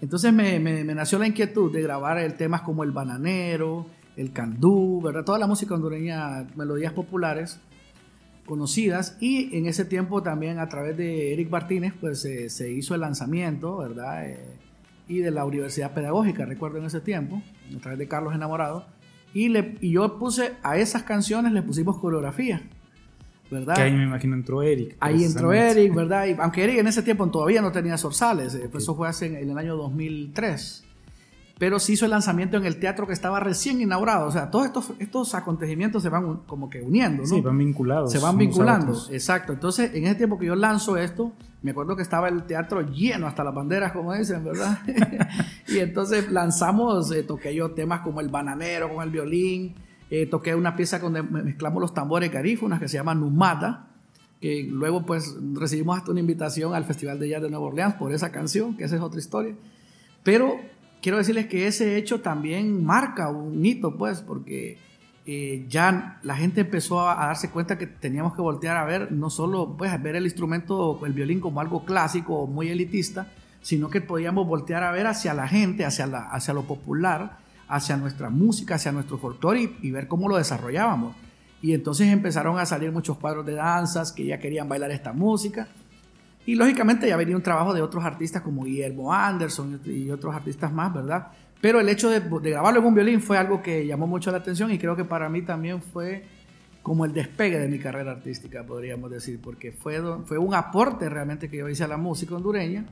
Entonces 0.00 0.32
me, 0.32 0.58
me, 0.60 0.84
nació 0.94 1.18
la 1.18 1.26
inquietud 1.26 1.72
de 1.72 1.82
grabar 1.82 2.18
el 2.18 2.34
temas 2.34 2.62
como 2.62 2.84
el 2.84 2.92
bananero, 2.92 3.86
el 4.16 4.32
candú, 4.32 5.00
¿verdad? 5.02 5.24
Toda 5.24 5.38
la 5.38 5.46
música 5.46 5.74
hondureña, 5.74 6.46
melodías 6.56 6.92
populares 6.92 7.60
conocidas 8.46 9.16
y 9.20 9.56
en 9.56 9.66
ese 9.66 9.84
tiempo 9.84 10.22
también 10.22 10.58
a 10.58 10.68
través 10.68 10.96
de 10.96 11.32
Eric 11.32 11.50
Martínez 11.50 11.94
pues 12.00 12.20
se 12.22 12.70
hizo 12.72 12.94
el 12.94 13.02
lanzamiento, 13.02 13.78
¿verdad? 13.78 14.28
Eh, 14.28 14.58
y 15.10 15.18
de 15.18 15.32
la 15.32 15.44
Universidad 15.44 15.92
Pedagógica, 15.92 16.44
recuerdo 16.46 16.78
en 16.78 16.84
ese 16.84 17.00
tiempo, 17.00 17.42
a 17.76 17.80
través 17.80 17.98
de 17.98 18.06
Carlos 18.06 18.32
Enamorado, 18.32 18.86
y, 19.34 19.48
le, 19.48 19.76
y 19.80 19.90
yo 19.90 20.18
puse 20.20 20.52
a 20.62 20.76
esas 20.76 21.02
canciones, 21.02 21.52
le 21.52 21.62
pusimos 21.62 21.98
coreografía. 21.98 22.62
¿Verdad? 23.50 23.74
Que 23.74 23.82
ahí 23.82 23.92
me 23.92 24.04
imagino 24.04 24.34
entró 24.34 24.62
Eric. 24.62 24.96
Ahí 25.00 25.24
entró 25.24 25.52
Eric, 25.52 25.94
¿verdad? 25.94 26.26
Y, 26.26 26.36
aunque 26.38 26.64
Eric 26.64 26.78
en 26.78 26.86
ese 26.86 27.02
tiempo 27.02 27.26
todavía 27.28 27.60
no 27.60 27.72
tenía 27.72 27.98
zorzales, 27.98 28.54
eh, 28.54 28.68
pues 28.70 28.84
eso 28.84 28.94
fue 28.94 29.08
hace 29.08 29.26
en, 29.26 29.50
el 29.50 29.58
año 29.58 29.76
2003 29.76 30.84
pero 31.58 31.78
se 31.78 31.92
hizo 31.92 32.06
el 32.06 32.12
lanzamiento 32.12 32.56
en 32.56 32.64
el 32.64 32.80
teatro 32.80 33.06
que 33.06 33.12
estaba 33.12 33.38
recién 33.38 33.82
inaugurado. 33.82 34.26
O 34.26 34.32
sea, 34.32 34.50
todos 34.50 34.64
estos, 34.64 34.92
estos 34.98 35.34
acontecimientos 35.34 36.02
se 36.02 36.08
van 36.08 36.38
como 36.46 36.70
que 36.70 36.80
uniendo, 36.80 37.22
¿no? 37.22 37.28
Sí, 37.28 37.42
van 37.42 37.58
vinculados. 37.58 38.10
Se 38.10 38.18
van 38.18 38.38
vinculando, 38.38 38.98
exacto. 39.10 39.52
Entonces, 39.52 39.94
en 39.94 40.04
ese 40.06 40.14
tiempo 40.14 40.38
que 40.38 40.46
yo 40.46 40.54
lanzo 40.54 40.96
esto, 40.96 41.32
me 41.60 41.72
acuerdo 41.72 41.96
que 41.96 42.02
estaba 42.02 42.28
el 42.28 42.44
teatro 42.44 42.80
lleno 42.80 43.26
hasta 43.26 43.44
las 43.44 43.54
banderas, 43.54 43.92
como 43.92 44.14
dicen, 44.14 44.42
¿verdad? 44.42 44.78
y 45.68 45.80
entonces 45.80 46.32
lanzamos, 46.32 47.12
eh, 47.12 47.24
toqué 47.24 47.54
yo 47.54 47.72
temas 47.72 48.00
como 48.00 48.22
el 48.22 48.28
bananero, 48.28 48.94
con 48.94 49.04
el 49.04 49.10
violín, 49.10 49.74
eh, 50.10 50.26
toqué 50.26 50.54
una 50.54 50.76
pieza 50.76 50.98
donde 50.98 51.22
mezclamos 51.22 51.80
los 51.80 51.94
tambores 51.94 52.30
garífunas 52.32 52.80
que 52.80 52.88
se 52.88 52.96
llama 52.96 53.14
Numata, 53.14 53.86
que 54.40 54.66
luego 54.68 55.06
pues 55.06 55.36
recibimos 55.54 55.98
hasta 55.98 56.10
una 56.10 56.20
invitación 56.20 56.74
al 56.74 56.84
Festival 56.84 57.18
de 57.18 57.28
Jazz 57.28 57.42
de 57.42 57.50
Nueva 57.50 57.66
Orleans 57.66 57.94
por 57.94 58.12
esa 58.12 58.32
canción, 58.32 58.76
que 58.76 58.84
esa 58.84 58.96
es 58.96 59.02
otra 59.02 59.20
historia. 59.20 59.54
Pero 60.22 60.56
quiero 61.00 61.18
decirles 61.18 61.46
que 61.46 61.66
ese 61.66 61.96
hecho 61.96 62.20
también 62.20 62.84
marca 62.84 63.28
un 63.28 63.64
hito, 63.64 63.96
pues, 63.96 64.20
porque 64.22 64.78
eh, 65.26 65.66
ya 65.68 66.18
la 66.22 66.36
gente 66.36 66.62
empezó 66.62 67.08
a, 67.08 67.14
darse 67.26 67.50
cuenta 67.50 67.78
que 67.78 67.86
teníamos 67.86 68.34
que 68.34 68.42
voltear 68.42 68.76
a 68.76 68.84
ver, 68.84 69.12
no 69.12 69.30
solo 69.30 69.76
pues, 69.76 70.02
ver 70.02 70.16
el 70.16 70.24
instrumento, 70.24 71.00
el 71.04 71.12
violín 71.12 71.40
como 71.40 71.60
algo 71.60 71.84
clásico 71.84 72.34
o 72.34 72.46
muy 72.46 72.68
elitista, 72.68 73.28
sino 73.60 73.90
que 73.90 74.00
podíamos 74.00 74.46
voltear 74.46 74.82
a 74.82 74.90
ver 74.90 75.06
hacia 75.06 75.34
la 75.34 75.46
gente, 75.46 75.84
hacia, 75.84 76.06
la, 76.06 76.30
hacia 76.30 76.54
lo 76.54 76.62
popular, 76.62 77.38
hacia 77.70 77.96
nuestra 77.96 78.30
música, 78.30 78.74
hacia 78.74 78.90
nuestro 78.90 79.16
folclore 79.16 79.76
y, 79.80 79.90
ver 79.92 80.08
cómo 80.08 80.28
lo 80.28 80.36
desarrollábamos. 80.36 81.14
Y 81.62 81.72
entonces 81.72 82.08
empezaron 82.08 82.58
a 82.58 82.66
salir 82.66 82.90
muchos 82.90 83.16
cuadros 83.16 83.46
de 83.46 83.54
danzas 83.54 84.12
que 84.12 84.24
ya 84.24 84.38
querían 84.38 84.68
bailar 84.68 84.90
esta 84.90 85.12
música. 85.12 85.68
Y 86.46 86.56
lógicamente 86.56 87.06
ya 87.06 87.16
venía 87.16 87.36
un 87.36 87.42
trabajo 87.42 87.72
de 87.72 87.80
otros 87.80 88.04
artistas 88.04 88.42
como 88.42 88.64
Guillermo 88.64 89.12
Anderson 89.12 89.80
y 89.84 90.10
otros 90.10 90.34
artistas 90.34 90.72
más, 90.72 90.92
¿verdad? 90.92 91.28
Pero 91.60 91.78
el 91.78 91.88
hecho 91.88 92.10
de, 92.10 92.20
grabarlo 92.20 92.80
en 92.80 92.86
un 92.86 92.94
violín 92.94 93.20
fue 93.20 93.38
algo 93.38 93.62
que 93.62 93.86
llamó 93.86 94.06
mucho 94.06 94.32
la 94.32 94.38
atención 94.38 94.72
y 94.72 94.78
creo 94.78 94.96
que 94.96 95.04
para 95.04 95.28
mí 95.28 95.42
también 95.42 95.80
fue 95.80 96.24
como 96.82 97.04
el 97.04 97.12
despegue 97.12 97.58
de 97.58 97.68
mi 97.68 97.78
carrera 97.78 98.12
artística, 98.12 98.64
podríamos 98.64 99.10
decir, 99.10 99.38
porque 99.40 99.70
fue, 99.70 100.00
fue 100.24 100.38
un 100.38 100.54
aporte 100.54 101.08
realmente 101.08 101.48
que 101.50 101.58
yo 101.58 101.68
hice 101.68 101.84
a 101.84 101.88
la 101.88 101.98
música 101.98 102.34
hondureña 102.34 102.86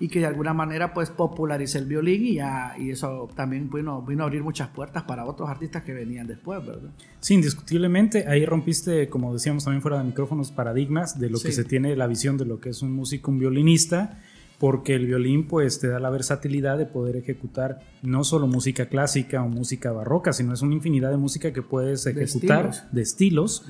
y 0.00 0.08
que 0.08 0.20
de 0.20 0.26
alguna 0.26 0.54
manera 0.54 0.94
pues 0.94 1.10
popularicé 1.10 1.78
el 1.78 1.86
violín 1.86 2.24
y, 2.24 2.34
ya, 2.34 2.74
y 2.78 2.90
eso 2.90 3.28
también 3.34 3.68
vino, 3.70 4.02
vino 4.02 4.22
a 4.22 4.26
abrir 4.26 4.42
muchas 4.42 4.68
puertas 4.68 5.02
para 5.04 5.24
otros 5.24 5.48
artistas 5.48 5.82
que 5.82 5.92
venían 5.92 6.26
después, 6.26 6.64
¿verdad? 6.64 6.90
Sí, 7.20 7.34
indiscutiblemente, 7.34 8.26
ahí 8.28 8.44
rompiste, 8.44 9.08
como 9.08 9.32
decíamos 9.32 9.64
también 9.64 9.82
fuera 9.82 9.98
de 9.98 10.04
micrófonos, 10.04 10.52
paradigmas 10.52 11.18
de 11.18 11.30
lo 11.30 11.40
que 11.40 11.52
se 11.52 11.64
tiene 11.64 11.96
la 11.96 12.06
visión 12.06 12.36
de 12.36 12.44
lo 12.44 12.60
que 12.60 12.70
es 12.70 12.82
un 12.82 12.92
músico, 12.92 13.30
un 13.30 13.38
violinista, 13.38 14.20
porque 14.58 14.94
el 14.94 15.06
violín 15.06 15.46
pues 15.46 15.78
te 15.78 15.88
da 15.88 16.00
la 16.00 16.10
versatilidad 16.10 16.78
de 16.78 16.86
poder 16.86 17.16
ejecutar 17.16 17.80
no 18.02 18.24
solo 18.24 18.46
música 18.48 18.86
clásica 18.86 19.42
o 19.42 19.48
música 19.48 19.92
barroca, 19.92 20.32
sino 20.32 20.52
es 20.52 20.62
una 20.62 20.74
infinidad 20.74 21.10
de 21.10 21.16
música 21.16 21.52
que 21.52 21.62
puedes 21.62 22.06
ejecutar 22.06 22.90
de 22.90 23.02
estilos. 23.02 23.64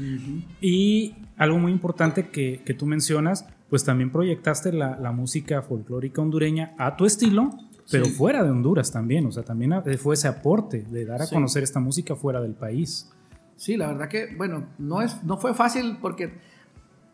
Y 0.61 1.15
algo 1.37 1.59
muy 1.59 1.73
importante 1.73 2.29
que, 2.31 2.63
que 2.65 2.73
tú 2.73 2.87
mencionas, 2.87 3.47
pues 3.69 3.85
también 3.85 4.11
proyectaste 4.11 4.73
la, 4.73 5.13
música 5.13 5.63
folclórica 5.63 6.23
hondureña 6.23 6.75
a 6.79 6.97
tu 6.97 7.05
estilo, 7.05 7.51
pero 7.91 8.07
fuera 8.07 8.43
de 8.43 8.51
Honduras 8.51 8.93
también, 8.93 9.27
o 9.27 9.33
sea, 9.33 9.43
también 9.43 9.73
fue 9.99 10.15
ese 10.15 10.29
aporte 10.29 10.87
de 10.91 11.05
dar 11.05 11.23
a 11.23 11.27
conocer 11.27 11.63
esta 11.63 11.81
música 11.81 12.17
fuera 12.17 12.41
del 12.41 12.55
país. 12.55 13.11
Sí, 13.57 13.77
la 13.77 13.89
verdad 13.89 14.09
que, 14.09 14.35
bueno, 14.37 14.69
no, 14.79 15.03
es, 15.03 15.23
no 15.25 15.37
fue 15.37 15.53
fácil 15.53 15.99
porque 16.01 16.39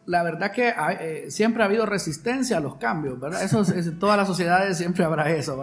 la 0.06 0.22
verdad 0.22 0.52
que 0.52 0.72
eh, 1.00 1.30
siempre 1.30 1.62
ha 1.62 1.66
habido 1.66 1.86
resistencia 1.86 2.58
a 2.58 2.60
los 2.60 2.76
cambios, 2.76 3.18
¿verdad? 3.18 3.42
Eso 3.42 3.62
en 3.74 3.98
todas 3.98 4.16
las 4.16 4.26
sociedades 4.26 4.76
siempre 4.76 5.04
habrá 5.04 5.30
eso, 5.30 5.62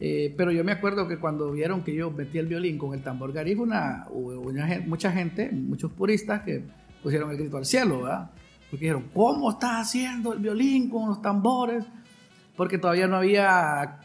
eh, 0.00 0.34
pero 0.36 0.50
yo 0.50 0.64
me 0.64 0.72
acuerdo 0.72 1.06
que 1.06 1.18
cuando 1.18 1.52
vieron 1.52 1.84
que 1.84 1.94
yo 1.94 2.10
metí 2.10 2.38
el 2.38 2.46
violín 2.46 2.78
con 2.78 2.94
el 2.94 3.02
tambor 3.02 3.32
garífuna, 3.32 4.06
hubo 4.10 4.52
mucha 4.86 5.12
gente, 5.12 5.50
muchos 5.52 5.92
puristas 5.92 6.42
que 6.42 6.64
pusieron 7.02 7.30
el 7.30 7.36
grito 7.36 7.56
al 7.56 7.64
cielo, 7.64 8.02
¿verdad? 8.02 8.30
Porque 8.70 8.86
dijeron, 8.86 9.10
¿cómo 9.14 9.52
estás 9.52 9.86
haciendo 9.86 10.32
el 10.32 10.40
violín 10.40 10.90
con 10.90 11.08
los 11.08 11.22
tambores? 11.22 11.84
Porque 12.56 12.76
todavía 12.76 13.06
no 13.06 13.16
había, 13.16 14.00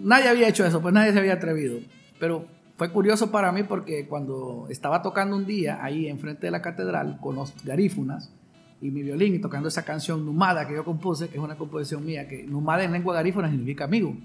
nadie 0.00 0.28
había 0.28 0.48
hecho 0.48 0.64
eso, 0.64 0.80
pues 0.80 0.94
nadie 0.94 1.12
se 1.12 1.18
había 1.18 1.34
atrevido. 1.34 1.78
Pero 2.18 2.46
fue 2.78 2.90
curioso 2.90 3.30
para 3.30 3.52
mí 3.52 3.62
porque 3.62 4.06
cuando 4.06 4.66
estaba 4.70 5.02
tocando 5.02 5.36
un 5.36 5.44
día 5.44 5.84
ahí 5.84 6.08
enfrente 6.08 6.46
de 6.46 6.50
la 6.50 6.62
catedral 6.62 7.18
con 7.20 7.36
los 7.36 7.54
garífunas 7.62 8.32
y 8.80 8.90
mi 8.90 9.02
violín 9.02 9.34
y 9.34 9.38
tocando 9.38 9.68
esa 9.68 9.84
canción 9.84 10.24
Numada 10.24 10.66
que 10.66 10.74
yo 10.74 10.84
compuse, 10.84 11.28
que 11.28 11.36
es 11.36 11.42
una 11.42 11.56
composición 11.56 12.04
mía, 12.04 12.28
que 12.28 12.44
Numada 12.44 12.84
en 12.84 12.92
lengua 12.92 13.14
garífuna 13.14 13.48
significa 13.48 13.84
amigo. 13.84 14.16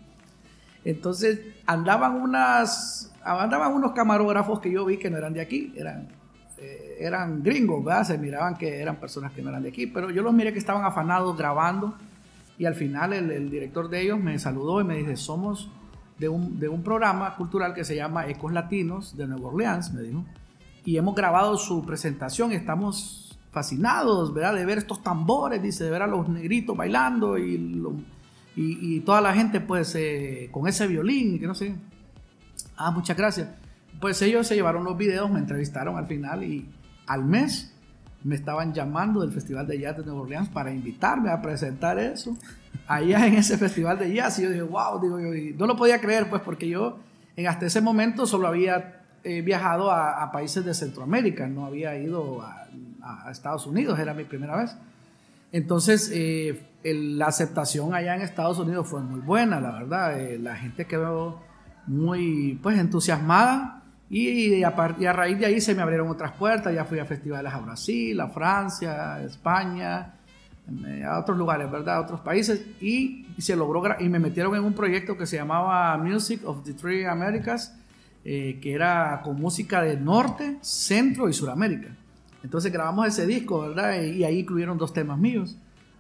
Entonces 0.84 1.40
andaban 1.66 2.22
unas, 2.22 3.14
andaban 3.24 3.74
unos 3.74 3.92
camarógrafos 3.94 4.60
que 4.60 4.72
yo 4.72 4.86
vi 4.86 4.98
que 4.98 5.10
no 5.10 5.18
eran 5.18 5.34
de 5.34 5.42
aquí, 5.42 5.74
eran 5.76 6.10
eh, 6.62 6.98
eran 7.00 7.42
gringos, 7.42 7.84
¿verdad? 7.84 8.04
Se 8.04 8.18
miraban 8.20 8.56
que 8.56 8.82
eran 8.82 8.98
personas 8.98 9.32
que 9.32 9.42
no 9.42 9.50
eran 9.50 9.64
de 9.64 9.70
aquí, 9.70 9.88
pero 9.88 10.12
yo 10.12 10.22
los 10.22 10.32
miré 10.32 10.54
que 10.54 10.60
estaban 10.60 10.86
afanados 10.86 11.36
grabando 11.36 11.96
y 12.60 12.66
al 12.66 12.76
final 12.76 13.14
el, 13.14 13.50
director 13.50 13.90
de 13.90 14.02
ellos 14.02 14.20
me 14.20 14.38
saludó 14.38 14.80
y 14.80 14.84
me 14.84 14.96
dice, 14.98 15.16
somos 15.18 15.72
de 16.20 16.30
un, 16.30 16.60
de 16.60 16.70
un 16.70 16.84
programa 16.84 17.36
cultural 17.36 17.74
que 17.74 17.84
se 17.84 17.96
llama 17.96 18.28
Ecos 18.28 18.54
Latinos 18.54 19.18
de 19.18 19.26
Nueva 19.26 19.48
Orleans, 19.48 19.92
me 19.92 20.04
dijo, 20.04 20.24
y 20.86 20.98
hemos 20.98 21.16
grabado 21.16 21.58
su 21.58 21.84
presentación, 21.84 22.52
estamos 22.52 23.31
fascinados, 23.52 24.34
¿verdad? 24.34 24.56
De 24.56 24.66
ver 24.66 24.80
estos 24.80 25.04
tambores, 25.04 25.62
dice, 25.62 25.84
de 25.84 25.92
ver 25.92 26.02
a 26.02 26.08
los 26.08 26.28
negritos 26.28 26.76
bailando 26.76 27.38
y, 27.38 27.82
toda 29.06 29.22
la 29.22 29.34
gente 29.34 29.60
pues 29.60 29.96
eh, 29.96 30.50
con 30.52 30.68
ese 30.68 30.88
violín, 30.88 31.40
que 31.40 31.48
no 31.48 31.56
sé. 31.56 31.76
Ah, 32.78 32.92
muchas 32.92 33.18
gracias 33.18 33.48
pues 34.02 34.22
ellos 34.24 34.48
se 34.48 34.56
llevaron 34.56 34.84
los 34.84 34.98
videos, 34.98 35.30
me 35.30 35.40
entrevistaron 35.40 35.96
al 35.96 36.08
final 36.08 36.44
y 36.44 36.68
al 37.08 37.24
mes 37.24 37.74
me 38.24 38.36
estaban 38.36 38.74
llamando 38.74 39.22
del 39.22 39.32
Festival 39.32 39.68
de 39.68 39.80
Jazz 39.80 39.98
de 39.98 40.06
Nueva 40.06 40.22
Orleans 40.22 40.50
para 40.50 40.74
invitarme 40.74 41.30
a 41.30 41.42
presentar 41.42 42.00
eso 42.00 42.36
allá 42.88 43.26
en 43.28 43.36
ese 43.36 43.58
Festival 43.58 44.00
de 44.00 44.14
Jazz. 44.14 44.40
Y 44.40 44.44
yo 44.44 44.50
dije, 44.50 44.64
wow, 44.64 45.00
digo 45.00 45.20
yo, 45.20 45.56
no 45.58 45.68
lo 45.68 45.76
podía 45.76 46.02
creer, 46.02 46.30
pues 46.30 46.42
porque 46.42 46.68
yo 46.68 47.00
en 47.36 47.48
hasta 47.48 47.68
ese 47.68 47.80
momento 47.80 48.26
solo 48.26 48.48
había 48.48 49.04
eh, 49.24 49.42
viajado 49.42 49.92
a, 49.92 50.32
países 50.32 50.66
de 50.66 50.74
Centroamérica, 50.74 51.48
no 51.48 51.66
había 51.66 51.96
ido 51.96 52.42
a, 52.42 52.68
Estados 53.30 53.66
Unidos, 53.66 54.00
era 54.00 54.14
mi 54.14 54.24
primera 54.24 54.58
vez. 54.58 54.76
Entonces, 55.52 56.10
eh, 56.14 56.64
la 56.84 57.28
aceptación 57.28 57.94
allá 57.94 58.16
en 58.16 58.22
Estados 58.22 58.60
Unidos 58.60 58.88
fue 58.88 59.02
muy 59.02 59.20
buena, 59.20 59.60
la 59.60 59.72
verdad. 59.72 60.20
Eh, 60.20 60.40
la 60.40 60.56
gente 60.56 60.86
quedó 60.86 61.42
muy 61.88 62.60
pues 62.62 62.78
entusiasmada 62.78 63.82
y 64.10 64.62
a, 64.64 64.70
a, 64.70 65.14
raíz 65.14 65.40
de 65.40 65.46
ahí 65.46 65.62
se 65.62 65.74
me 65.74 65.82
abrieron 65.82 66.10
otras 66.10 66.34
puertas, 66.34 66.74
ya 66.74 66.84
fui 66.84 67.00
a 67.00 67.06
festivales 67.06 67.54
a 67.54 67.60
Brasil, 67.60 68.20
a 68.20 68.28
Francia, 68.28 69.16
a 69.16 69.24
España, 69.24 70.16
eh, 70.86 71.04
a 71.06 71.18
otros 71.20 71.38
lugares, 71.38 71.72
¿verdad? 71.72 71.96
A 71.96 72.02
otros 72.02 72.20
países, 72.20 72.62
y, 72.82 73.26
se 73.38 73.56
logró, 73.56 73.84
y 74.00 74.10
me 74.10 74.20
metieron 74.20 74.54
en 74.56 74.66
un 74.66 74.74
proyecto 74.74 75.18
que 75.18 75.26
se 75.26 75.38
llamaba 75.38 75.98
Music 75.98 76.42
of 76.46 76.64
the 76.64 76.74
Three 76.74 77.06
Americas, 77.06 77.74
eh, 78.26 78.60
que 78.62 78.74
era 78.74 79.22
con 79.24 79.40
música 79.40 79.82
del 79.82 80.04
norte, 80.04 80.58
centro 80.62 81.30
y 81.30 81.34
suramérica. 81.34 81.96
Entonces 82.44 82.72
grabamos 82.72 83.08
ese 83.08 83.26
disco, 83.26 83.62
¿verdad? 83.62 84.02
Y, 84.02 84.24
ahí 84.24 84.40
incluyeron 84.40 84.78
dos 84.78 84.94
temas 84.94 85.18
míos. 85.18 85.58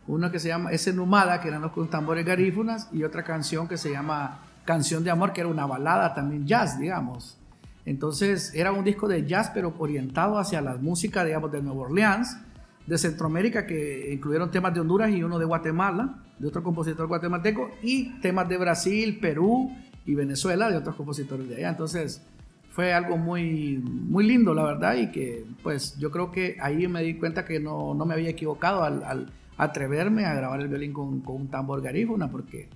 Uno 0.07 0.31
que 0.31 0.39
se 0.39 0.47
llama 0.47 0.71
Ese 0.71 0.93
Numada, 0.93 1.39
que 1.41 1.47
eran 1.47 1.61
los 1.61 1.89
tambores 1.89 2.25
garífunas, 2.25 2.89
y 2.91 3.03
otra 3.03 3.23
canción 3.23 3.67
que 3.67 3.77
se 3.77 3.91
llama 3.91 4.39
Canción 4.65 5.03
de 5.03 5.11
Amor, 5.11 5.33
que 5.33 5.41
era 5.41 5.49
una 5.49 5.65
balada 5.65 6.13
también 6.13 6.47
jazz, 6.47 6.79
digamos. 6.79 7.37
Entonces 7.85 8.53
era 8.55 8.71
un 8.71 8.83
disco 8.83 9.07
de 9.07 9.25
jazz, 9.25 9.51
pero 9.53 9.73
orientado 9.77 10.37
hacia 10.37 10.61
la 10.61 10.75
música, 10.75 11.23
digamos, 11.23 11.51
de 11.51 11.61
Nueva 11.61 11.81
Orleans, 11.81 12.37
de 12.85 12.97
Centroamérica, 12.97 13.65
que 13.65 14.11
incluyeron 14.13 14.51
temas 14.51 14.73
de 14.73 14.81
Honduras 14.81 15.11
y 15.11 15.23
uno 15.23 15.39
de 15.39 15.45
Guatemala, 15.45 16.19
de 16.39 16.47
otro 16.47 16.63
compositor 16.63 17.07
guatemalteco, 17.07 17.69
y 17.81 18.19
temas 18.19 18.49
de 18.49 18.57
Brasil, 18.57 19.19
Perú 19.19 19.71
y 20.05 20.15
Venezuela, 20.15 20.69
de 20.69 20.77
otros 20.77 20.95
compositores 20.95 21.47
de 21.47 21.57
allá. 21.57 21.69
Entonces 21.69 22.23
fue 22.71 22.93
algo 22.93 23.17
muy, 23.17 23.77
muy 23.77 24.25
lindo, 24.25 24.53
la 24.53 24.63
verdad, 24.63 24.95
y 24.95 25.11
que 25.11 25.45
pues 25.61 25.97
yo 25.97 26.09
creo 26.09 26.31
que 26.31 26.57
ahí 26.61 26.87
me 26.87 27.03
di 27.03 27.15
cuenta 27.15 27.45
que 27.45 27.59
no, 27.59 27.93
no 27.93 28.05
me 28.05 28.13
había 28.13 28.29
equivocado 28.29 28.83
al, 28.83 29.03
al, 29.03 29.31
atreverme 29.57 30.25
a 30.25 30.33
grabar 30.33 30.61
el 30.61 30.69
violín 30.69 30.93
con, 30.93 31.19
con 31.21 31.35
un 31.35 31.47
tambor 31.49 31.81
garífuna, 31.81 32.31
porque, 32.31 32.69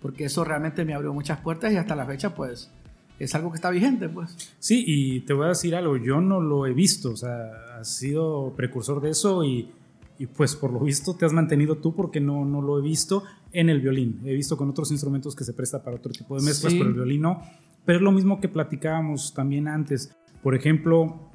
porque 0.00 0.24
eso 0.24 0.44
realmente 0.44 0.84
me 0.84 0.94
abrió 0.94 1.12
muchas 1.12 1.40
puertas 1.40 1.72
y 1.72 1.76
hasta 1.76 1.96
la 1.96 2.04
fecha, 2.04 2.34
pues, 2.34 2.70
es 3.18 3.34
algo 3.34 3.50
que 3.50 3.56
está 3.56 3.70
vigente, 3.70 4.08
pues. 4.08 4.36
Sí, 4.58 4.84
y 4.86 5.20
te 5.20 5.32
voy 5.32 5.46
a 5.46 5.48
decir 5.48 5.74
algo, 5.74 5.96
yo 5.96 6.20
no 6.20 6.40
lo 6.40 6.66
he 6.66 6.74
visto, 6.74 7.12
o 7.12 7.16
sea, 7.16 7.78
has 7.80 7.88
sido 7.88 8.52
precursor 8.56 9.00
de 9.00 9.10
eso 9.10 9.42
y, 9.42 9.70
y 10.18 10.26
pues 10.26 10.54
por 10.54 10.70
lo 10.70 10.80
visto 10.80 11.14
te 11.14 11.24
has 11.24 11.32
mantenido 11.32 11.76
tú 11.76 11.94
porque 11.94 12.20
no, 12.20 12.44
no 12.44 12.60
lo 12.60 12.78
he 12.78 12.82
visto 12.82 13.24
en 13.52 13.70
el 13.70 13.80
violín. 13.80 14.20
He 14.24 14.34
visto 14.34 14.56
con 14.56 14.68
otros 14.68 14.90
instrumentos 14.90 15.34
que 15.34 15.44
se 15.44 15.54
presta 15.54 15.82
para 15.82 15.96
otro 15.96 16.12
tipo 16.12 16.38
de 16.38 16.44
mezclas, 16.44 16.74
pero 16.74 16.88
el 16.88 16.94
violín 16.94 17.22
no. 17.22 17.42
Pero 17.90 17.98
es 17.98 18.04
lo 18.04 18.12
mismo 18.12 18.40
que 18.40 18.48
platicábamos 18.48 19.34
también 19.34 19.66
antes. 19.66 20.14
Por 20.44 20.54
ejemplo, 20.54 21.32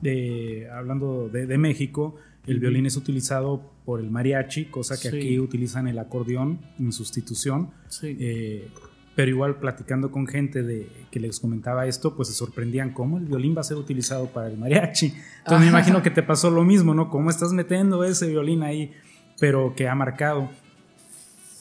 hablando 0.72 1.28
de, 1.28 1.58
México, 1.58 2.16
el 2.48 2.62
violín 2.62 2.86
es 2.86 2.96
utilizado 2.96 3.74
por 3.84 4.00
el 4.00 4.10
mariachi, 4.10 4.68
cosa 4.68 4.98
que 4.98 5.10
aquí 5.10 5.38
utilizan 5.38 5.90
el 5.90 6.00
acordeón 6.00 6.62
en 6.80 6.94
sustitución. 6.94 7.72
Eh, 8.04 8.70
pero 9.16 9.30
igual 9.30 9.60
platicando 9.60 10.12
con 10.12 10.28
gente 10.28 10.64
de, 10.64 10.88
que 11.12 11.20
les 11.20 11.42
comentaba 11.42 11.88
esto, 11.88 12.16
pues 12.16 12.30
se 12.30 12.34
sorprendían 12.34 12.94
cómo 12.94 13.18
el 13.18 13.26
violín 13.26 13.54
va 13.54 13.60
a 13.60 13.66
ser 13.66 13.76
utilizado 13.76 14.28
para 14.28 14.48
el 14.48 14.58
mariachi. 14.58 15.08
Entonces 15.40 15.60
me 15.60 15.68
imagino 15.68 16.02
que 16.02 16.10
te 16.10 16.24
pasó 16.24 16.50
lo 16.50 16.64
mismo, 16.64 16.94
¿no? 16.94 17.10
¿Cómo 17.10 17.32
estás 17.32 17.52
metiendo 17.52 18.02
ese 18.06 18.30
violín 18.30 18.64
ahí, 18.64 18.94
pero 19.42 19.76
que 19.76 19.90
ha 19.90 19.96
marcado? 19.96 20.50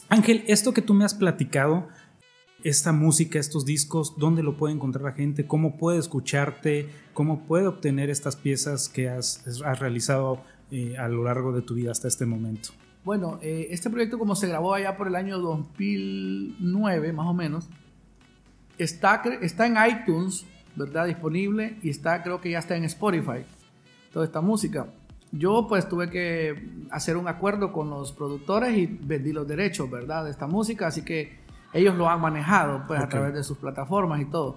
Ángel, 0.09 0.45
esto 0.47 0.72
que 0.72 0.82
tú 0.82 0.95
me 0.95 1.05
has 1.05 1.14
platicado, 1.14 1.88
esta 2.65 2.93
música, 2.93 3.39
estos 3.39 3.67
discos, 3.67 4.15
¿dónde 4.17 4.43
lo 4.43 4.57
puede 4.57 4.75
encontrar 4.75 5.05
la 5.05 5.12
gente? 5.12 5.47
¿Cómo 5.47 5.77
puede 5.77 5.99
escucharte? 5.99 6.89
¿Cómo 7.12 7.45
puede 7.45 7.67
obtener 7.67 8.09
estas 8.09 8.37
piezas 8.37 8.89
que 8.89 9.11
has, 9.11 9.45
realizado 9.79 10.43
eh, 10.71 10.97
a 10.97 11.07
lo 11.09 11.25
largo 11.25 11.53
de 11.53 11.61
tu 11.61 11.75
vida 11.75 11.93
hasta 11.93 12.09
este 12.09 12.25
momento? 12.25 12.71
Bueno, 13.05 13.39
eh, 13.43 13.67
este 13.69 13.91
proyecto 13.91 14.19
como 14.19 14.35
se 14.35 14.49
grabó 14.49 14.73
allá 14.73 14.97
por 14.97 15.09
el 15.09 15.15
año 15.15 15.39
2009 15.39 17.12
más 17.12 17.27
o 17.27 17.35
menos, 17.35 17.69
está, 18.79 19.23
está 19.43 19.67
en 19.67 19.77
iTunes, 19.87 20.47
¿verdad? 20.75 21.07
Disponible 21.07 21.77
y 21.83 21.91
está, 21.91 22.23
creo 22.23 22.41
que 22.41 22.51
ya 22.51 22.61
está 22.61 22.77
en 22.77 22.85
Spotify, 22.85 23.45
toda 24.11 24.25
esta 24.25 24.41
música. 24.41 24.89
Yo 25.33 25.67
pues 25.69 25.87
tuve 25.87 26.09
que 26.09 26.87
hacer 26.91 27.19
un 27.19 27.29
acuerdo 27.29 27.73
con 27.73 27.91
los 27.91 28.12
productores 28.12 28.75
y 28.75 28.87
vendí 28.87 29.33
los 29.33 29.47
derechos, 29.47 29.91
¿verdad? 29.91 30.25
De 30.25 30.31
esta 30.31 30.47
música, 30.47 30.87
así 30.87 31.03
que 31.03 31.43
ellos 31.75 31.95
lo 31.97 32.09
han 32.09 32.20
manejado 32.20 32.85
pues 32.87 33.01
a 33.01 33.09
través 33.09 33.35
de 33.35 33.43
sus 33.45 33.59
plataformas 33.59 34.20
y 34.20 34.25
todo. 34.25 34.57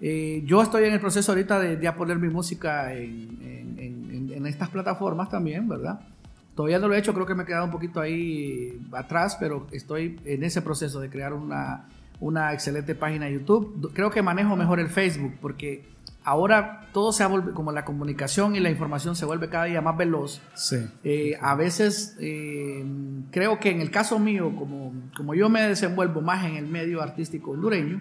Eh, 0.00 0.42
yo 0.44 0.60
estoy 0.60 0.84
en 0.84 0.92
el 0.92 1.00
proceso 1.00 1.32
ahorita 1.32 1.58
de 1.58 1.80
ya 1.80 1.96
poner 1.96 2.18
mi 2.18 2.28
música 2.28 2.92
en, 2.92 3.38
en, 3.78 4.32
en 4.34 4.46
estas 4.46 4.68
plataformas 4.68 5.30
también, 5.30 5.66
¿verdad? 5.68 6.00
Todavía 6.54 6.78
no 6.78 6.88
lo 6.88 6.94
he 6.94 6.98
hecho, 6.98 7.14
creo 7.14 7.26
que 7.26 7.34
me 7.34 7.42
he 7.42 7.46
quedado 7.46 7.66
un 7.66 7.70
poquito 7.70 8.00
ahí 8.00 8.80
atrás, 8.92 9.36
pero 9.38 9.66
estoy 9.72 10.18
en 10.24 10.42
ese 10.42 10.62
proceso 10.62 11.00
de 11.00 11.10
crear 11.10 11.32
una, 11.32 11.84
una 12.20 12.52
excelente 12.52 12.94
página 12.94 13.26
de 13.26 13.34
YouTube. 13.34 13.92
Creo 13.94 14.10
que 14.10 14.22
manejo 14.22 14.56
mejor 14.56 14.80
el 14.80 14.88
Facebook 14.88 15.34
porque 15.40 15.84
ahora 16.26 16.88
todo 16.92 17.12
se 17.12 17.22
ha 17.22 17.28
vuelto, 17.28 17.54
como 17.54 17.70
la 17.70 17.84
comunicación 17.84 18.56
y 18.56 18.60
la 18.60 18.68
información 18.68 19.14
se 19.14 19.24
vuelve 19.24 19.48
cada 19.48 19.64
día 19.64 19.80
más 19.80 19.96
veloz. 19.96 20.42
Sí. 20.54 20.76
Eh, 21.04 21.38
a 21.40 21.54
veces 21.54 22.16
eh, 22.18 22.84
creo 23.30 23.60
que 23.60 23.70
en 23.70 23.80
el 23.80 23.92
caso 23.92 24.18
mío, 24.18 24.52
como, 24.58 24.92
como 25.16 25.34
yo 25.34 25.48
me 25.48 25.62
desenvuelvo 25.62 26.20
más 26.22 26.44
en 26.44 26.56
el 26.56 26.66
medio 26.66 27.00
artístico 27.00 27.52
hondureño, 27.52 28.00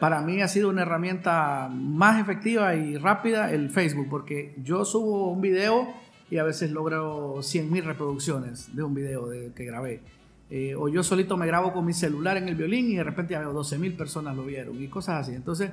para 0.00 0.20
mí 0.22 0.42
ha 0.42 0.48
sido 0.48 0.70
una 0.70 0.82
herramienta 0.82 1.70
más 1.72 2.20
efectiva 2.20 2.74
y 2.74 2.96
rápida 2.96 3.52
el 3.52 3.70
Facebook, 3.70 4.08
porque 4.10 4.56
yo 4.64 4.84
subo 4.84 5.30
un 5.30 5.40
video 5.40 5.86
y 6.30 6.38
a 6.38 6.42
veces 6.42 6.72
logro 6.72 7.36
100.000 7.36 7.84
reproducciones 7.84 8.74
de 8.74 8.82
un 8.82 8.92
video 8.92 9.28
de, 9.28 9.52
que 9.52 9.64
grabé. 9.64 10.02
Eh, 10.50 10.74
o 10.74 10.88
yo 10.88 11.04
solito 11.04 11.36
me 11.36 11.46
grabo 11.46 11.72
con 11.72 11.86
mi 11.86 11.92
celular 11.92 12.36
en 12.36 12.48
el 12.48 12.56
violín 12.56 12.90
y 12.90 12.96
de 12.96 13.04
repente 13.04 13.34
ya 13.34 13.38
veo 13.38 13.54
12.000 13.54 13.96
personas 13.96 14.34
lo 14.34 14.44
vieron 14.44 14.82
y 14.82 14.88
cosas 14.88 15.20
así. 15.28 15.36
Entonces, 15.36 15.70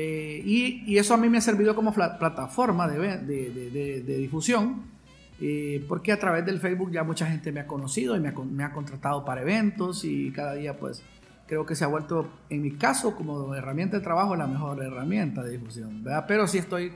eh, 0.00 0.40
y, 0.44 0.84
y, 0.86 0.98
eso 0.98 1.12
a 1.12 1.16
mí 1.16 1.28
me 1.28 1.38
ha 1.38 1.40
servido 1.40 1.74
como 1.74 1.92
plataforma 1.92 2.86
de, 2.86 3.18
de, 3.18 4.02
de, 4.06 4.16
difusión, 4.16 4.84
eh, 5.40 5.84
porque 5.88 6.12
a 6.12 6.20
través 6.20 6.46
del 6.46 6.60
Facebook 6.60 6.92
ya 6.92 7.02
mucha 7.02 7.26
gente 7.26 7.50
me 7.50 7.58
ha 7.58 7.66
conocido 7.66 8.14
y 8.14 8.20
me 8.20 8.28
ha, 8.28 8.32
me 8.32 8.62
ha, 8.62 8.72
contratado 8.72 9.24
para 9.24 9.40
eventos 9.40 10.04
y 10.04 10.30
cada 10.30 10.54
día 10.54 10.78
pues 10.78 11.02
creo 11.48 11.66
que 11.66 11.74
se 11.74 11.82
ha 11.82 11.88
vuelto, 11.88 12.30
en 12.48 12.62
mi 12.62 12.76
caso, 12.76 13.16
como 13.16 13.52
herramienta 13.56 13.96
de 13.96 14.04
trabajo, 14.04 14.36
la 14.36 14.46
mejor 14.46 14.80
herramienta 14.84 15.42
de 15.42 15.58
difusión. 15.58 16.04
¿verdad? 16.04 16.26
Pero 16.28 16.46
sí 16.46 16.58
estoy 16.58 16.92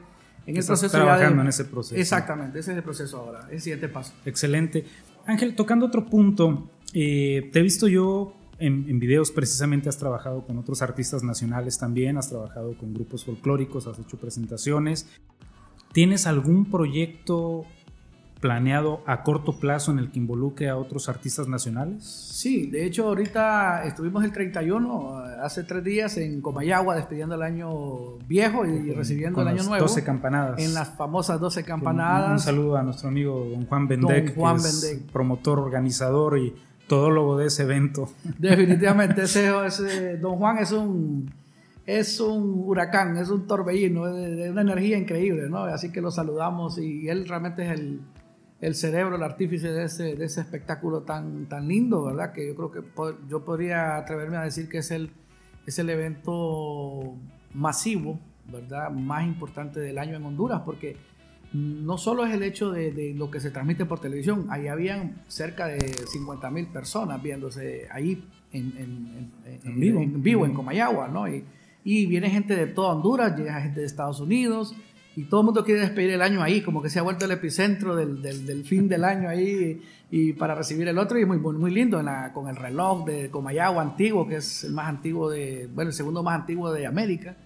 en 0.46 0.56
el 0.56 0.64
proceso 0.64 0.96
trabajando 0.96 1.42
en 1.42 1.48
ese 1.48 1.64
proceso. 1.64 2.00
Exactamente, 2.00 2.60
ese 2.60 2.70
es 2.70 2.76
el 2.76 2.84
proceso 2.84 3.16
ahora, 3.18 3.48
el 3.50 3.60
siguiente 3.60 3.88
paso. 3.88 4.12
Excelente. 4.24 4.84
Ángel, 5.26 5.56
tocando 5.56 5.86
otro 5.86 6.06
punto, 6.06 6.70
eh, 6.94 7.50
te 7.52 7.58
he 7.58 7.62
visto 7.62 7.88
yo 7.88 8.36
en, 8.66 8.88
en, 8.88 8.98
videos, 8.98 9.30
precisamente 9.30 9.88
has 9.88 9.98
trabajado 9.98 10.46
con 10.46 10.58
otros 10.58 10.82
artistas 10.82 11.22
nacionales 11.22 11.78
también, 11.78 12.16
has 12.16 12.28
trabajado 12.28 12.76
con 12.76 12.94
grupos 12.94 13.24
folclóricos, 13.24 13.86
has 13.86 13.98
hecho 13.98 14.16
presentaciones. 14.16 15.08
¿Tienes 15.92 16.26
algún 16.26 16.70
proyecto 16.70 17.66
planeado 18.42 19.02
a 19.06 19.22
corto 19.22 19.52
plazo 19.58 19.92
en 19.92 20.00
el 20.00 20.10
que 20.10 20.18
involucre 20.18 20.68
a 20.68 20.76
otros 20.76 21.08
artistas 21.08 21.46
nacionales? 21.48 22.04
Sí, 22.04 22.66
de 22.66 22.84
hecho 22.84 23.06
ahorita 23.06 23.84
estuvimos 23.84 24.24
el 24.24 24.32
31, 24.32 25.16
hace 25.42 25.62
tres 25.62 25.84
días, 25.84 26.16
en 26.16 26.42
Comayagua, 26.42 26.96
despidiendo 26.96 27.36
el 27.36 27.42
año 27.42 28.18
viejo 28.26 28.66
y 28.66 28.92
recibiendo 28.92 29.40
el 29.42 29.48
año 29.48 29.62
nuevo. 29.62 29.86
12 29.86 30.02
campanadas. 30.02 30.58
En 30.58 30.74
las 30.74 30.88
famosas 30.90 31.40
12 31.40 31.62
campanadas. 31.62 32.32
Un, 32.32 32.38
saludo 32.40 32.76
a 32.76 32.82
nuestro 32.82 33.08
amigo 33.08 33.46
don 33.48 33.64
Juan 33.66 33.86
Bendec, 33.86 34.34
Juan 34.34 34.56
que 34.56 34.68
es 34.68 35.02
promotor, 35.12 35.60
organizador 35.60 36.36
y 36.36 36.52
de 36.92 37.46
ese 37.46 37.62
evento. 37.62 38.10
Definitivamente, 38.38 39.22
ese, 39.22 40.18
don 40.18 40.36
Juan 40.36 40.58
es 40.58 40.72
un 40.72 41.32
es 41.86 42.20
un 42.20 42.64
huracán, 42.66 43.16
es 43.16 43.28
un 43.30 43.46
torbellino, 43.46 44.06
de, 44.06 44.50
una 44.50 44.60
energía 44.60 44.98
increíble, 44.98 45.48
¿no? 45.48 45.64
Así 45.64 45.90
que 45.90 46.00
lo 46.00 46.10
saludamos 46.10 46.78
y 46.78 47.08
él 47.08 47.26
realmente 47.26 47.64
es 47.64 47.70
el, 47.80 48.02
el 48.60 48.74
cerebro, 48.74 49.16
el 49.16 49.22
artífice 49.22 49.72
de 49.72 49.84
ese, 49.84 50.14
de 50.14 50.24
ese 50.24 50.42
espectáculo 50.42 51.02
tan, 51.02 51.46
tan 51.46 51.66
lindo, 51.66 52.04
¿verdad? 52.04 52.32
Que 52.32 52.46
yo 52.46 52.54
creo 52.54 52.70
que 52.70 52.82
yo 53.28 53.44
podría 53.44 53.96
atreverme 53.96 54.36
a 54.36 54.42
decir 54.42 54.68
que 54.68 54.78
es 54.78 54.90
el, 54.90 55.10
es 55.66 55.78
el 55.78 55.90
evento 55.90 57.16
masivo, 57.54 58.20
¿verdad? 58.52 58.90
Más 58.90 59.26
importante 59.26 59.80
del 59.80 59.98
año 59.98 60.16
en 60.16 60.24
Honduras, 60.24 60.62
porque 60.64 60.96
no 61.52 61.98
solo 61.98 62.24
es 62.24 62.34
el 62.34 62.42
hecho 62.42 62.70
de, 62.70 63.14
lo 63.16 63.30
que 63.30 63.40
se 63.40 63.50
transmite 63.50 63.84
por 63.84 64.00
televisión, 64.00 64.46
ahí 64.50 64.68
habían 64.68 65.22
cerca 65.28 65.66
de 65.66 65.80
50 65.80 66.50
mil 66.50 66.66
personas 66.66 67.22
viéndose 67.22 67.86
ahí 67.90 68.24
en, 68.52 69.30
en, 69.64 69.80
vivo, 69.80 70.00
en, 70.00 70.22
vivo, 70.22 70.46
en 70.46 70.54
Comayagua, 70.54 71.08
¿no? 71.08 71.28
Y, 71.28 71.44
y 71.84 72.06
viene 72.06 72.30
gente 72.30 72.54
de 72.54 72.66
toda 72.66 72.94
Honduras, 72.94 73.36
llega 73.36 73.60
gente 73.60 73.80
de 73.80 73.86
Estados 73.86 74.20
Unidos, 74.20 74.74
y 75.14 75.24
todo 75.24 75.40
el 75.40 75.46
mundo 75.46 75.64
quiere 75.64 75.80
despedir 75.80 76.10
el 76.10 76.22
año 76.22 76.42
ahí, 76.42 76.62
como 76.62 76.80
que 76.80 76.88
se 76.88 76.98
ha 76.98 77.02
vuelto 77.02 77.26
el 77.26 77.32
epicentro 77.32 77.94
del, 77.94 78.22
del, 78.22 78.46
del 78.46 78.64
fin 78.64 78.88
del 78.88 79.04
año 79.04 79.28
ahí 79.28 79.82
y 80.10 80.32
para 80.32 80.54
recibir 80.54 80.88
el 80.88 80.98
otro 80.98 81.18
y 81.18 81.26
muy, 81.26 81.38
muy, 81.38 81.70
lindo 81.70 82.00
en 82.00 82.06
la, 82.06 82.32
con 82.32 82.48
el 82.48 82.56
reloj 82.56 83.04
de 83.04 83.30
Comayagua 83.30 83.82
antiguo, 83.82 84.26
que 84.26 84.36
es 84.36 84.64
el 84.64 84.72
más 84.72 84.88
antiguo 84.88 85.28
de, 85.28 85.68
bueno, 85.74 85.90
el 85.90 85.94
segundo 85.94 86.22
más 86.22 86.40
antiguo 86.40 86.72
de 86.72 86.86
América, 86.86 87.36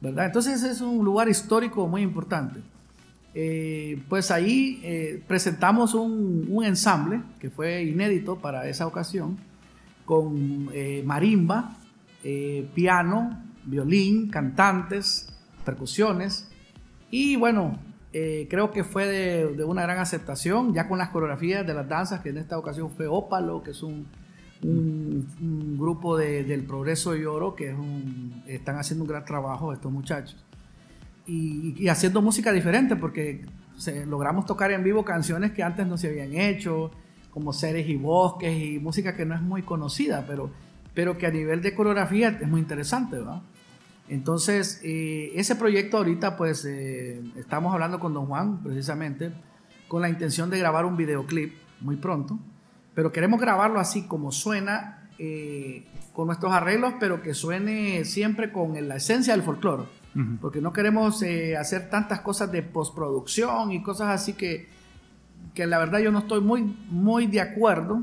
¿verdad? 0.00 0.26
Entonces 0.26 0.62
es 0.62 0.80
un 0.80 1.04
lugar 1.04 1.28
histórico 1.28 1.86
muy 1.86 2.02
importante. 2.02 2.60
Eh, 3.38 4.02
pues 4.08 4.30
ahí 4.30 4.80
eh, 4.82 5.22
presentamos 5.28 5.92
un, 5.92 6.64
ensamble 6.64 7.20
que 7.38 7.50
fue 7.50 7.82
inédito 7.82 8.38
para 8.38 8.66
esa 8.66 8.86
ocasión, 8.86 9.36
con 10.06 10.70
eh, 10.72 11.02
marimba, 11.04 11.76
piano, 12.74 13.44
violín, 13.66 14.30
cantantes, 14.30 15.28
percusiones, 15.66 16.50
y 17.10 17.36
bueno, 17.36 17.78
creo 18.10 18.70
que 18.72 18.82
fue 18.82 19.06
de, 19.06 19.64
una 19.64 19.82
gran 19.82 19.98
aceptación, 19.98 20.72
ya 20.72 20.88
con 20.88 20.96
las 20.98 21.10
coreografías 21.10 21.64
de 21.66 21.74
las 21.74 21.86
danzas, 21.86 22.22
que 22.22 22.30
en 22.30 22.38
esta 22.38 22.58
ocasión 22.58 22.90
fue 22.90 23.06
Ópalo, 23.06 23.62
que 23.62 23.72
es 23.72 23.82
un, 23.82 24.08
grupo 25.78 26.16
del 26.16 26.64
Progreso 26.64 27.14
y 27.14 27.26
Oro, 27.26 27.54
que 27.54 27.76
están 28.46 28.78
haciendo 28.78 29.04
un 29.04 29.10
gran 29.10 29.26
trabajo 29.26 29.74
estos 29.74 29.92
muchachos. 29.92 30.45
Y, 31.26 31.88
haciendo 31.88 32.22
música 32.22 32.52
diferente, 32.52 32.96
porque 32.96 33.44
logramos 34.06 34.46
tocar 34.46 34.70
en 34.70 34.84
vivo 34.84 35.04
canciones 35.04 35.52
que 35.52 35.62
antes 35.62 35.86
no 35.86 35.96
se 35.96 36.08
habían 36.08 36.34
hecho, 36.34 36.90
como 37.30 37.52
Seres 37.52 37.88
y 37.88 37.96
Bosques, 37.96 38.56
y 38.56 38.78
música 38.78 39.16
que 39.16 39.26
no 39.26 39.34
es 39.34 39.42
muy 39.42 39.62
conocida, 39.62 40.24
pero, 40.26 40.50
pero 40.94 41.18
que 41.18 41.26
a 41.26 41.30
nivel 41.30 41.62
de 41.62 41.74
coreografía 41.74 42.28
es 42.40 42.48
muy 42.48 42.60
interesante, 42.60 43.18
¿verdad? 43.18 43.42
Entonces, 44.08 44.80
eh, 44.84 45.32
ese 45.34 45.56
proyecto 45.56 45.98
ahorita, 45.98 46.36
pues, 46.36 46.64
eh, 46.64 47.20
estamos 47.36 47.74
hablando 47.74 47.98
con 47.98 48.14
don 48.14 48.26
Juan, 48.26 48.62
precisamente, 48.62 49.32
con 49.88 50.00
la 50.00 50.08
intención 50.08 50.48
de 50.48 50.58
grabar 50.58 50.84
un 50.84 50.96
videoclip 50.96 51.54
muy 51.80 51.96
pronto, 51.96 52.38
pero 52.94 53.12
queremos 53.12 53.40
grabarlo 53.40 53.80
así 53.80 54.06
como 54.06 54.32
suena, 54.32 55.10
eh, 55.18 55.84
con 56.12 56.26
nuestros 56.28 56.52
arreglos, 56.52 56.94
pero 56.98 57.20
que 57.20 57.34
suene 57.34 58.04
siempre 58.04 58.52
con 58.52 58.88
la 58.88 58.96
esencia 58.96 59.34
del 59.34 59.42
folclore, 59.42 59.84
porque 60.40 60.60
no 60.60 60.72
queremos 60.72 61.22
hacer 61.58 61.90
tantas 61.90 62.20
cosas 62.20 62.50
de 62.52 62.62
postproducción 62.62 63.72
y 63.72 63.82
cosas 63.82 64.08
así 64.08 64.32
que, 64.32 64.68
que 65.54 65.66
la 65.66 65.78
verdad 65.78 65.98
yo 66.00 66.10
no 66.12 66.20
estoy 66.20 66.40
muy, 66.40 66.62
muy 66.90 67.26
de 67.26 67.40
acuerdo 67.40 68.02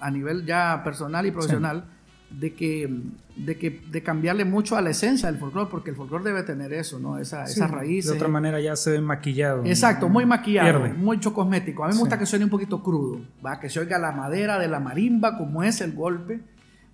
a 0.00 0.10
nivel 0.10 0.44
ya 0.44 0.82
personal 0.84 1.24
y 1.26 1.30
profesional 1.30 1.84
de, 2.30 2.54
que, 2.54 2.88
de 3.36 3.56
que 3.58 3.70
de 3.90 4.02
cambiarle 4.02 4.44
mucho 4.44 4.76
a 4.76 4.80
la 4.80 4.90
esencia 4.90 5.30
del 5.30 5.38
folclore, 5.38 5.68
porque 5.70 5.90
el 5.90 5.96
folclore 5.96 6.24
debe 6.24 6.42
tener 6.42 6.72
eso, 6.72 6.98
¿no? 6.98 7.18
Esa, 7.18 7.46
Sí, 7.46 7.52
esas 7.54 7.70
raíces. 7.70 8.10
De 8.10 8.16
otra 8.16 8.28
manera 8.28 8.58
ya 8.60 8.74
se 8.74 8.90
ve 8.90 9.00
maquillado. 9.02 9.64
Exacto, 9.66 10.08
muy 10.08 10.24
maquillado, 10.26 10.80
Pierde. 10.82 10.94
mucho 10.98 11.32
cosmético. 11.34 11.84
A 11.84 11.88
mí 11.88 11.90
me 11.92 11.96
Sí. 11.96 12.00
gusta 12.00 12.18
que 12.18 12.26
suene 12.26 12.46
un 12.46 12.50
poquito 12.50 12.82
crudo, 12.82 13.20
¿va? 13.44 13.60
que 13.60 13.68
se 13.68 13.78
oiga 13.80 13.98
la 13.98 14.12
madera 14.12 14.58
de 14.58 14.66
la 14.68 14.80
marimba, 14.80 15.36
como 15.36 15.62
es 15.62 15.80
el 15.82 15.92
golpe, 15.92 16.40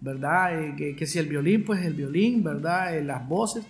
¿verdad? 0.00 0.60
Eh, 0.60 0.74
que, 0.76 0.96
que 0.96 1.06
si 1.06 1.18
el 1.20 1.26
violín, 1.28 1.64
pues 1.64 1.84
el 1.84 1.94
violín, 1.94 2.42
¿verdad? 2.42 2.96
Eh, 2.96 3.02
las 3.04 3.26
voces, 3.28 3.64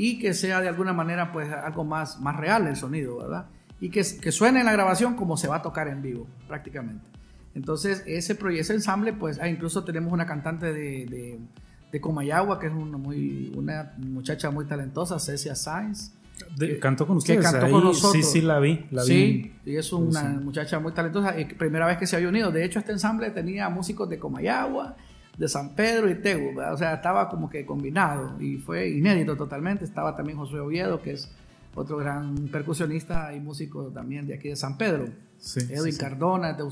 y 0.00 0.18
que 0.20 0.32
sea 0.32 0.60
de 0.60 0.68
alguna 0.68 0.92
manera, 0.92 1.32
pues 1.32 1.50
algo 1.52 1.84
más, 1.84 2.20
más 2.20 2.36
real 2.36 2.66
el 2.68 2.76
sonido, 2.76 3.18
¿verdad? 3.18 3.46
Y 3.80 3.90
que, 3.90 4.02
que 4.20 4.30
suene 4.32 4.60
en 4.60 4.66
la 4.66 4.72
grabación 4.72 5.14
como 5.16 5.36
se 5.36 5.48
va 5.48 5.56
a 5.56 5.62
tocar 5.62 5.88
en 5.88 6.02
vivo, 6.02 6.26
prácticamente. 6.46 7.04
Entonces, 7.54 8.04
ese, 8.06 8.38
proye- 8.38 8.60
ese 8.60 8.74
ensamble, 8.74 9.12
pues 9.12 9.38
ah, 9.42 9.48
incluso 9.48 9.82
tenemos 9.84 10.12
una 10.12 10.26
cantante 10.26 10.66
de, 10.72 11.06
de, 11.06 11.38
de 11.90 12.00
Comayagua, 12.00 12.60
que 12.60 12.66
es 12.68 12.72
una, 12.72 12.96
muy, 12.98 13.52
una 13.56 13.94
muchacha 13.98 14.50
muy 14.50 14.66
talentosa, 14.66 15.18
Cecia 15.18 15.54
Sainz. 15.56 16.12
De- 16.56 16.68
que- 16.68 16.78
cantó 16.78 17.04
con 17.06 17.16
que 17.16 17.18
ustedes. 17.32 17.42
cantó 17.50 17.66
ahí 17.66 17.72
con 17.72 17.82
nosotros. 17.84 18.12
Sí, 18.12 18.22
sí, 18.22 18.40
la 18.40 18.60
vi. 18.60 18.86
La 18.92 19.02
sí, 19.02 19.52
vi. 19.64 19.72
y 19.72 19.76
es 19.76 19.92
una 19.92 20.20
Sí. 20.20 20.44
muchacha 20.44 20.78
muy 20.78 20.92
talentosa. 20.92 21.38
y 21.40 21.46
primera 21.46 21.86
vez 21.86 21.98
que 21.98 22.06
se 22.06 22.14
había 22.14 22.28
unido. 22.28 22.52
De 22.52 22.64
hecho, 22.64 22.78
este 22.78 22.92
ensamble 22.92 23.30
tenía 23.30 23.68
músicos 23.68 24.08
de 24.08 24.18
Comayagua, 24.20 24.96
de 25.38 25.48
San 25.48 25.74
Pedro 25.74 26.10
y 26.10 26.16
Tegu. 26.16 26.54
¿verdad? 26.54 26.74
O 26.74 26.76
sea, 26.76 26.94
estaba 26.94 27.28
como 27.28 27.48
que 27.48 27.64
combinado 27.64 28.36
y 28.40 28.58
fue 28.58 28.90
inédito 28.90 29.36
totalmente. 29.36 29.84
Estaba 29.84 30.14
también 30.14 30.36
Josué 30.36 30.60
Oviedo, 30.60 31.00
que 31.00 31.12
es 31.12 31.30
otro 31.74 31.96
gran 31.96 32.48
percusionista 32.48 33.32
y 33.32 33.40
músico 33.40 33.84
también 33.86 34.26
de 34.26 34.34
aquí 34.34 34.48
de 34.48 34.56
San 34.56 34.76
Pedro. 34.76 35.08
Sí, 35.38 35.60
Edwin 35.70 35.92
sí. 35.92 35.98
Cardona, 35.98 36.52
de. 36.52 36.64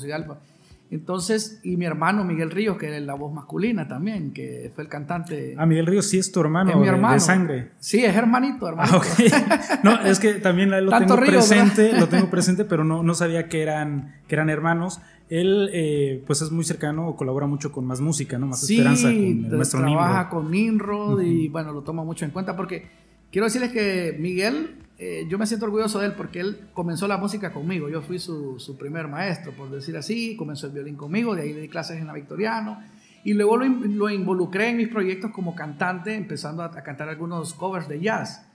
Entonces, 0.89 1.61
y 1.65 1.77
mi 1.77 1.85
hermano 1.85 2.23
Miguel 2.23 2.51
Ríos, 2.51 2.77
que 2.77 2.97
es 2.97 3.03
la 3.03 3.15
voz 3.15 3.33
masculina 3.33 3.89
también, 3.89 4.33
que 4.33 4.71
fue 4.75 4.85
el 4.85 4.91
cantante. 4.91 5.55
Ah, 5.59 5.67
Miguel 5.67 5.87
Ríos 5.87 6.07
sí 6.07 6.19
es 6.19 6.31
tu 6.31 6.41
hermano, 6.41 6.71
es 6.71 6.77
mi 6.77 6.87
hermano. 6.87 7.15
de 7.15 7.21
sangre. 7.21 7.71
Sí, 7.81 8.05
es 8.05 8.15
hermanito, 8.15 8.69
hermano. 8.69 8.93
Ah, 8.93 8.97
ok. 8.97 9.07
No, 9.83 10.01
es 10.03 10.21
que 10.21 10.35
también 10.35 10.71
lo 10.71 10.97
tengo 10.97 11.17
presente, 11.17 11.83
¿verdad? 11.83 12.01
lo 12.01 12.09
tengo 12.09 12.31
presente, 12.31 12.65
pero 12.65 12.85
no, 12.85 13.03
no 13.03 13.15
sabía 13.15 13.49
que 13.49 13.63
eran, 13.63 14.15
que 14.29 14.37
eran 14.37 14.49
hermanos. 14.49 15.01
Él, 15.29 15.71
eh, 15.73 16.23
pues 16.27 16.43
es 16.43 16.51
muy 16.53 16.65
cercano 16.65 17.09
o 17.09 17.17
colabora 17.17 17.47
mucho 17.47 17.73
con 17.73 17.85
Más 17.85 18.01
Música, 18.01 18.39
¿no? 18.39 18.47
Más 18.47 18.63
Esperanza, 18.63 19.09
con 19.09 19.17
el 19.17 19.37
maestro 19.49 19.81
trabaja 19.81 20.23
Nimrod. 20.23 20.31
con 20.31 20.51
Nimrod 20.51 21.23
y 21.23 21.49
bueno, 21.49 21.73
lo 21.73 21.83
toma 21.83 22.05
mucho 22.05 22.25
en 22.25 22.31
cuenta 22.31 22.57
porque 22.57 22.87
quiero 23.33 23.47
decirles 23.47 23.73
que 23.73 24.17
Miguel, 24.21 24.77
eh, 24.99 25.27
yo 25.29 25.37
me 25.37 25.47
siento 25.47 25.67
orgulloso 25.67 25.99
de 25.99 26.07
él 26.07 26.13
porque 26.17 26.41
él 26.41 26.59
comenzó 26.75 27.09
la 27.09 27.17
música 27.19 27.53
conmigo. 27.53 27.89
Yo 27.89 28.03
fui 28.03 28.19
su, 28.21 28.59
su 28.61 28.79
primer 28.79 29.09
maestro, 29.09 29.53
por 29.53 29.69
decir 29.71 29.97
así. 29.97 30.37
Comenzó 30.37 30.69
el 30.69 30.73
violín 30.73 30.97
conmigo, 30.97 31.35
de 31.35 31.43
ahí 31.43 31.53
le 31.53 31.63
di 31.63 31.69
clases 31.69 32.01
en 32.01 32.07
la 32.07 32.13
Victoriano. 32.13 32.79
Y 33.25 33.35
luego 33.35 33.57
lo, 33.57 33.67
lo 33.67 34.09
involucré 34.09 34.69
en 34.69 34.77
mis 34.77 34.89
proyectos 34.89 35.33
como 35.33 35.57
cantante, 35.57 36.15
empezando 36.15 36.63
a, 36.63 36.67
a 36.67 36.83
cantar 36.85 37.09
algunos 37.09 37.53
covers 37.55 37.89
de 37.89 38.01
jazz. 38.01 38.47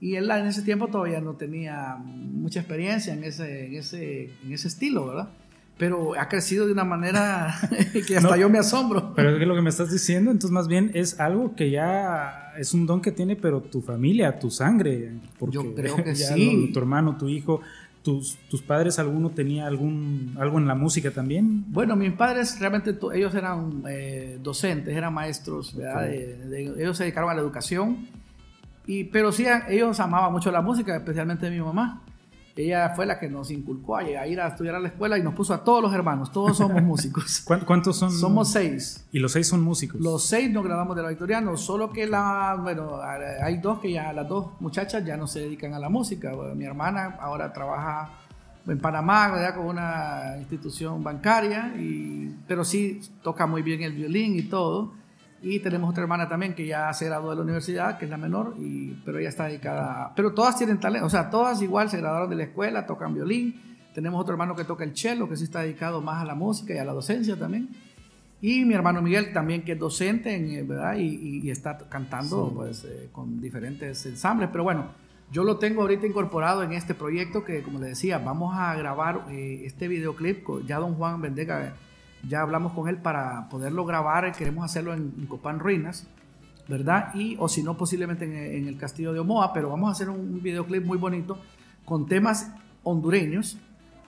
Y 0.00 0.14
él 0.14 0.30
en 0.30 0.46
ese 0.46 0.62
tiempo 0.62 0.86
todavía 0.86 1.20
no 1.20 1.34
tenía 1.34 1.96
mucha 1.96 2.60
experiencia 2.60 3.12
en 3.12 3.24
ese, 3.24 3.66
en 3.66 3.74
ese, 3.74 4.30
en 4.44 4.52
ese 4.52 4.68
estilo, 4.68 5.08
¿verdad? 5.08 5.30
Pero 5.80 6.12
ha 6.20 6.28
crecido 6.28 6.66
de 6.66 6.72
una 6.72 6.84
manera 6.84 7.54
que 8.06 8.16
hasta 8.16 8.30
No. 8.30 8.36
yo 8.36 8.48
me 8.48 8.58
asombro. 8.58 9.12
Pero 9.16 9.30
es 9.30 9.38
que 9.40 9.46
lo 9.46 9.54
que 9.56 9.62
me 9.62 9.70
estás 9.70 9.90
diciendo, 9.90 10.30
entonces 10.30 10.52
más 10.52 10.68
bien 10.68 10.90
es 10.94 11.18
algo 11.18 11.56
que 11.56 11.70
ya 11.70 12.52
es 12.58 12.72
un 12.74 12.86
don 12.86 13.00
que 13.00 13.10
tiene, 13.10 13.34
pero 13.34 13.60
tu 13.62 13.80
familia, 13.80 14.38
tu 14.38 14.50
sangre. 14.50 15.12
Porque 15.38 15.54
Yo 15.54 15.74
creo 15.74 15.96
que 15.96 16.14
ya 16.14 16.34
sí. 16.34 16.66
lo- 16.68 16.72
tu 16.72 16.78
hermano, 16.78 17.16
tu 17.16 17.28
hijo, 17.28 17.62
tus, 18.02 18.36
tus 18.50 18.60
padres, 18.62 18.98
¿alguno 18.98 19.30
tenía 19.30 19.66
algún 19.66 20.34
algo 20.38 20.58
en 20.58 20.66
la 20.66 20.74
música 20.74 21.10
también? 21.10 21.64
Bueno, 21.68 21.96
mis 21.96 22.12
padres 22.12 22.58
realmente 22.60 22.94
ellos 23.14 23.34
eran 23.34 23.82
eh, 23.88 24.38
docentes, 24.42 24.94
eran 24.96 25.12
maestros, 25.14 25.74
¿verdad? 25.74 26.04
Ok. 26.04 26.10
De- 26.10 26.36
de- 26.48 26.82
ellos 26.82 26.96
se 26.96 27.04
dedicaron 27.04 27.30
a 27.30 27.34
la 27.34 27.40
educación, 27.40 28.06
y, 28.86 29.04
pero 29.04 29.32
sí, 29.32 29.46
ellos 29.68 29.98
amaban 30.00 30.30
mucho 30.32 30.50
la 30.50 30.60
música, 30.62 30.94
especialmente 30.96 31.48
mi 31.50 31.60
mamá. 31.60 32.02
Ella 32.56 32.92
fue 32.96 33.06
la 33.06 33.18
que 33.18 33.28
nos 33.28 33.50
inculcó 33.50 33.96
a, 33.96 34.00
a 34.00 34.26
ir 34.26 34.40
a 34.40 34.48
estudiar 34.48 34.74
a 34.74 34.80
la 34.80 34.88
escuela 34.88 35.16
y 35.16 35.22
nos 35.22 35.34
puso 35.34 35.54
a 35.54 35.62
todos 35.64 35.80
los 35.82 35.92
hermanos, 35.94 36.32
todos 36.32 36.56
somos 36.56 36.82
músicos. 36.82 37.40
¿Cuán- 37.44 37.60
¿Cuántos 37.64 37.96
son? 37.96 38.10
Somos 38.10 38.50
seis. 38.52 39.06
Y 39.12 39.18
los 39.20 39.32
seis 39.32 39.46
son 39.46 39.62
músicos. 39.62 40.00
Los 40.00 40.24
seis 40.24 40.50
nos 40.50 40.64
graduamos 40.64 40.96
de 40.96 41.02
la 41.02 41.08
Victoriano, 41.08 41.56
solo 41.56 41.90
que 41.92 42.06
la, 42.06 42.58
bueno, 42.60 42.98
hay 43.42 43.58
dos 43.58 43.78
que 43.80 43.92
ya, 43.92 44.12
las 44.12 44.28
dos 44.28 44.48
muchachas 44.60 45.04
ya 45.04 45.16
no 45.16 45.26
se 45.26 45.40
dedican 45.40 45.74
a 45.74 45.78
la 45.78 45.88
música. 45.88 46.32
Mi 46.54 46.64
hermana 46.64 47.16
ahora 47.20 47.52
trabaja 47.52 48.10
en 48.66 48.78
Panamá, 48.78 49.30
¿verdad? 49.30 49.54
Con 49.56 49.66
una 49.66 50.34
institución 50.38 51.02
bancaria, 51.02 51.72
y, 51.78 52.36
pero 52.46 52.64
sí 52.64 53.00
toca 53.22 53.46
muy 53.46 53.62
bien 53.62 53.82
el 53.82 53.92
violín 53.94 54.36
y 54.36 54.42
todo. 54.42 54.92
Y 55.42 55.60
tenemos 55.60 55.88
otra 55.90 56.02
hermana 56.02 56.28
también 56.28 56.54
que 56.54 56.66
ya 56.66 56.92
se 56.92 57.06
graduó 57.06 57.30
de 57.30 57.36
la 57.36 57.42
universidad, 57.42 57.98
que 57.98 58.04
es 58.04 58.10
la 58.10 58.18
menor, 58.18 58.54
y, 58.58 59.00
pero 59.04 59.18
ella 59.18 59.30
está 59.30 59.44
dedicada. 59.46 60.04
a- 60.04 60.14
pero 60.14 60.34
todas 60.34 60.56
tienen 60.58 60.78
talento, 60.78 61.06
o 61.06 61.10
sea, 61.10 61.30
todas 61.30 61.62
igual 61.62 61.88
se 61.88 61.96
graduaron 61.98 62.28
de 62.30 62.36
la 62.36 62.42
escuela, 62.44 62.84
tocan 62.86 63.14
violín. 63.14 63.60
Tenemos 63.94 64.20
otro 64.20 64.34
hermano 64.34 64.54
que 64.54 64.64
toca 64.64 64.84
el 64.84 64.94
cello, 64.96 65.28
que 65.28 65.36
sí 65.36 65.44
está 65.44 65.60
dedicado 65.62 66.00
más 66.02 66.22
a 66.22 66.24
la 66.26 66.34
música 66.34 66.74
y 66.74 66.78
a 66.78 66.84
la 66.84 66.92
docencia 66.92 67.38
también. 67.38 67.68
Y 68.42 68.64
mi 68.64 68.74
hermano 68.74 69.02
Miguel 69.02 69.32
también, 69.32 69.62
que 69.64 69.72
es 69.72 69.78
docente, 69.78 70.34
en, 70.34 70.50
eh, 70.50 70.62
¿verdad? 70.62 70.96
Y, 70.96 71.02
y- 71.08 71.40
y 71.46 71.50
está 71.50 71.76
cantando 71.88 72.48
Sí. 72.48 72.52
pues, 72.54 72.84
eh, 72.84 73.08
con 73.12 73.40
diferentes 73.40 74.04
ensambles. 74.06 74.48
Pero 74.52 74.64
bueno, 74.64 74.86
yo 75.32 75.44
lo 75.44 75.58
tengo 75.58 75.82
ahorita 75.82 76.06
incorporado 76.06 76.62
en 76.62 76.72
este 76.72 76.94
proyecto 76.94 77.44
que, 77.44 77.62
como 77.62 77.78
le 77.80 77.86
decía, 77.88 78.18
vamos 78.18 78.54
a 78.56 78.74
grabar 78.76 79.26
eh, 79.30 79.62
este 79.64 79.88
videoclip. 79.88 80.42
con- 80.42 80.66
Ya 80.66 80.78
don 80.78 80.94
Juan 80.94 81.20
Vendega, 81.20 81.74
ya 82.28 82.42
hablamos 82.42 82.72
con 82.72 82.88
él 82.88 82.96
para 82.98 83.48
poderlo 83.48 83.84
grabar. 83.84 84.30
Queremos 84.32 84.64
hacerlo 84.64 84.92
en, 84.92 85.12
en 85.18 85.26
Copán 85.26 85.58
Ruinas, 85.58 86.06
¿verdad? 86.68 87.14
Y, 87.14 87.36
o 87.38 87.48
si 87.48 87.62
no, 87.62 87.76
posiblemente 87.76 88.24
en, 88.24 88.62
en 88.62 88.68
el 88.68 88.76
Castillo 88.76 89.12
de 89.12 89.20
Omoa. 89.20 89.52
Pero 89.52 89.70
vamos 89.70 89.88
a 89.88 89.92
hacer 89.92 90.08
un 90.08 90.42
videoclip 90.42 90.84
muy 90.84 90.98
bonito 90.98 91.38
con 91.84 92.06
temas 92.06 92.52
hondureños 92.82 93.58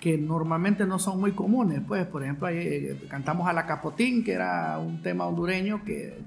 que 0.01 0.19
normalmente 0.19 0.85
no 0.85 0.99
son 0.99 1.21
muy 1.21 1.33
comunes. 1.33 1.81
Pues, 1.87 2.07
por 2.07 2.23
ejemplo, 2.23 2.49
ahí, 2.49 2.59
eh, 2.59 3.07
cantamos 3.09 3.49
a 3.49 3.53
la 3.53 3.67
Capotín, 3.67 4.25
que 4.25 4.33
era 4.33 4.79
un 4.79 5.01
tema 5.01 5.27
hondureño 5.27 5.85
que, 5.85 6.19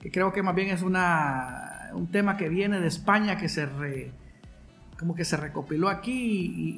que 0.00 0.10
creo 0.10 0.32
que 0.32 0.42
más 0.42 0.54
bien 0.54 0.68
es 0.68 0.82
una, 0.82 1.90
un 1.94 2.06
tema 2.06 2.36
que 2.36 2.48
viene 2.48 2.78
de 2.80 2.86
España, 2.86 3.36
que 3.36 3.48
se 3.48 3.66
re- 3.66 4.12
como 4.98 5.14
que 5.14 5.24
se 5.24 5.36
recopiló 5.36 5.88
aquí 5.88 6.12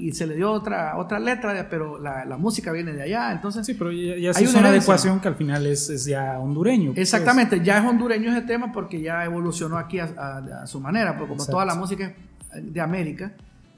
y, 0.03 0.09
y 0.09 0.13
se 0.13 0.27
le 0.27 0.35
dio 0.37 0.51
otra, 0.53 0.99
otra 0.99 1.19
letra, 1.19 1.69
pero 1.71 1.99
la, 1.99 2.25
la 2.27 2.37
música 2.37 2.71
viene 2.71 2.93
de 2.93 3.03
allá. 3.03 3.33
Entonces, 3.33 3.65
Sí, 3.67 3.75
pero 3.75 3.91
ya, 3.91 4.17
ya 4.17 4.33
Hay 4.37 4.45
es 4.45 4.55
una 4.55 4.69
adecuación 4.69 5.21
que 5.21 5.29
al 5.29 5.37
final 5.37 5.67
es, 5.67 5.89
es 5.89 6.05
ya 6.05 6.39
hondureño. 6.39 6.93
pues. 6.93 6.99
Exactamente, 7.01 7.61
ya 7.65 7.79
es 7.79 7.85
hondureño 7.85 8.31
ese 8.31 8.43
tema 8.47 8.73
porque 8.73 9.01
ya 9.01 9.25
evolucionó 9.25 9.79
aquí 9.79 9.99
a, 10.01 10.05
a- 10.17 10.63
a 10.63 10.67
su 10.67 10.81
manera, 10.81 11.13
porque 11.13 11.29
como 11.29 11.35
Exacto. 11.43 11.53
toda 11.53 11.65
la 11.65 11.75
música 11.75 12.13
de 12.55 12.81
América 12.81 13.33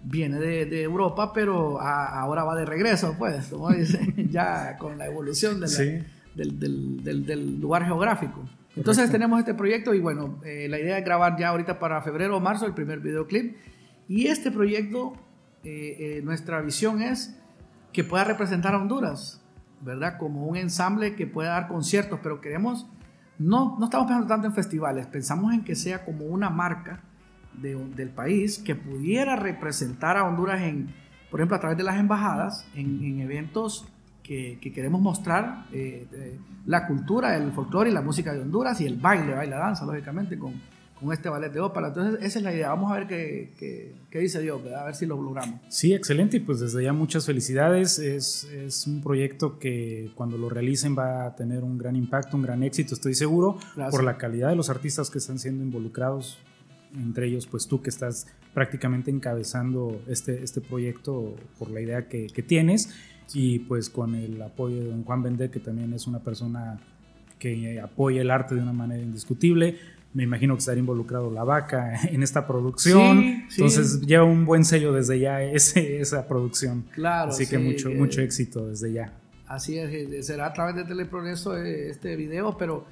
viene 0.05 0.41
de, 0.41 0.67
de 0.67 0.83
Europa, 0.83 1.33
pero 1.33 1.81
a- 1.81 2.21
ahora 2.21 2.43
va 2.43 2.57
de 2.57 2.65
regreso, 2.65 3.15
pues, 3.17 3.47
como 3.47 3.71
dice, 3.71 4.13
ya 4.33 4.77
con 4.77 4.99
la 4.99 5.07
evolución 5.07 5.55
de 5.55 5.61
la- 5.61 5.67
Sí. 5.69 5.99
del, 6.35 6.59
del- 6.59 7.05
del- 7.05 7.25
del 7.27 7.61
lugar 7.61 7.85
geográfico. 7.85 8.41
Entonces 8.75 9.03
Correcto. 9.03 9.13
tenemos 9.13 9.39
este 9.39 9.55
proyecto 9.55 9.95
y 9.95 10.01
bueno, 10.01 10.41
eh, 10.45 10.67
la 10.69 10.81
idea 10.81 10.99
es 10.99 11.05
grabar 11.05 11.37
ya 11.39 11.51
ahorita 11.51 11.79
para 11.79 12.01
febrero 12.03 12.39
o 12.39 12.41
marzo 12.41 12.67
el 12.67 12.73
primer 12.73 13.01
videoclip. 13.01 13.55
Y 14.09 14.27
este 14.27 14.51
proyecto, 14.51 15.15
eh, 15.65 15.97
eh, 16.19 16.21
nuestra 16.25 16.61
visión 16.61 17.01
es 17.03 17.39
que 17.93 18.05
pueda 18.05 18.25
representar 18.25 18.75
a 18.75 18.79
Honduras, 18.79 19.41
¿verdad? 19.81 20.19
Como 20.19 20.47
un 20.47 20.57
ensamble 20.57 21.15
que 21.15 21.27
pueda 21.27 21.51
dar 21.51 21.69
conciertos, 21.69 22.21
pero 22.23 22.41
queremos, 22.41 22.87
no, 23.39 23.77
no 23.79 23.85
estamos 23.87 24.07
pensando 24.07 24.27
tanto 24.29 24.47
en 24.49 24.55
festivales, 24.55 25.07
pensamos 25.07 25.53
en 25.53 25.63
que 25.65 25.75
sea 25.75 26.05
como 26.05 26.25
una 26.27 26.51
marca 26.51 27.01
de- 27.55 27.75
del 27.97 28.09
país 28.11 28.59
que 28.59 28.75
pudiera 28.75 29.37
representar 29.37 30.17
a 30.17 30.25
Honduras 30.25 30.61
en, 30.63 30.89
por 31.31 31.41
ejemplo, 31.41 31.57
a 31.57 31.61
través 31.61 31.77
de 31.79 31.85
las 31.85 31.97
embajadas, 31.99 32.67
en, 32.75 33.05
en 33.05 33.21
eventos 33.21 33.87
que, 34.23 34.59
que 34.61 34.73
queremos 34.73 35.01
mostrar 35.01 35.67
eh, 35.73 36.39
la 36.65 36.87
cultura, 36.87 37.37
el 37.37 37.51
folclore 37.53 37.91
y 37.91 37.93
la 37.93 38.03
música 38.03 38.33
de 38.33 38.41
Honduras 38.41 38.81
y 38.81 38.87
el 38.87 38.97
baile, 38.97 39.35
baile, 39.35 39.57
danza, 39.57 39.85
lógicamente, 39.85 40.39
con, 40.39 40.55
con 41.03 41.13
este 41.13 41.29
ballet 41.29 41.53
de 41.53 41.61
ópera. 41.61 41.89
Entonces, 41.89 42.23
esa 42.23 42.39
es 42.39 42.45
la 42.45 42.55
idea. 42.55 42.69
Vamos 42.71 42.91
a 42.93 42.97
ver 42.99 43.07
qué, 43.07 43.53
qué- 43.59 43.95
qué 44.11 44.19
dice 44.21 44.41
Dios, 44.41 44.63
¿verdad? 44.63 44.83
a 44.83 44.85
ver 44.87 44.95
si 44.95 45.05
lo 45.07 45.21
logramos. 45.21 45.61
Sí, 45.69 45.93
excelente. 45.93 46.37
Y 46.39 46.41
pues 46.41 46.61
desde 46.61 46.83
ya 46.85 46.93
muchas 46.93 47.27
felicidades. 47.27 47.99
Es, 47.99 48.45
es 48.45 48.87
un 48.87 49.03
proyecto 49.03 49.59
que 49.59 50.11
cuando 50.15 50.39
lo 50.39 50.49
realicen 50.49 50.97
va 50.97 51.27
a 51.27 51.35
tener 51.37 51.65
un 51.65 51.77
gran 51.79 51.97
impacto, 51.97 52.37
un 52.37 52.43
gran 52.45 52.63
éxito, 52.63 52.95
estoy 52.95 53.15
seguro, 53.15 53.57
Gracias. 53.77 53.91
por 53.91 54.05
la 54.05 54.17
calidad 54.17 54.49
de 54.51 54.57
los 54.57 54.71
artistas 54.71 55.11
que 55.11 55.19
están 55.19 55.39
siendo 55.39 55.63
involucrados. 55.65 56.39
Entre 56.95 57.27
ellos, 57.27 57.47
pues 57.47 57.67
tú 57.67 57.81
que 57.83 57.89
estás 57.91 58.27
prácticamente 58.53 59.11
encabezando 59.11 60.03
este, 60.09 60.43
este 60.45 60.61
proyecto 60.61 61.35
por 61.59 61.71
la 61.71 61.81
idea 61.81 62.07
que, 62.07 62.27
que 62.27 62.43
tienes 62.43 62.91
y 63.33 63.61
pues 63.61 63.89
con 63.89 64.15
el 64.15 64.41
apoyo 64.43 64.77
de 64.77 64.89
don 64.91 65.03
Juan 65.05 65.23
Vendé, 65.23 65.51
que 65.51 65.59
también 65.59 65.95
es 65.95 66.07
una 66.07 66.19
persona 66.19 66.79
que 67.39 67.81
apoya 67.81 68.21
el 68.21 68.31
arte 68.31 68.55
de 68.55 68.61
una 68.61 68.75
manera 68.75 69.03
indiscutible. 69.03 69.77
Me 70.15 70.25
imagino 70.25 70.55
que 70.55 70.59
estaría 70.61 70.81
involucrado 70.81 71.31
la 71.31 71.45
vaca 71.45 72.01
en 72.09 72.23
esta 72.23 72.47
producción. 72.47 73.19
Sí, 73.21 73.45
sí. 73.49 73.63
Entonces 73.63 74.01
lleva 74.03 74.25
un 74.25 74.45
buen 74.45 74.65
sello 74.65 74.93
desde 74.93 75.19
ya 75.19 75.43
ese, 75.43 76.01
esa 76.01 76.27
producción. 76.29 76.85
Claro, 76.95 77.31
Así 77.31 77.47
que 77.47 77.57
sí, 77.57 77.63
mucho, 77.63 77.89
eh, 77.89 77.95
mucho 77.95 78.21
éxito 78.21 78.69
desde 78.69 78.93
ya. 78.93 79.13
Así 79.49 79.79
es, 79.79 79.91
eh, 79.93 80.23
será 80.23 80.47
a 80.47 80.53
través 80.53 80.77
de 80.77 80.85
Teleprogreso 80.85 81.57
eh, 81.59 81.91
este 81.91 82.17
video, 82.17 82.57
pero, 82.57 82.85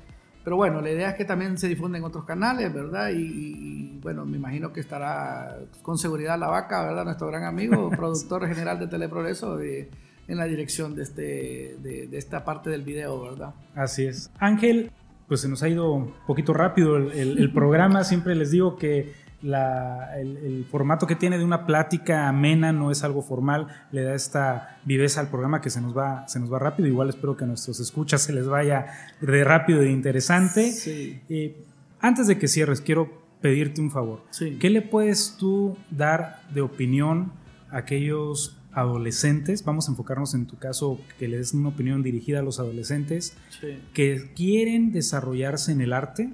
pero 0.44 0.56
bueno, 0.56 0.80
la 0.82 0.90
idea 0.90 1.10
es 1.10 1.14
que 1.16 1.24
también 1.24 1.56
se 1.56 1.68
difunda 1.68 1.96
en 1.96 2.04
otros 2.04 2.24
canales, 2.24 2.72
¿verdad? 2.72 3.10
Y, 3.10 3.16
y- 3.22 3.56
y, 3.96 3.98
bueno, 4.02 4.24
me 4.26 4.36
imagino 4.36 4.72
que 4.72 4.80
estará 4.80 5.58
con 5.82 5.96
seguridad 5.98 6.38
la 6.38 6.48
vaca, 6.48 6.84
¿verdad? 6.86 7.04
Nuestro 7.04 7.26
gran 7.28 7.44
amigo, 7.44 7.90
productor 7.96 8.46
general 8.46 8.78
de 8.78 8.86
Teleprogreso, 8.88 9.56
de- 9.56 9.88
en 10.28 10.36
la 10.36 10.44
dirección 10.44 10.94
de, 10.94 11.02
este, 11.02 11.76
de, 11.82 12.06
de 12.08 12.18
esta 12.18 12.44
parte 12.44 12.70
del 12.70 12.82
video, 12.82 13.20
¿verdad? 13.22 13.52
Así 13.74 14.04
es. 14.06 14.30
Ángel, 14.38 14.92
pues 15.30 15.40
se 15.40 15.48
nos 15.48 15.62
ha 15.62 15.68
ido 15.70 15.90
un 15.92 16.12
poquito 16.26 16.52
rápido 16.52 16.98
el, 16.98 17.12
el- 17.12 17.38
el 17.38 17.52
programa. 17.52 18.04
Siempre 18.10 18.34
les 18.34 18.50
digo 18.50 18.76
que 18.76 19.14
la- 19.42 20.18
el, 20.20 20.36
el 20.36 20.66
formato 20.70 21.06
que 21.06 21.14
tiene 21.14 21.38
de 21.38 21.44
una 21.44 21.64
plática 21.64 22.28
amena 22.28 22.72
no 22.72 22.90
es 22.90 23.02
algo 23.04 23.22
formal, 23.22 23.68
le 23.92 24.02
da 24.02 24.14
esta 24.14 24.78
viveza 24.84 25.20
al 25.20 25.28
programa 25.28 25.62
que 25.62 25.70
se 25.70 25.80
nos 25.80 25.96
va, 25.96 26.28
se 26.28 26.38
nos 26.40 26.52
va 26.52 26.58
rápido. 26.58 26.88
Igual 26.88 27.08
espero 27.08 27.36
que 27.36 27.44
a 27.44 27.46
nuestros 27.46 27.80
escuchas 27.80 28.20
se 28.20 28.32
les 28.34 28.46
vaya 28.46 28.86
de 29.22 29.44
rápido 29.44 29.80
e 29.82 29.90
interesante. 29.90 30.72
Sí. 30.72 31.20
Eh, 31.30 31.64
antes 32.00 32.26
de 32.26 32.36
que 32.38 32.48
cierres, 32.48 32.80
quiero 32.82 33.08
pedirte 33.40 33.80
un 33.80 33.90
favor. 33.90 34.24
Sí. 34.30 34.58
¿Qué 34.60 34.68
le 34.68 34.82
puedes 34.82 35.36
tú 35.38 35.76
dar 35.90 36.40
de 36.52 36.60
opinión 36.60 37.32
a 37.70 37.78
aquellos 37.78 38.58
adolescentes? 38.72 39.64
Vamos 39.64 39.88
a 39.88 39.92
enfocarnos 39.92 40.34
en 40.34 40.46
tu 40.46 40.56
caso, 40.56 41.00
que 41.18 41.28
le 41.28 41.38
des 41.38 41.54
una 41.54 41.68
opinión 41.70 42.02
dirigida 42.02 42.40
a 42.40 42.42
los 42.42 42.58
adolescentes 42.60 43.36
Sí. 43.60 43.78
que 43.94 44.32
quieren 44.34 44.92
desarrollarse 44.92 45.72
en 45.72 45.80
el 45.80 45.92
arte, 45.92 46.30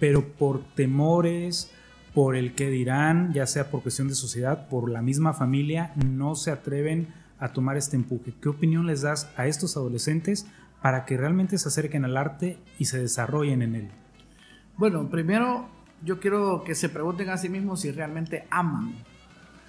pero 0.00 0.26
por 0.32 0.62
temores, 0.74 1.70
por 2.14 2.36
el 2.36 2.54
que 2.54 2.70
dirán, 2.70 3.32
ya 3.32 3.46
sea 3.46 3.70
por 3.70 3.82
cuestión 3.82 4.08
de 4.08 4.14
sociedad, 4.14 4.68
por 4.68 4.90
la 4.90 5.02
misma 5.02 5.32
familia, 5.32 5.92
no 5.96 6.34
se 6.34 6.50
atreven 6.50 7.08
a 7.38 7.52
tomar 7.52 7.76
este 7.76 7.96
empuje. 7.96 8.34
¿Qué 8.40 8.48
opinión 8.48 8.86
les 8.86 9.02
das 9.02 9.28
a 9.36 9.46
estos 9.46 9.76
adolescentes 9.76 10.46
para 10.80 11.04
que 11.04 11.16
realmente 11.16 11.58
se 11.58 11.68
acerquen 11.68 12.04
al 12.04 12.16
arte 12.16 12.58
y 12.78 12.84
se 12.86 12.98
desarrollen 13.00 13.62
en 13.62 13.74
él? 13.74 13.88
Bueno, 14.76 15.08
primero 15.10 15.68
yo 16.04 16.18
quiero 16.20 16.64
que 16.64 16.74
se 16.74 16.88
pregunten 16.88 17.28
a 17.30 17.36
sí 17.38 17.48
mismos 17.48 17.80
si 17.80 17.90
realmente 17.90 18.44
aman 18.50 18.94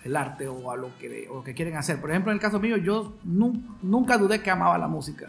el 0.03 0.15
arte 0.15 0.47
o 0.47 0.71
a 0.71 0.75
lo 0.75 0.97
que, 0.97 1.27
o 1.29 1.35
lo 1.35 1.43
que 1.43 1.53
quieren 1.53 1.77
hacer. 1.77 1.99
Por 2.01 2.11
ejemplo, 2.11 2.31
en 2.31 2.35
el 2.35 2.41
caso 2.41 2.59
mío, 2.59 2.77
yo 2.77 3.15
nu- 3.23 3.61
nunca 3.81 4.17
dudé 4.17 4.41
que 4.41 4.51
amaba 4.51 4.77
la 4.77 4.87
música. 4.87 5.27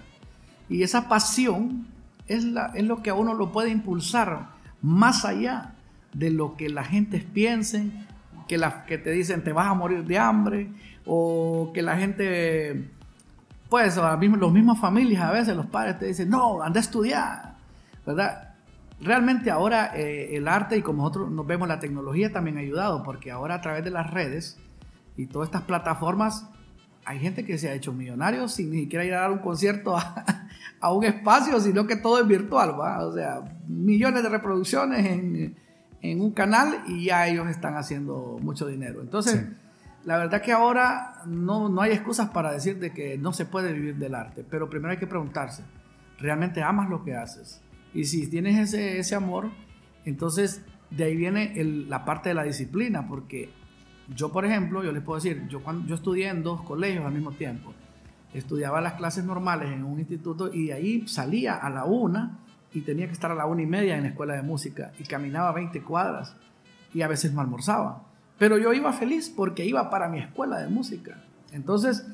Y 0.69 0.83
esa 0.83 1.09
pasión 1.09 1.87
es, 2.27 2.45
la, 2.45 2.73
es 2.75 2.85
lo 2.85 3.03
que 3.03 3.11
a 3.11 3.15
uno 3.15 3.35
lo 3.35 3.53
puede 3.53 3.71
impulsar 3.71 4.49
más 4.83 5.25
allá 5.25 5.75
de 6.13 6.31
lo 6.31 6.57
que 6.57 6.69
la 6.69 6.85
gente 6.85 7.19
piense, 7.19 7.91
que, 8.49 8.59
la, 8.59 8.85
que 8.87 8.99
te 8.99 9.11
dicen 9.11 9.43
te 9.45 9.53
vas 9.53 9.67
a 9.67 9.75
morir 9.75 10.05
de 10.05 10.19
hambre, 10.19 10.71
o 11.07 11.71
que 11.75 11.83
la 11.83 11.97
gente, 11.97 12.89
pues, 13.69 13.97
los 13.97 14.53
mismas 14.53 14.81
familias 14.81 15.23
a 15.23 15.33
veces, 15.33 15.57
los 15.57 15.67
padres 15.67 15.99
te 15.99 16.07
dicen, 16.07 16.31
no, 16.31 16.63
anda 16.63 16.81
a 16.81 16.83
estudiar, 16.83 17.55
¿verdad? 18.07 18.55
Realmente 19.01 19.51
ahora 19.51 19.91
eh, 19.95 20.37
el 20.37 20.49
arte 20.49 20.79
y 20.79 20.83
como 20.83 21.03
nosotros 21.03 21.31
nos 21.31 21.47
vemos 21.47 21.69
la 21.69 21.81
tecnología 21.81 22.33
también 22.33 22.57
ha 22.57 22.61
ayudado, 22.61 23.03
porque 23.03 23.31
ahora 23.31 23.57
a 23.57 23.61
través 23.61 23.85
de 23.85 23.91
las 23.91 24.11
redes 24.11 24.57
y 25.17 25.27
todas 25.27 25.49
estas 25.49 25.63
plataformas 25.63 26.49
hay 27.07 27.19
gente 27.19 27.45
que 27.45 27.59
se 27.59 27.69
ha 27.69 27.75
hecho 27.75 27.93
millonario 27.93 28.49
sin 28.49 28.71
ni 28.71 28.81
siquiera 28.81 29.05
ir 29.05 29.13
a 29.15 29.21
dar 29.21 29.31
un 29.31 29.39
concierto 29.41 29.97
a, 29.97 30.25
a 30.81 30.93
un 30.93 31.05
espacio, 31.05 31.61
sino 31.61 31.87
que 31.87 31.97
todo 31.97 32.21
es 32.21 32.27
virtual, 32.27 32.79
¿va? 32.81 33.05
O 33.07 33.13
sea, 33.13 33.43
millones 33.69 34.23
de 34.23 34.29
reproducciones 34.31 35.05
en, 35.07 35.55
en 36.01 36.21
un 36.21 36.31
canal 36.33 36.83
y 36.89 37.05
ya 37.05 37.27
ellos 37.29 37.47
están 37.49 37.77
haciendo 37.77 38.39
mucho 38.41 38.67
dinero. 38.67 39.01
Entonces, 39.03 39.35
Sí. 39.35 39.57
la 40.05 40.17
verdad 40.19 40.41
que 40.43 40.53
ahora 40.53 41.23
no, 41.27 41.69
no 41.69 41.83
hay 41.83 41.93
excusas 41.93 42.31
para 42.31 42.53
decir 42.53 42.79
de 42.79 42.93
que 42.93 43.19
no 43.19 43.33
se 43.35 43.45
puede 43.45 43.73
vivir 43.75 43.97
del 43.97 44.15
arte, 44.15 44.43
pero 44.49 44.71
primero 44.71 44.93
hay 44.93 44.99
que 44.99 45.07
preguntarse, 45.07 45.63
¿realmente 46.19 46.63
amas 46.63 46.89
lo 46.89 47.05
que 47.05 47.15
haces? 47.17 47.61
Y 47.93 48.05
si 48.07 48.27
tienes 48.29 48.57
ese, 48.59 48.99
ese 48.99 49.15
amor, 49.15 49.51
entonces 50.07 50.63
de 50.91 51.05
ahí 51.05 51.17
viene 51.17 51.53
el- 51.61 51.89
la 51.91 52.05
parte 52.07 52.31
de 52.31 52.35
la 52.35 52.45
disciplina, 52.45 53.07
porque 53.07 53.51
yo, 54.15 54.33
por 54.33 54.45
ejemplo, 54.45 54.83
yo 54.83 54.93
les 54.93 55.03
puedo 55.03 55.21
decir, 55.21 55.47
yo, 55.49 55.63
cuando, 55.63 55.87
yo 55.87 55.95
estudié 55.95 56.29
en 56.29 56.43
dos 56.43 56.63
colegios 56.63 57.05
al 57.07 57.13
mismo 57.13 57.33
tiempo. 57.33 57.73
Estudiaba 58.33 58.81
las 58.81 58.95
clases 58.95 59.25
normales 59.25 59.71
en 59.73 59.85
un 59.85 59.99
instituto 60.01 60.53
y 60.53 60.67
de 60.67 60.73
ahí 60.73 61.07
salía 61.09 61.55
a 61.55 61.71
la 61.71 61.85
una 61.85 62.39
y 62.73 62.81
tenía 62.81 63.07
que 63.07 63.13
estar 63.13 63.31
a 63.31 63.35
la 63.35 63.47
una 63.47 63.63
y 63.63 63.67
media 63.67 63.97
en 63.97 64.03
la 64.03 64.09
escuela 64.09 64.35
de 64.35 64.43
música 64.43 64.93
y 64.99 65.05
caminaba 65.05 65.53
20 65.53 65.81
cuadras 65.83 66.35
y 66.93 67.03
a 67.03 67.09
veces 67.09 67.33
no 67.33 67.41
almorzaba. 67.41 68.03
Pero 68.39 68.59
yo 68.59 68.73
iba 68.73 68.93
feliz 68.93 69.31
porque 69.35 69.65
iba 69.65 69.89
para 69.91 70.09
mi 70.09 70.19
escuela 70.19 70.59
de 70.59 70.69
música. 70.69 71.23
Entonces, 71.53 72.05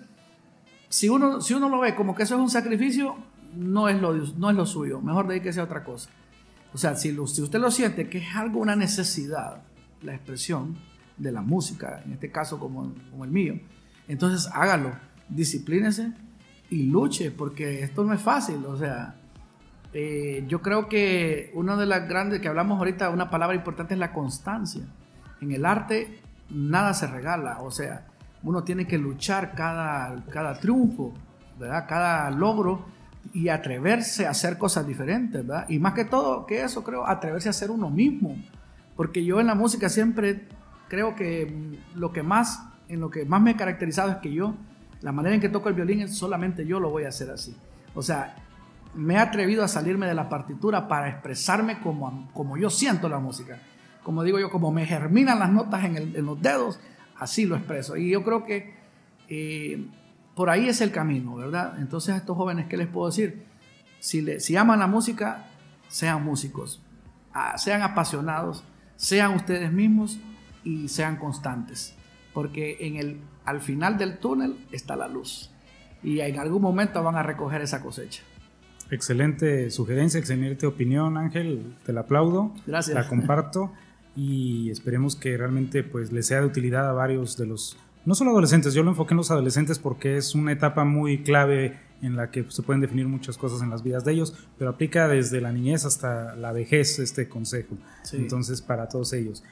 si 0.90 1.08
uno, 1.08 1.40
si 1.40 1.54
uno 1.54 1.68
lo 1.70 1.80
ve 1.80 1.94
como 1.94 2.14
que 2.14 2.24
eso 2.24 2.34
es 2.34 2.40
un 2.40 2.50
sacrificio, 2.50 3.16
no 3.56 3.88
es 3.88 3.98
lo, 4.00 4.12
no 4.14 4.50
es 4.50 4.56
lo 4.56 4.66
suyo. 4.66 5.00
Mejor 5.00 5.26
dedíquese 5.26 5.60
a 5.60 5.64
otra 5.64 5.82
cosa. 5.82 6.10
O 6.74 6.78
sea, 6.78 6.94
si, 6.94 7.12
lo- 7.12 7.26
si 7.26 7.40
usted 7.42 7.58
lo 7.58 7.70
siente 7.70 8.08
que 8.10 8.18
es 8.18 8.36
algo, 8.36 8.60
una 8.60 8.76
necesidad, 8.76 9.62
la 10.02 10.14
expresión 10.14 10.76
de 11.20 11.32
la 11.32 11.42
música, 11.42 12.02
en 12.04 12.12
este 12.12 12.30
caso 12.30 12.58
como, 12.58 12.92
como 13.10 13.24
el 13.24 13.30
mío, 13.30 13.54
entonces 14.08 14.50
hágalo, 14.52 14.92
disciplínese 15.28 16.12
y 16.70 16.84
luche, 16.84 17.30
porque 17.30 17.82
esto 17.82 18.04
no 18.04 18.12
es 18.12 18.20
fácil. 18.20 18.64
O 18.66 18.76
sea, 18.76 19.14
eh, 19.92 20.44
yo 20.48 20.62
creo 20.62 20.88
que 20.88 21.50
una 21.54 21.76
de 21.76 21.86
las 21.86 22.08
grandes 22.08 22.40
que 22.40 22.48
hablamos 22.48 22.78
ahorita, 22.78 23.10
una 23.10 23.30
palabra 23.30 23.56
importante 23.56 23.94
es 23.94 24.00
la 24.00 24.12
constancia. 24.12 24.82
En 25.40 25.52
el 25.52 25.64
arte 25.64 26.20
nada 26.50 26.94
se 26.94 27.06
regala, 27.06 27.60
o 27.60 27.70
sea, 27.70 28.06
uno 28.42 28.64
tiene 28.64 28.86
que 28.86 28.98
luchar 28.98 29.54
cada, 29.54 30.24
cada 30.30 30.58
triunfo, 30.58 31.12
¿verdad? 31.58 31.86
Cada 31.88 32.30
logro 32.30 32.86
y 33.32 33.48
atreverse 33.48 34.26
a 34.26 34.30
hacer 34.30 34.58
cosas 34.58 34.86
diferentes, 34.86 35.46
¿verdad? 35.46 35.66
Y 35.68 35.78
más 35.78 35.94
que 35.94 36.04
todo 36.04 36.46
que 36.46 36.62
eso, 36.62 36.82
creo, 36.82 37.06
atreverse 37.06 37.48
a 37.48 37.52
ser 37.52 37.70
uno 37.70 37.90
mismo. 37.90 38.36
Porque 38.96 39.24
yo 39.24 39.40
en 39.40 39.46
la 39.46 39.54
música 39.54 39.88
siempre 39.88 40.48
creo 40.90 41.14
que 41.16 41.78
lo 41.94 42.12
que 42.12 42.22
más, 42.22 42.62
en 42.88 43.00
lo 43.00 43.08
que 43.10 43.24
más 43.24 43.40
me 43.40 43.52
he 43.52 43.56
caracterizado 43.56 44.10
es 44.10 44.16
que 44.18 44.30
yo, 44.32 44.54
la 45.00 45.12
manera 45.12 45.34
en 45.34 45.40
que 45.40 45.48
toco 45.48 45.70
el 45.70 45.74
violín 45.74 46.00
es 46.02 46.14
solamente 46.18 46.66
yo 46.66 46.78
lo 46.80 46.90
voy 46.90 47.04
a 47.04 47.08
hacer 47.08 47.30
así. 47.30 47.56
O 47.94 48.02
sea, 48.02 48.36
me 48.94 49.14
he 49.14 49.18
atrevido 49.18 49.64
a 49.64 49.68
salirme 49.68 50.06
de 50.06 50.14
la 50.14 50.28
partitura 50.28 50.88
para 50.88 51.08
expresarme 51.08 51.80
como, 51.80 52.28
como 52.34 52.58
yo 52.58 52.68
siento 52.68 53.08
la 53.08 53.18
música. 53.20 53.58
Como 54.02 54.22
digo 54.24 54.38
yo, 54.38 54.50
como 54.50 54.72
me 54.72 54.84
germinan 54.84 55.38
las 55.38 55.50
notas 55.50 55.84
en, 55.84 55.96
el- 55.96 56.16
en 56.16 56.26
los 56.26 56.42
dedos, 56.42 56.78
así 57.16 57.46
lo 57.46 57.56
expreso. 57.56 57.96
Y 57.96 58.10
yo 58.10 58.22
creo 58.24 58.44
que 58.44 58.74
eh, 59.28 59.86
por 60.34 60.50
ahí 60.50 60.68
es 60.68 60.80
el 60.80 60.90
camino, 60.90 61.36
¿verdad? 61.36 61.74
Entonces 61.78 62.14
a 62.14 62.16
estos 62.18 62.36
jóvenes, 62.36 62.66
¿qué 62.66 62.76
les 62.76 62.88
puedo 62.88 63.06
decir? 63.06 63.44
Si, 64.00 64.22
le- 64.22 64.40
si 64.40 64.56
aman 64.56 64.80
la 64.80 64.86
música, 64.86 65.46
sean 65.88 66.24
músicos, 66.24 66.82
Ah, 67.32 67.56
sean 67.58 67.82
apasionados, 67.82 68.64
sean 68.96 69.34
ustedes 69.34 69.70
mismos 69.72 70.18
y 70.64 70.88
sean 70.88 71.16
constantes. 71.16 71.94
Porque 72.32 72.76
en 72.80 72.96
el, 72.96 73.20
al 73.44 73.60
final 73.60 73.98
del 73.98 74.18
túnel 74.18 74.56
está 74.72 74.96
la 74.96 75.08
luz. 75.08 75.50
Y 76.02 76.20
en 76.20 76.38
algún 76.38 76.62
momento 76.62 77.02
van 77.02 77.16
a 77.16 77.22
recoger 77.22 77.60
esa 77.62 77.82
cosecha. 77.82 78.22
Excelente 78.90 79.70
sugerencia, 79.70 80.18
excelente 80.18 80.66
opinión, 80.66 81.16
Ángel. 81.16 81.76
Te 81.84 81.92
la 81.92 82.02
aplaudo. 82.02 82.52
Gracias. 82.66 82.94
La 82.94 83.08
comparto 83.08 83.72
y 84.16 84.70
esperemos 84.70 85.16
que 85.16 85.36
realmente 85.36 85.82
pues 85.84 86.12
les 86.12 86.26
sea 86.26 86.40
de 86.40 86.46
utilidad 86.46 86.88
a 86.88 86.92
varios 86.92 87.36
de 87.36 87.46
los, 87.46 87.76
no 88.04 88.14
solo 88.14 88.32
adolescentes, 88.32 88.74
yo 88.74 88.82
lo 88.82 88.90
enfoqué 88.90 89.14
en 89.14 89.18
los 89.18 89.30
adolescentes 89.30 89.78
porque 89.78 90.16
es 90.16 90.34
una 90.34 90.52
etapa 90.52 90.84
muy 90.84 91.22
clave 91.22 91.78
en 92.02 92.16
la 92.16 92.30
que 92.30 92.44
se 92.48 92.62
pueden 92.62 92.80
definir 92.80 93.06
muchas 93.06 93.36
cosas 93.36 93.62
en 93.62 93.70
las 93.70 93.82
vidas 93.82 94.04
de 94.04 94.12
ellos, 94.12 94.34
pero 94.58 94.70
aplica 94.70 95.06
desde 95.06 95.40
la 95.40 95.52
niñez 95.52 95.84
hasta 95.84 96.34
la 96.34 96.52
vejez 96.52 96.98
este 96.98 97.28
consejo. 97.28 97.76
Sí. 98.02 98.16
Entonces, 98.16 98.62
para 98.62 98.88
todos 98.88 99.12
ellos. 99.12 99.44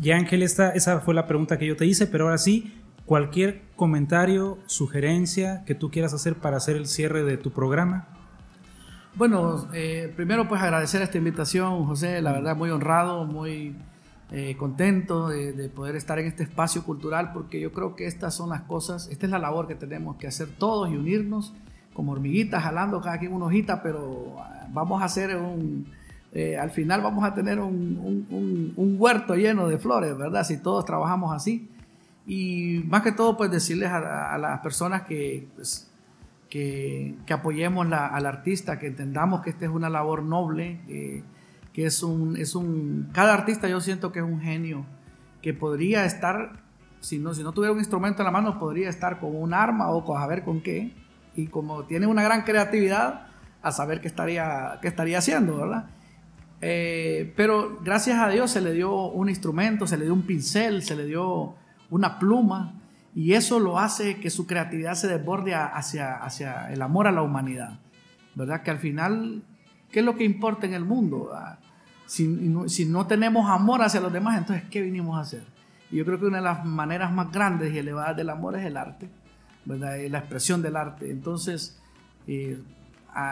Y 0.00 0.10
Ángel, 0.10 0.42
esta, 0.42 0.70
esa 0.70 1.00
fue 1.00 1.14
la 1.14 1.26
pregunta 1.26 1.58
que 1.58 1.66
yo 1.66 1.76
te 1.76 1.86
hice, 1.86 2.06
pero 2.06 2.24
ahora 2.24 2.38
sí, 2.38 2.72
cualquier 3.06 3.62
comentario, 3.76 4.58
sugerencia 4.66 5.64
que 5.64 5.74
tú 5.74 5.90
quieras 5.90 6.14
hacer 6.14 6.36
para 6.36 6.56
hacer 6.56 6.76
el 6.76 6.86
cierre 6.86 7.24
de 7.24 7.36
tu 7.36 7.50
programa. 7.50 8.08
Bueno, 9.14 9.68
eh, 9.74 10.12
primero 10.16 10.48
pues 10.48 10.62
agradecer 10.62 11.02
esta 11.02 11.18
invitación, 11.18 11.84
José, 11.84 12.22
la 12.22 12.32
verdad 12.32 12.56
muy 12.56 12.70
honrado, 12.70 13.26
muy 13.26 13.76
eh, 14.30 14.56
contento 14.56 15.28
de, 15.28 15.52
de 15.52 15.68
poder 15.68 15.96
estar 15.96 16.18
en 16.18 16.26
este 16.26 16.44
espacio 16.44 16.82
cultural, 16.84 17.32
porque 17.34 17.60
yo 17.60 17.72
creo 17.72 17.94
que 17.94 18.06
estas 18.06 18.34
son 18.34 18.48
las 18.48 18.62
cosas, 18.62 19.08
esta 19.08 19.26
es 19.26 19.32
la 19.32 19.38
labor 19.38 19.68
que 19.68 19.74
tenemos 19.74 20.16
que 20.16 20.26
hacer 20.26 20.48
todos 20.48 20.90
y 20.90 20.96
unirnos 20.96 21.52
como 21.92 22.12
hormiguitas, 22.12 22.62
jalando 22.62 23.00
cada 23.00 23.18
quien 23.18 23.32
una 23.32 23.46
hojita, 23.46 23.82
pero 23.82 24.36
ah, 24.38 24.66
vamos 24.70 25.02
a 25.02 25.04
hacer 25.04 25.36
un, 25.36 25.86
eh, 26.32 26.56
al 26.56 26.70
final 26.70 27.00
vamos 27.02 27.24
a 27.24 27.34
tener 27.34 27.58
un, 27.58 28.24
un- 28.76 28.96
huerto 28.98 29.34
lleno 29.34 29.68
de 29.68 29.78
flores, 29.78 30.16
¿verdad? 30.16 30.44
Si 30.44 30.56
todos 30.58 30.84
trabajamos 30.84 31.34
así. 31.34 31.68
Y 32.26 32.82
más 32.88 33.02
que 33.02 33.12
todo, 33.12 33.36
pues 33.36 33.50
decirles 33.50 33.90
a, 33.90 34.32
a 34.32 34.38
las 34.38 34.60
personas 34.60 35.02
que, 35.02 35.48
pues, 35.56 35.90
que, 36.48 37.16
apoyemos 37.30 37.86
la- 37.88 38.06
al 38.06 38.26
artista, 38.26 38.78
que 38.78 38.86
entendamos 38.88 39.40
que 39.42 39.50
esta 39.50 39.64
es 39.64 39.70
una 39.70 39.88
labor 39.90 40.22
noble, 40.22 40.80
que, 40.86 41.22
que 41.72 41.86
es 41.86 42.02
un, 42.02 42.36
es 42.36 42.54
un, 42.54 43.08
cada 43.12 43.34
artista 43.34 43.68
yo 43.68 43.80
siento 43.80 44.12
que 44.12 44.18
es 44.20 44.24
un 44.24 44.40
genio, 44.40 44.84
que 45.40 45.52
podría 45.54 46.04
estar, 46.04 46.52
si 47.00 47.18
no, 47.18 47.34
si 47.34 47.42
no 47.42 47.52
tuviera 47.52 47.72
un 47.72 47.78
instrumento 47.78 48.22
en 48.22 48.26
la 48.26 48.30
mano, 48.30 48.58
podría 48.58 48.88
estar 48.88 49.18
con 49.18 49.34
un 49.34 49.52
arma 49.54 49.90
o 49.90 50.04
con 50.04 50.20
a 50.22 50.26
ver 50.26 50.44
con 50.44 50.60
qué, 50.62 50.92
y 51.34 51.46
como 51.46 51.84
tiene 51.84 52.06
una 52.06 52.22
gran 52.22 52.42
creatividad, 52.42 53.26
a 53.62 53.72
saber 53.72 54.00
qué 54.00 54.08
estaría, 54.08 54.78
qué 54.82 54.88
estaría 54.88 55.18
haciendo, 55.18 55.56
¿verdad? 55.56 55.86
Eh, 56.64 57.32
pero 57.36 57.80
gracias 57.82 58.20
a 58.20 58.28
Dios 58.28 58.52
se 58.52 58.60
le 58.60 58.72
dio 58.72 59.08
un 59.08 59.28
instrumento, 59.28 59.86
se 59.88 59.98
le 59.98 60.04
dio 60.04 60.14
un 60.14 60.22
pincel, 60.22 60.82
se 60.82 60.94
le 60.94 61.06
dio 61.06 61.56
una 61.90 62.20
pluma, 62.20 62.80
y 63.14 63.34
eso 63.34 63.58
lo 63.58 63.80
hace 63.80 64.20
que 64.20 64.30
su 64.30 64.46
creatividad 64.46 64.94
se 64.94 65.08
desborde 65.08 65.54
hacia, 65.54 66.14
hacia 66.14 66.72
el 66.72 66.80
amor 66.80 67.08
a 67.08 67.12
la 67.12 67.22
humanidad, 67.22 67.80
¿verdad? 68.36 68.62
Que 68.62 68.70
al 68.70 68.78
final, 68.78 69.42
¿qué 69.90 69.98
es 70.00 70.04
lo 70.04 70.16
que 70.16 70.24
importa 70.24 70.66
en 70.66 70.74
el 70.74 70.84
mundo? 70.84 71.30
Ah, 71.34 71.58
si, 72.06 72.26
no, 72.26 73.06
tenemos 73.06 73.50
amor 73.50 73.82
hacia 73.82 74.00
los 74.00 74.12
demás, 74.12 74.38
entonces, 74.38 74.64
¿qué 74.70 74.80
vinimos 74.82 75.18
a 75.18 75.22
hacer? 75.22 75.42
Y 75.90 75.96
yo 75.96 76.04
creo 76.04 76.18
que 76.18 76.26
una 76.26 76.38
de 76.38 76.44
las 76.44 76.64
maneras 76.64 77.12
más 77.12 77.30
grandes 77.32 77.74
y 77.74 77.78
elevadas 77.78 78.16
del 78.16 78.30
amor 78.30 78.56
es 78.56 78.64
el 78.64 78.76
arte, 78.76 79.08
¿verdad? 79.64 79.98
La 80.08 80.18
expresión 80.18 80.62
del 80.62 80.76
arte. 80.76 81.10
Entonces, 81.10 81.78
eh, 82.26 82.58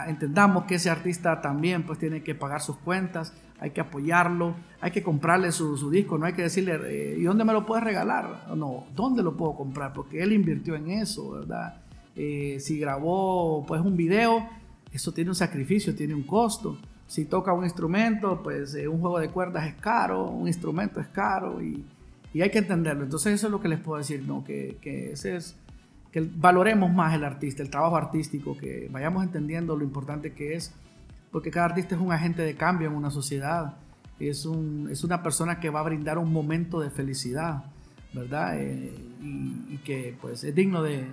entendamos 0.06 0.64
que 0.64 0.76
ese 0.76 0.90
artista 0.90 1.40
también 1.40 1.84
pues 1.84 1.98
tiene 1.98 2.22
que 2.22 2.34
pagar 2.34 2.60
sus 2.60 2.76
cuentas, 2.76 3.32
hay 3.60 3.70
que 3.70 3.80
apoyarlo, 3.80 4.54
hay 4.80 4.90
que 4.90 5.02
comprarle 5.02 5.52
su, 5.52 5.90
disco, 5.90 6.16
no 6.16 6.26
hay 6.26 6.32
que 6.32 6.42
decirle, 6.42 6.78
eh, 6.86 7.16
¿y 7.18 7.22
dónde 7.22 7.44
me 7.44 7.52
lo 7.52 7.66
puedes 7.66 7.84
regalar? 7.84 8.46
No, 8.56 8.84
¿dónde 8.96 9.22
lo 9.22 9.36
puedo 9.36 9.54
comprar? 9.54 9.92
Porque 9.92 10.22
él 10.22 10.32
invirtió 10.32 10.74
en 10.74 10.90
eso, 10.90 11.30
¿verdad? 11.32 11.76
Eh, 12.16 12.56
si 12.60 12.78
grabó 12.78 13.64
pues 13.66 13.80
un 13.82 13.96
video, 13.96 14.48
eso 14.92 15.12
tiene 15.12 15.30
un 15.30 15.36
sacrificio, 15.36 15.94
tiene 15.94 16.14
un 16.14 16.22
costo. 16.22 16.78
Si 17.06 17.26
toca 17.26 17.52
un 17.52 17.64
instrumento, 17.64 18.42
pues 18.42 18.74
eh, 18.74 18.88
un 18.88 19.00
juego 19.00 19.18
de 19.18 19.28
cuerdas 19.28 19.66
es 19.66 19.74
caro, 19.74 20.24
un 20.24 20.46
instrumento 20.46 21.00
es 21.00 21.08
caro 21.08 21.62
y, 21.62 21.84
y, 22.32 22.40
hay 22.40 22.50
que 22.50 22.58
entenderlo. 22.58 23.04
Entonces 23.04 23.34
eso 23.34 23.48
es 23.48 23.50
lo 23.50 23.60
que 23.60 23.68
les 23.68 23.80
puedo 23.80 23.98
decir, 23.98 24.22
¿no? 24.26 24.42
Que, 24.44 24.78
que 24.80 25.12
ese 25.12 25.36
es 25.36 25.56
que 26.12 26.28
valoremos 26.34 26.92
más 26.92 27.14
el 27.14 27.24
artista, 27.24 27.62
el 27.62 27.70
trabajo 27.70 27.96
artístico, 27.96 28.56
que 28.56 28.88
vayamos 28.90 29.22
entendiendo 29.22 29.76
lo 29.76 29.84
importante 29.84 30.32
que 30.32 30.54
es, 30.54 30.74
porque 31.30 31.50
cada 31.50 31.66
artista 31.66 31.94
es 31.94 32.00
un 32.00 32.12
agente 32.12 32.42
de 32.42 32.54
cambio 32.54 32.88
en 32.88 32.94
una 32.94 33.10
sociedad, 33.10 33.76
es, 34.18 34.44
un, 34.44 34.88
es 34.90 35.04
una 35.04 35.22
persona 35.22 35.60
que 35.60 35.70
va 35.70 35.80
a 35.80 35.84
brindar 35.84 36.18
un 36.18 36.32
momento 36.32 36.80
de 36.80 36.90
felicidad, 36.90 37.64
¿verdad? 38.12 38.60
Eh, 38.60 38.92
y, 39.22 39.78
que 39.84 40.16
pues 40.20 40.44
es 40.44 40.54
digno 40.54 40.82
de, 40.82 41.06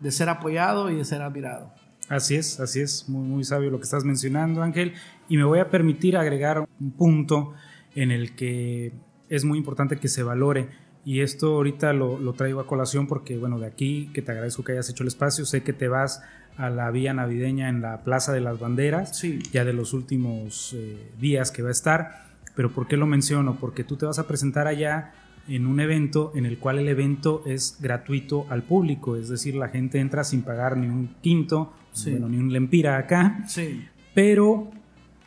de, 0.00 0.10
ser 0.10 0.28
apoyado 0.28 0.90
y 0.90 0.96
de 0.96 1.04
ser 1.04 1.22
admirado. 1.22 1.72
Así 2.08 2.34
es, 2.34 2.58
así 2.58 2.80
es, 2.80 3.08
muy, 3.08 3.26
muy 3.26 3.44
sabio 3.44 3.70
lo 3.70 3.78
que 3.78 3.84
estás 3.84 4.04
mencionando, 4.04 4.62
Ángel, 4.62 4.94
y 5.28 5.36
me 5.36 5.44
voy 5.44 5.58
a 5.58 5.70
permitir 5.70 6.16
agregar 6.16 6.66
un 6.80 6.90
punto 6.92 7.52
en 7.94 8.10
el 8.10 8.34
que 8.34 8.92
es 9.28 9.44
muy 9.44 9.58
importante 9.58 9.98
que 9.98 10.08
se 10.08 10.22
valore 10.22 10.68
y 11.08 11.22
esto 11.22 11.54
ahorita 11.54 11.94
lo, 11.94 12.18
lo, 12.18 12.34
traigo 12.34 12.60
a 12.60 12.66
colación 12.66 13.06
porque, 13.06 13.38
bueno, 13.38 13.58
de 13.58 13.66
aquí, 13.66 14.10
que 14.12 14.20
te 14.20 14.30
agradezco 14.30 14.62
que 14.62 14.72
hayas 14.72 14.90
hecho 14.90 15.04
el 15.04 15.06
espacio, 15.06 15.46
sé 15.46 15.62
que 15.62 15.72
te 15.72 15.88
vas 15.88 16.22
a 16.58 16.68
la 16.68 16.90
vía 16.90 17.14
navideña 17.14 17.70
en 17.70 17.80
la 17.80 18.04
Plaza 18.04 18.34
de 18.34 18.42
las 18.42 18.60
Banderas, 18.60 19.16
sí. 19.16 19.38
ya 19.50 19.64
de 19.64 19.72
los 19.72 19.94
últimos 19.94 20.74
eh, 20.76 21.10
días 21.18 21.50
que 21.50 21.62
va 21.62 21.70
a 21.70 21.72
estar. 21.72 22.26
Pero 22.54 22.72
¿por 22.72 22.86
qué 22.88 22.98
lo 22.98 23.06
menciono? 23.06 23.56
Porque 23.58 23.84
tú 23.84 23.96
te 23.96 24.04
vas 24.04 24.18
a 24.18 24.28
presentar 24.28 24.66
allá 24.66 25.14
en 25.48 25.66
un 25.66 25.80
evento 25.80 26.30
en 26.34 26.44
el 26.44 26.58
cual 26.58 26.78
el 26.78 26.88
evento 26.88 27.42
es 27.46 27.78
gratuito 27.80 28.44
al 28.50 28.62
público, 28.62 29.16
es 29.16 29.30
decir, 29.30 29.54
la 29.54 29.68
gente 29.68 30.00
entra 30.00 30.24
sin 30.24 30.42
pagar 30.42 30.76
ni 30.76 30.88
un 30.88 31.14
quinto, 31.22 31.72
bueno, 32.04 32.28
ni 32.28 32.36
un 32.36 32.52
lempira 32.52 32.98
acá. 32.98 33.44
Sí. 33.48 33.88
Pero 34.12 34.70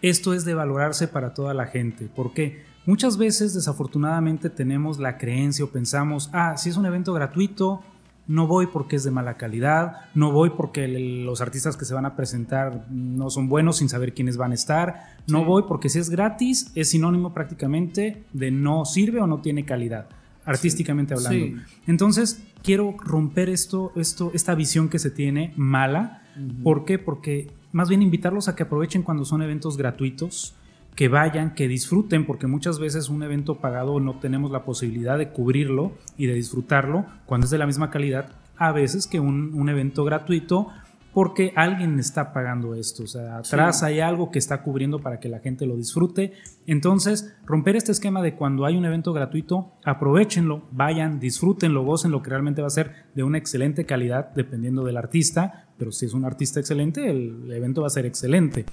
esto 0.03 0.35
es 0.35 0.45
de 0.45 0.53
valorarse 0.53 1.07
para 1.07 1.33
toda 1.33 1.55
la 1.55 1.65
gente. 1.65 2.05
¿Por 2.05 2.35
qué? 2.35 2.69
Muchas 2.85 3.17
veces 3.17 3.53
desafortunadamente 3.53 4.49
tenemos 4.49 4.99
la 4.99 5.17
creencia 5.17 5.65
o 5.65 5.69
pensamos, 5.69 6.29
ah, 6.33 6.57
si 6.57 6.69
es 6.69 6.77
un 6.77 6.85
evento 6.85 7.13
gratuito, 7.13 7.81
no 8.27 8.47
voy 8.47 8.67
porque 8.67 8.95
es 8.95 9.03
de 9.03 9.11
mala 9.11 9.37
calidad, 9.37 10.05
no 10.15 10.31
voy 10.31 10.51
porque 10.51 10.87
los 10.87 11.41
artistas 11.41 11.77
que 11.77 11.85
se 11.85 11.93
van 11.93 12.05
a 12.05 12.15
presentar 12.15 12.87
no 12.89 13.29
son 13.29 13.49
buenos 13.49 13.77
sin 13.77 13.89
saber 13.89 14.13
quiénes 14.13 14.37
van 14.37 14.51
a 14.51 14.55
estar, 14.55 15.17
no 15.27 15.45
voy 15.45 15.63
porque 15.67 15.89
si 15.89 15.99
es 15.99 16.09
gratis 16.09 16.71
es 16.75 16.89
sinónimo 16.89 17.33
prácticamente 17.33 18.23
de 18.33 18.51
no 18.51 18.85
sirve 18.85 19.19
o 19.19 19.27
no 19.27 19.41
tiene 19.41 19.65
calidad, 19.65 20.07
artísticamente 20.45 21.13
hablando. 21.13 21.61
Entonces, 21.87 22.41
quiero 22.63 22.95
romper 22.99 23.49
esto, 23.49 23.91
esto, 23.95 24.31
esta 24.33 24.55
visión 24.55 24.89
que 24.89 24.99
se 24.99 25.11
tiene 25.11 25.53
mala. 25.55 26.23
¿Por 26.63 26.85
qué? 26.85 26.97
Porque 26.97 27.51
más 27.73 27.89
bien 27.89 28.01
invitarlos 28.01 28.47
a 28.47 28.55
que 28.55 28.63
aprovechen 28.63 29.03
cuando 29.03 29.25
son 29.25 29.41
eventos 29.41 29.77
gratuitos, 29.77 30.55
que 30.95 31.07
vayan, 31.07 31.53
que 31.53 31.67
disfruten, 31.67 32.25
porque 32.25 32.47
muchas 32.47 32.79
veces 32.79 33.09
un 33.09 33.23
evento 33.23 33.55
pagado 33.59 33.99
no 33.99 34.19
tenemos 34.19 34.51
la 34.51 34.63
posibilidad 34.63 35.17
de 35.17 35.29
cubrirlo 35.29 35.93
y 36.17 36.27
de 36.27 36.33
disfrutarlo 36.33 37.05
cuando 37.25 37.45
es 37.45 37.51
de 37.51 37.57
la 37.57 37.65
misma 37.65 37.89
calidad 37.89 38.35
a 38.57 38.71
veces 38.71 39.07
que 39.07 39.19
un, 39.19 39.69
evento 39.69 40.03
gratuito 40.03 40.67
porque 41.13 41.51
alguien 41.55 41.99
está 41.99 42.31
pagando 42.31 42.75
esto, 42.75 43.03
o 43.03 43.07
sea, 43.07 43.39
atrás 43.39 43.81
hay 43.83 43.99
algo 43.99 44.31
que 44.31 44.39
está 44.39 44.61
cubriendo 44.61 44.99
para 44.99 45.19
que 45.19 45.27
la 45.27 45.39
gente 45.39 45.65
lo 45.65 45.75
disfrute. 45.75 46.33
Entonces, 46.67 47.35
romper 47.45 47.75
este 47.75 47.91
esquema 47.91 48.21
de 48.21 48.35
cuando 48.35 48.65
hay 48.65 48.77
un 48.77 48.85
evento 48.85 49.11
gratuito, 49.11 49.73
aprovechenlo, 49.83 50.67
vayan, 50.71 51.19
disfrútenlo, 51.19 51.83
gocen 51.83 52.11
lo 52.11 52.21
que 52.21 52.29
realmente 52.29 52.61
va 52.61 52.67
a 52.67 52.69
ser 52.69 53.07
de 53.15 53.23
una 53.23 53.39
excelente 53.39 53.85
calidad 53.85 54.31
dependiendo 54.35 54.85
del 54.85 54.95
artista, 54.95 55.65
pero 55.77 55.91
si 55.91 56.05
es 56.05 56.13
un 56.13 56.23
artista 56.23 56.59
excelente, 56.59 57.09
el 57.09 57.51
evento 57.51 57.81
va 57.81 57.87
a 57.87 57.89
ser 57.89 58.05
excelente 58.05 58.65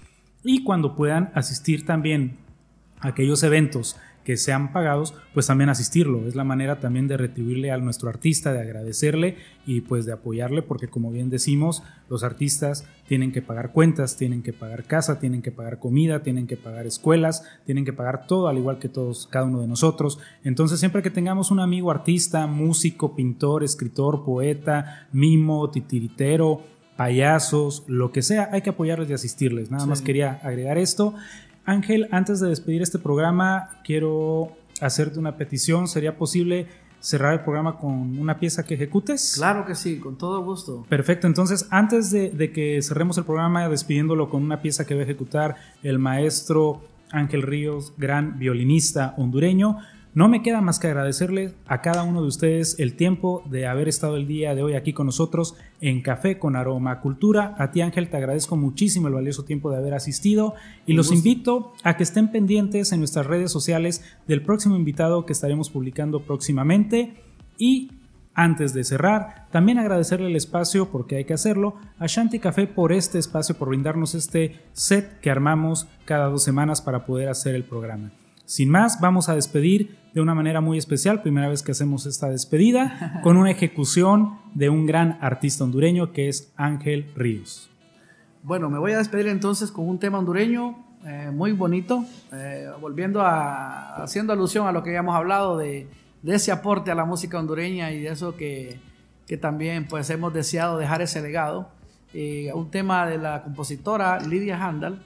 y 0.44 0.64
cuando 0.64 0.94
puedan 0.94 1.30
asistir 1.34 1.84
también 1.84 2.36
a 3.00 3.08
aquellos 3.08 3.42
eventos 3.42 3.96
que 4.28 4.36
sean 4.36 4.74
pagados, 4.74 5.14
pues 5.32 5.46
también 5.46 5.70
asistirlo. 5.70 6.28
Es 6.28 6.34
la 6.34 6.44
manera 6.44 6.80
también 6.80 7.08
de 7.08 7.16
retribuirle 7.16 7.70
a 7.70 7.78
nuestro 7.78 8.10
artista, 8.10 8.52
de 8.52 8.60
agradecerle 8.60 9.38
y 9.64 9.80
pues 9.80 10.04
de 10.04 10.12
apoyarle, 10.12 10.60
porque 10.60 10.88
como 10.88 11.10
bien 11.10 11.30
decimos, 11.30 11.82
los 12.10 12.22
artistas 12.22 12.86
tienen 13.06 13.32
que 13.32 13.40
pagar 13.40 13.72
cuentas, 13.72 14.18
tienen 14.18 14.42
que 14.42 14.52
pagar 14.52 14.84
casa, 14.84 15.18
tienen 15.18 15.40
que 15.40 15.50
pagar 15.50 15.78
comida, 15.78 16.22
tienen 16.22 16.46
que 16.46 16.58
pagar 16.58 16.86
escuelas, 16.86 17.42
tienen 17.64 17.86
que 17.86 17.94
pagar 17.94 18.26
todo, 18.26 18.48
al 18.48 18.58
igual 18.58 18.78
que 18.78 18.90
todos, 18.90 19.28
cada 19.28 19.46
uno 19.46 19.62
de 19.62 19.66
nosotros. 19.66 20.18
Entonces, 20.44 20.78
siempre 20.78 21.02
que 21.02 21.10
tengamos 21.10 21.50
un 21.50 21.60
amigo 21.60 21.90
artista, 21.90 22.46
músico, 22.46 23.16
pintor, 23.16 23.64
escritor, 23.64 24.26
poeta, 24.26 25.08
mimo, 25.10 25.70
titiritero, 25.70 26.60
payasos, 26.98 27.84
lo 27.86 28.10
que 28.10 28.22
sea, 28.22 28.48
hay 28.50 28.60
que 28.60 28.70
apoyarles 28.70 29.08
y 29.08 29.12
asistirles. 29.12 29.70
Nada 29.70 29.86
más 29.86 30.02
quería 30.02 30.40
agregar 30.42 30.78
esto. 30.78 31.14
Ángel, 31.64 32.08
antes 32.10 32.40
de 32.40 32.48
despedir 32.48 32.82
este 32.82 32.98
programa, 32.98 33.70
quiero 33.84 34.56
hacerte 34.80 35.20
una 35.20 35.36
petición. 35.36 35.86
¿Sería 35.86 36.18
posible 36.18 36.66
cerrar 36.98 37.34
el 37.34 37.40
programa 37.42 37.78
con 37.78 38.18
una 38.18 38.40
pieza 38.40 38.64
que 38.64 38.74
ejecutes? 38.74 39.34
Claro 39.36 39.64
que 39.64 39.76
sí, 39.76 40.00
con 40.00 40.18
todo 40.18 40.42
gusto. 40.42 40.86
Perfecto, 40.88 41.28
entonces 41.28 41.68
antes 41.70 42.10
de, 42.10 42.30
de 42.30 42.50
que 42.50 42.82
cerremos 42.82 43.16
el 43.16 43.22
programa 43.22 43.68
despidiéndolo 43.68 44.28
con 44.28 44.42
una 44.42 44.60
pieza 44.60 44.84
que 44.84 44.96
va 44.96 45.02
a 45.02 45.04
ejecutar 45.04 45.54
el 45.84 46.00
maestro 46.00 46.80
Ángel 47.12 47.42
Ríos, 47.42 47.92
gran 47.96 48.40
violinista 48.40 49.14
hondureño, 49.18 49.78
no 50.18 50.26
me 50.26 50.42
queda 50.42 50.60
más 50.60 50.80
que 50.80 50.88
agradecerle 50.88 51.54
a 51.68 51.80
cada 51.80 52.02
uno 52.02 52.22
de 52.22 52.26
ustedes 52.26 52.80
el 52.80 52.96
tiempo 52.96 53.44
de 53.48 53.68
haber 53.68 53.86
estado 53.86 54.16
el 54.16 54.26
día 54.26 54.52
de 54.56 54.64
hoy 54.64 54.74
aquí 54.74 54.92
con 54.92 55.06
nosotros 55.06 55.54
en 55.80 56.02
Café 56.02 56.40
con 56.40 56.56
Aroma 56.56 57.00
Cultura. 57.00 57.54
A 57.56 57.70
ti 57.70 57.82
Ángel 57.82 58.10
te 58.10 58.16
agradezco 58.16 58.56
muchísimo 58.56 59.06
el 59.06 59.14
valioso 59.14 59.44
tiempo 59.44 59.70
de 59.70 59.76
haber 59.76 59.94
asistido 59.94 60.56
y 60.86 60.94
los 60.94 61.12
invito 61.12 61.72
a 61.84 61.96
que 61.96 62.02
estén 62.02 62.32
pendientes 62.32 62.90
en 62.90 62.98
nuestras 62.98 63.26
redes 63.26 63.52
sociales 63.52 64.02
del 64.26 64.42
próximo 64.42 64.74
invitado 64.74 65.24
que 65.24 65.32
estaremos 65.32 65.70
publicando 65.70 66.18
próximamente 66.18 67.14
y 67.56 67.92
antes 68.34 68.74
de 68.74 68.82
cerrar, 68.82 69.46
también 69.52 69.78
agradecerle 69.78 70.26
el 70.26 70.36
espacio, 70.36 70.90
porque 70.90 71.14
hay 71.14 71.26
que 71.26 71.34
hacerlo, 71.34 71.76
a 72.00 72.08
Shanti 72.08 72.40
Café 72.40 72.66
por 72.66 72.92
este 72.92 73.20
espacio, 73.20 73.56
por 73.56 73.68
brindarnos 73.68 74.16
este 74.16 74.62
set 74.72 75.20
que 75.20 75.30
armamos 75.30 75.86
cada 76.04 76.26
dos 76.26 76.42
semanas 76.42 76.82
para 76.82 77.06
poder 77.06 77.28
hacer 77.28 77.54
el 77.54 77.62
programa. 77.62 78.10
Sin 78.48 78.70
más, 78.70 78.98
vamos 78.98 79.28
a 79.28 79.34
despedir 79.34 79.98
de 80.14 80.22
una 80.22 80.34
manera 80.34 80.62
muy 80.62 80.78
especial, 80.78 81.20
primera 81.20 81.50
vez 81.50 81.62
que 81.62 81.72
hacemos 81.72 82.06
esta 82.06 82.30
despedida, 82.30 83.20
con 83.22 83.36
una 83.36 83.50
ejecución 83.50 84.38
de 84.54 84.70
un 84.70 84.86
gran 84.86 85.18
artista 85.20 85.64
hondureño 85.64 86.12
que 86.12 86.30
es 86.30 86.50
Ángel 86.56 87.12
Ríos. 87.14 87.68
Bueno, 88.42 88.70
me 88.70 88.78
voy 88.78 88.92
a 88.92 88.98
despedir 88.98 89.28
entonces 89.28 89.70
con 89.70 89.86
un 89.86 89.98
tema 89.98 90.18
hondureño 90.18 90.82
eh, 91.04 91.30
muy 91.30 91.52
bonito, 91.52 92.06
eh, 92.32 92.70
volviendo 92.80 93.20
a, 93.20 93.96
haciendo 94.02 94.32
alusión 94.32 94.66
a 94.66 94.72
lo 94.72 94.82
que 94.82 94.88
habíamos 94.88 95.14
hablado 95.14 95.58
de, 95.58 95.86
ese 96.24 96.50
aporte 96.50 96.90
a 96.90 96.94
la 96.94 97.04
música 97.04 97.38
hondureña 97.38 97.92
y 97.92 98.00
de 98.00 98.08
eso 98.08 98.34
que, 98.34 98.80
también 99.42 99.86
pues 99.86 100.08
hemos 100.08 100.32
deseado 100.32 100.78
dejar 100.78 101.02
ese 101.02 101.20
legado. 101.20 101.68
Eh, 102.14 102.50
un 102.54 102.70
tema 102.70 103.06
de 103.06 103.18
la 103.18 103.42
compositora 103.42 104.18
Lidia 104.20 104.56
Handal, 104.56 105.02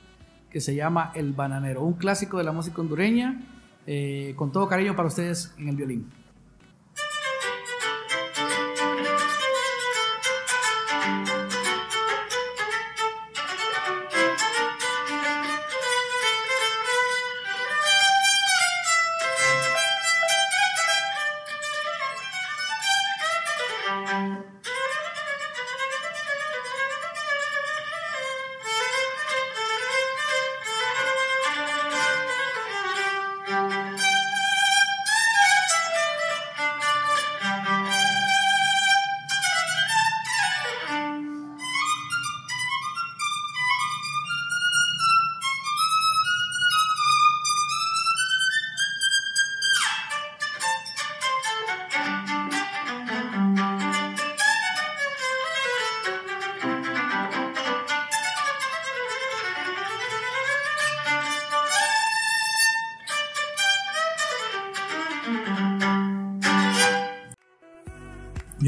que 0.53 0.61
se 0.61 0.74
llama 0.74 1.11
El 1.14 1.32
Bananero, 1.32 1.82
un 1.82 1.94
clásico 1.94 2.36
de 2.36 2.44
la 2.44 2.53
música 2.53 2.82
hondureña, 2.82 3.40
eh, 3.86 4.34
con 4.36 4.53
todo 4.53 4.68
cariño 4.68 4.94
para 4.94 5.09
ustedes 5.09 5.55
en 5.59 5.68
el 5.68 5.76
violín. 5.76 6.22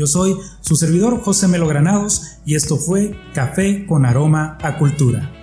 Yo 0.05 0.09
soy 0.09 0.37
su 0.61 0.77
servidor 0.77 1.23
José 1.23 1.49
Melo 1.49 1.67
Granados 1.67 2.37
y 2.45 2.57
esto 2.57 2.77
fue 2.77 3.19
Café 3.33 3.87
con 3.87 4.05
Aroma 4.05 4.59
a 4.61 4.77
Cultura. 4.77 5.34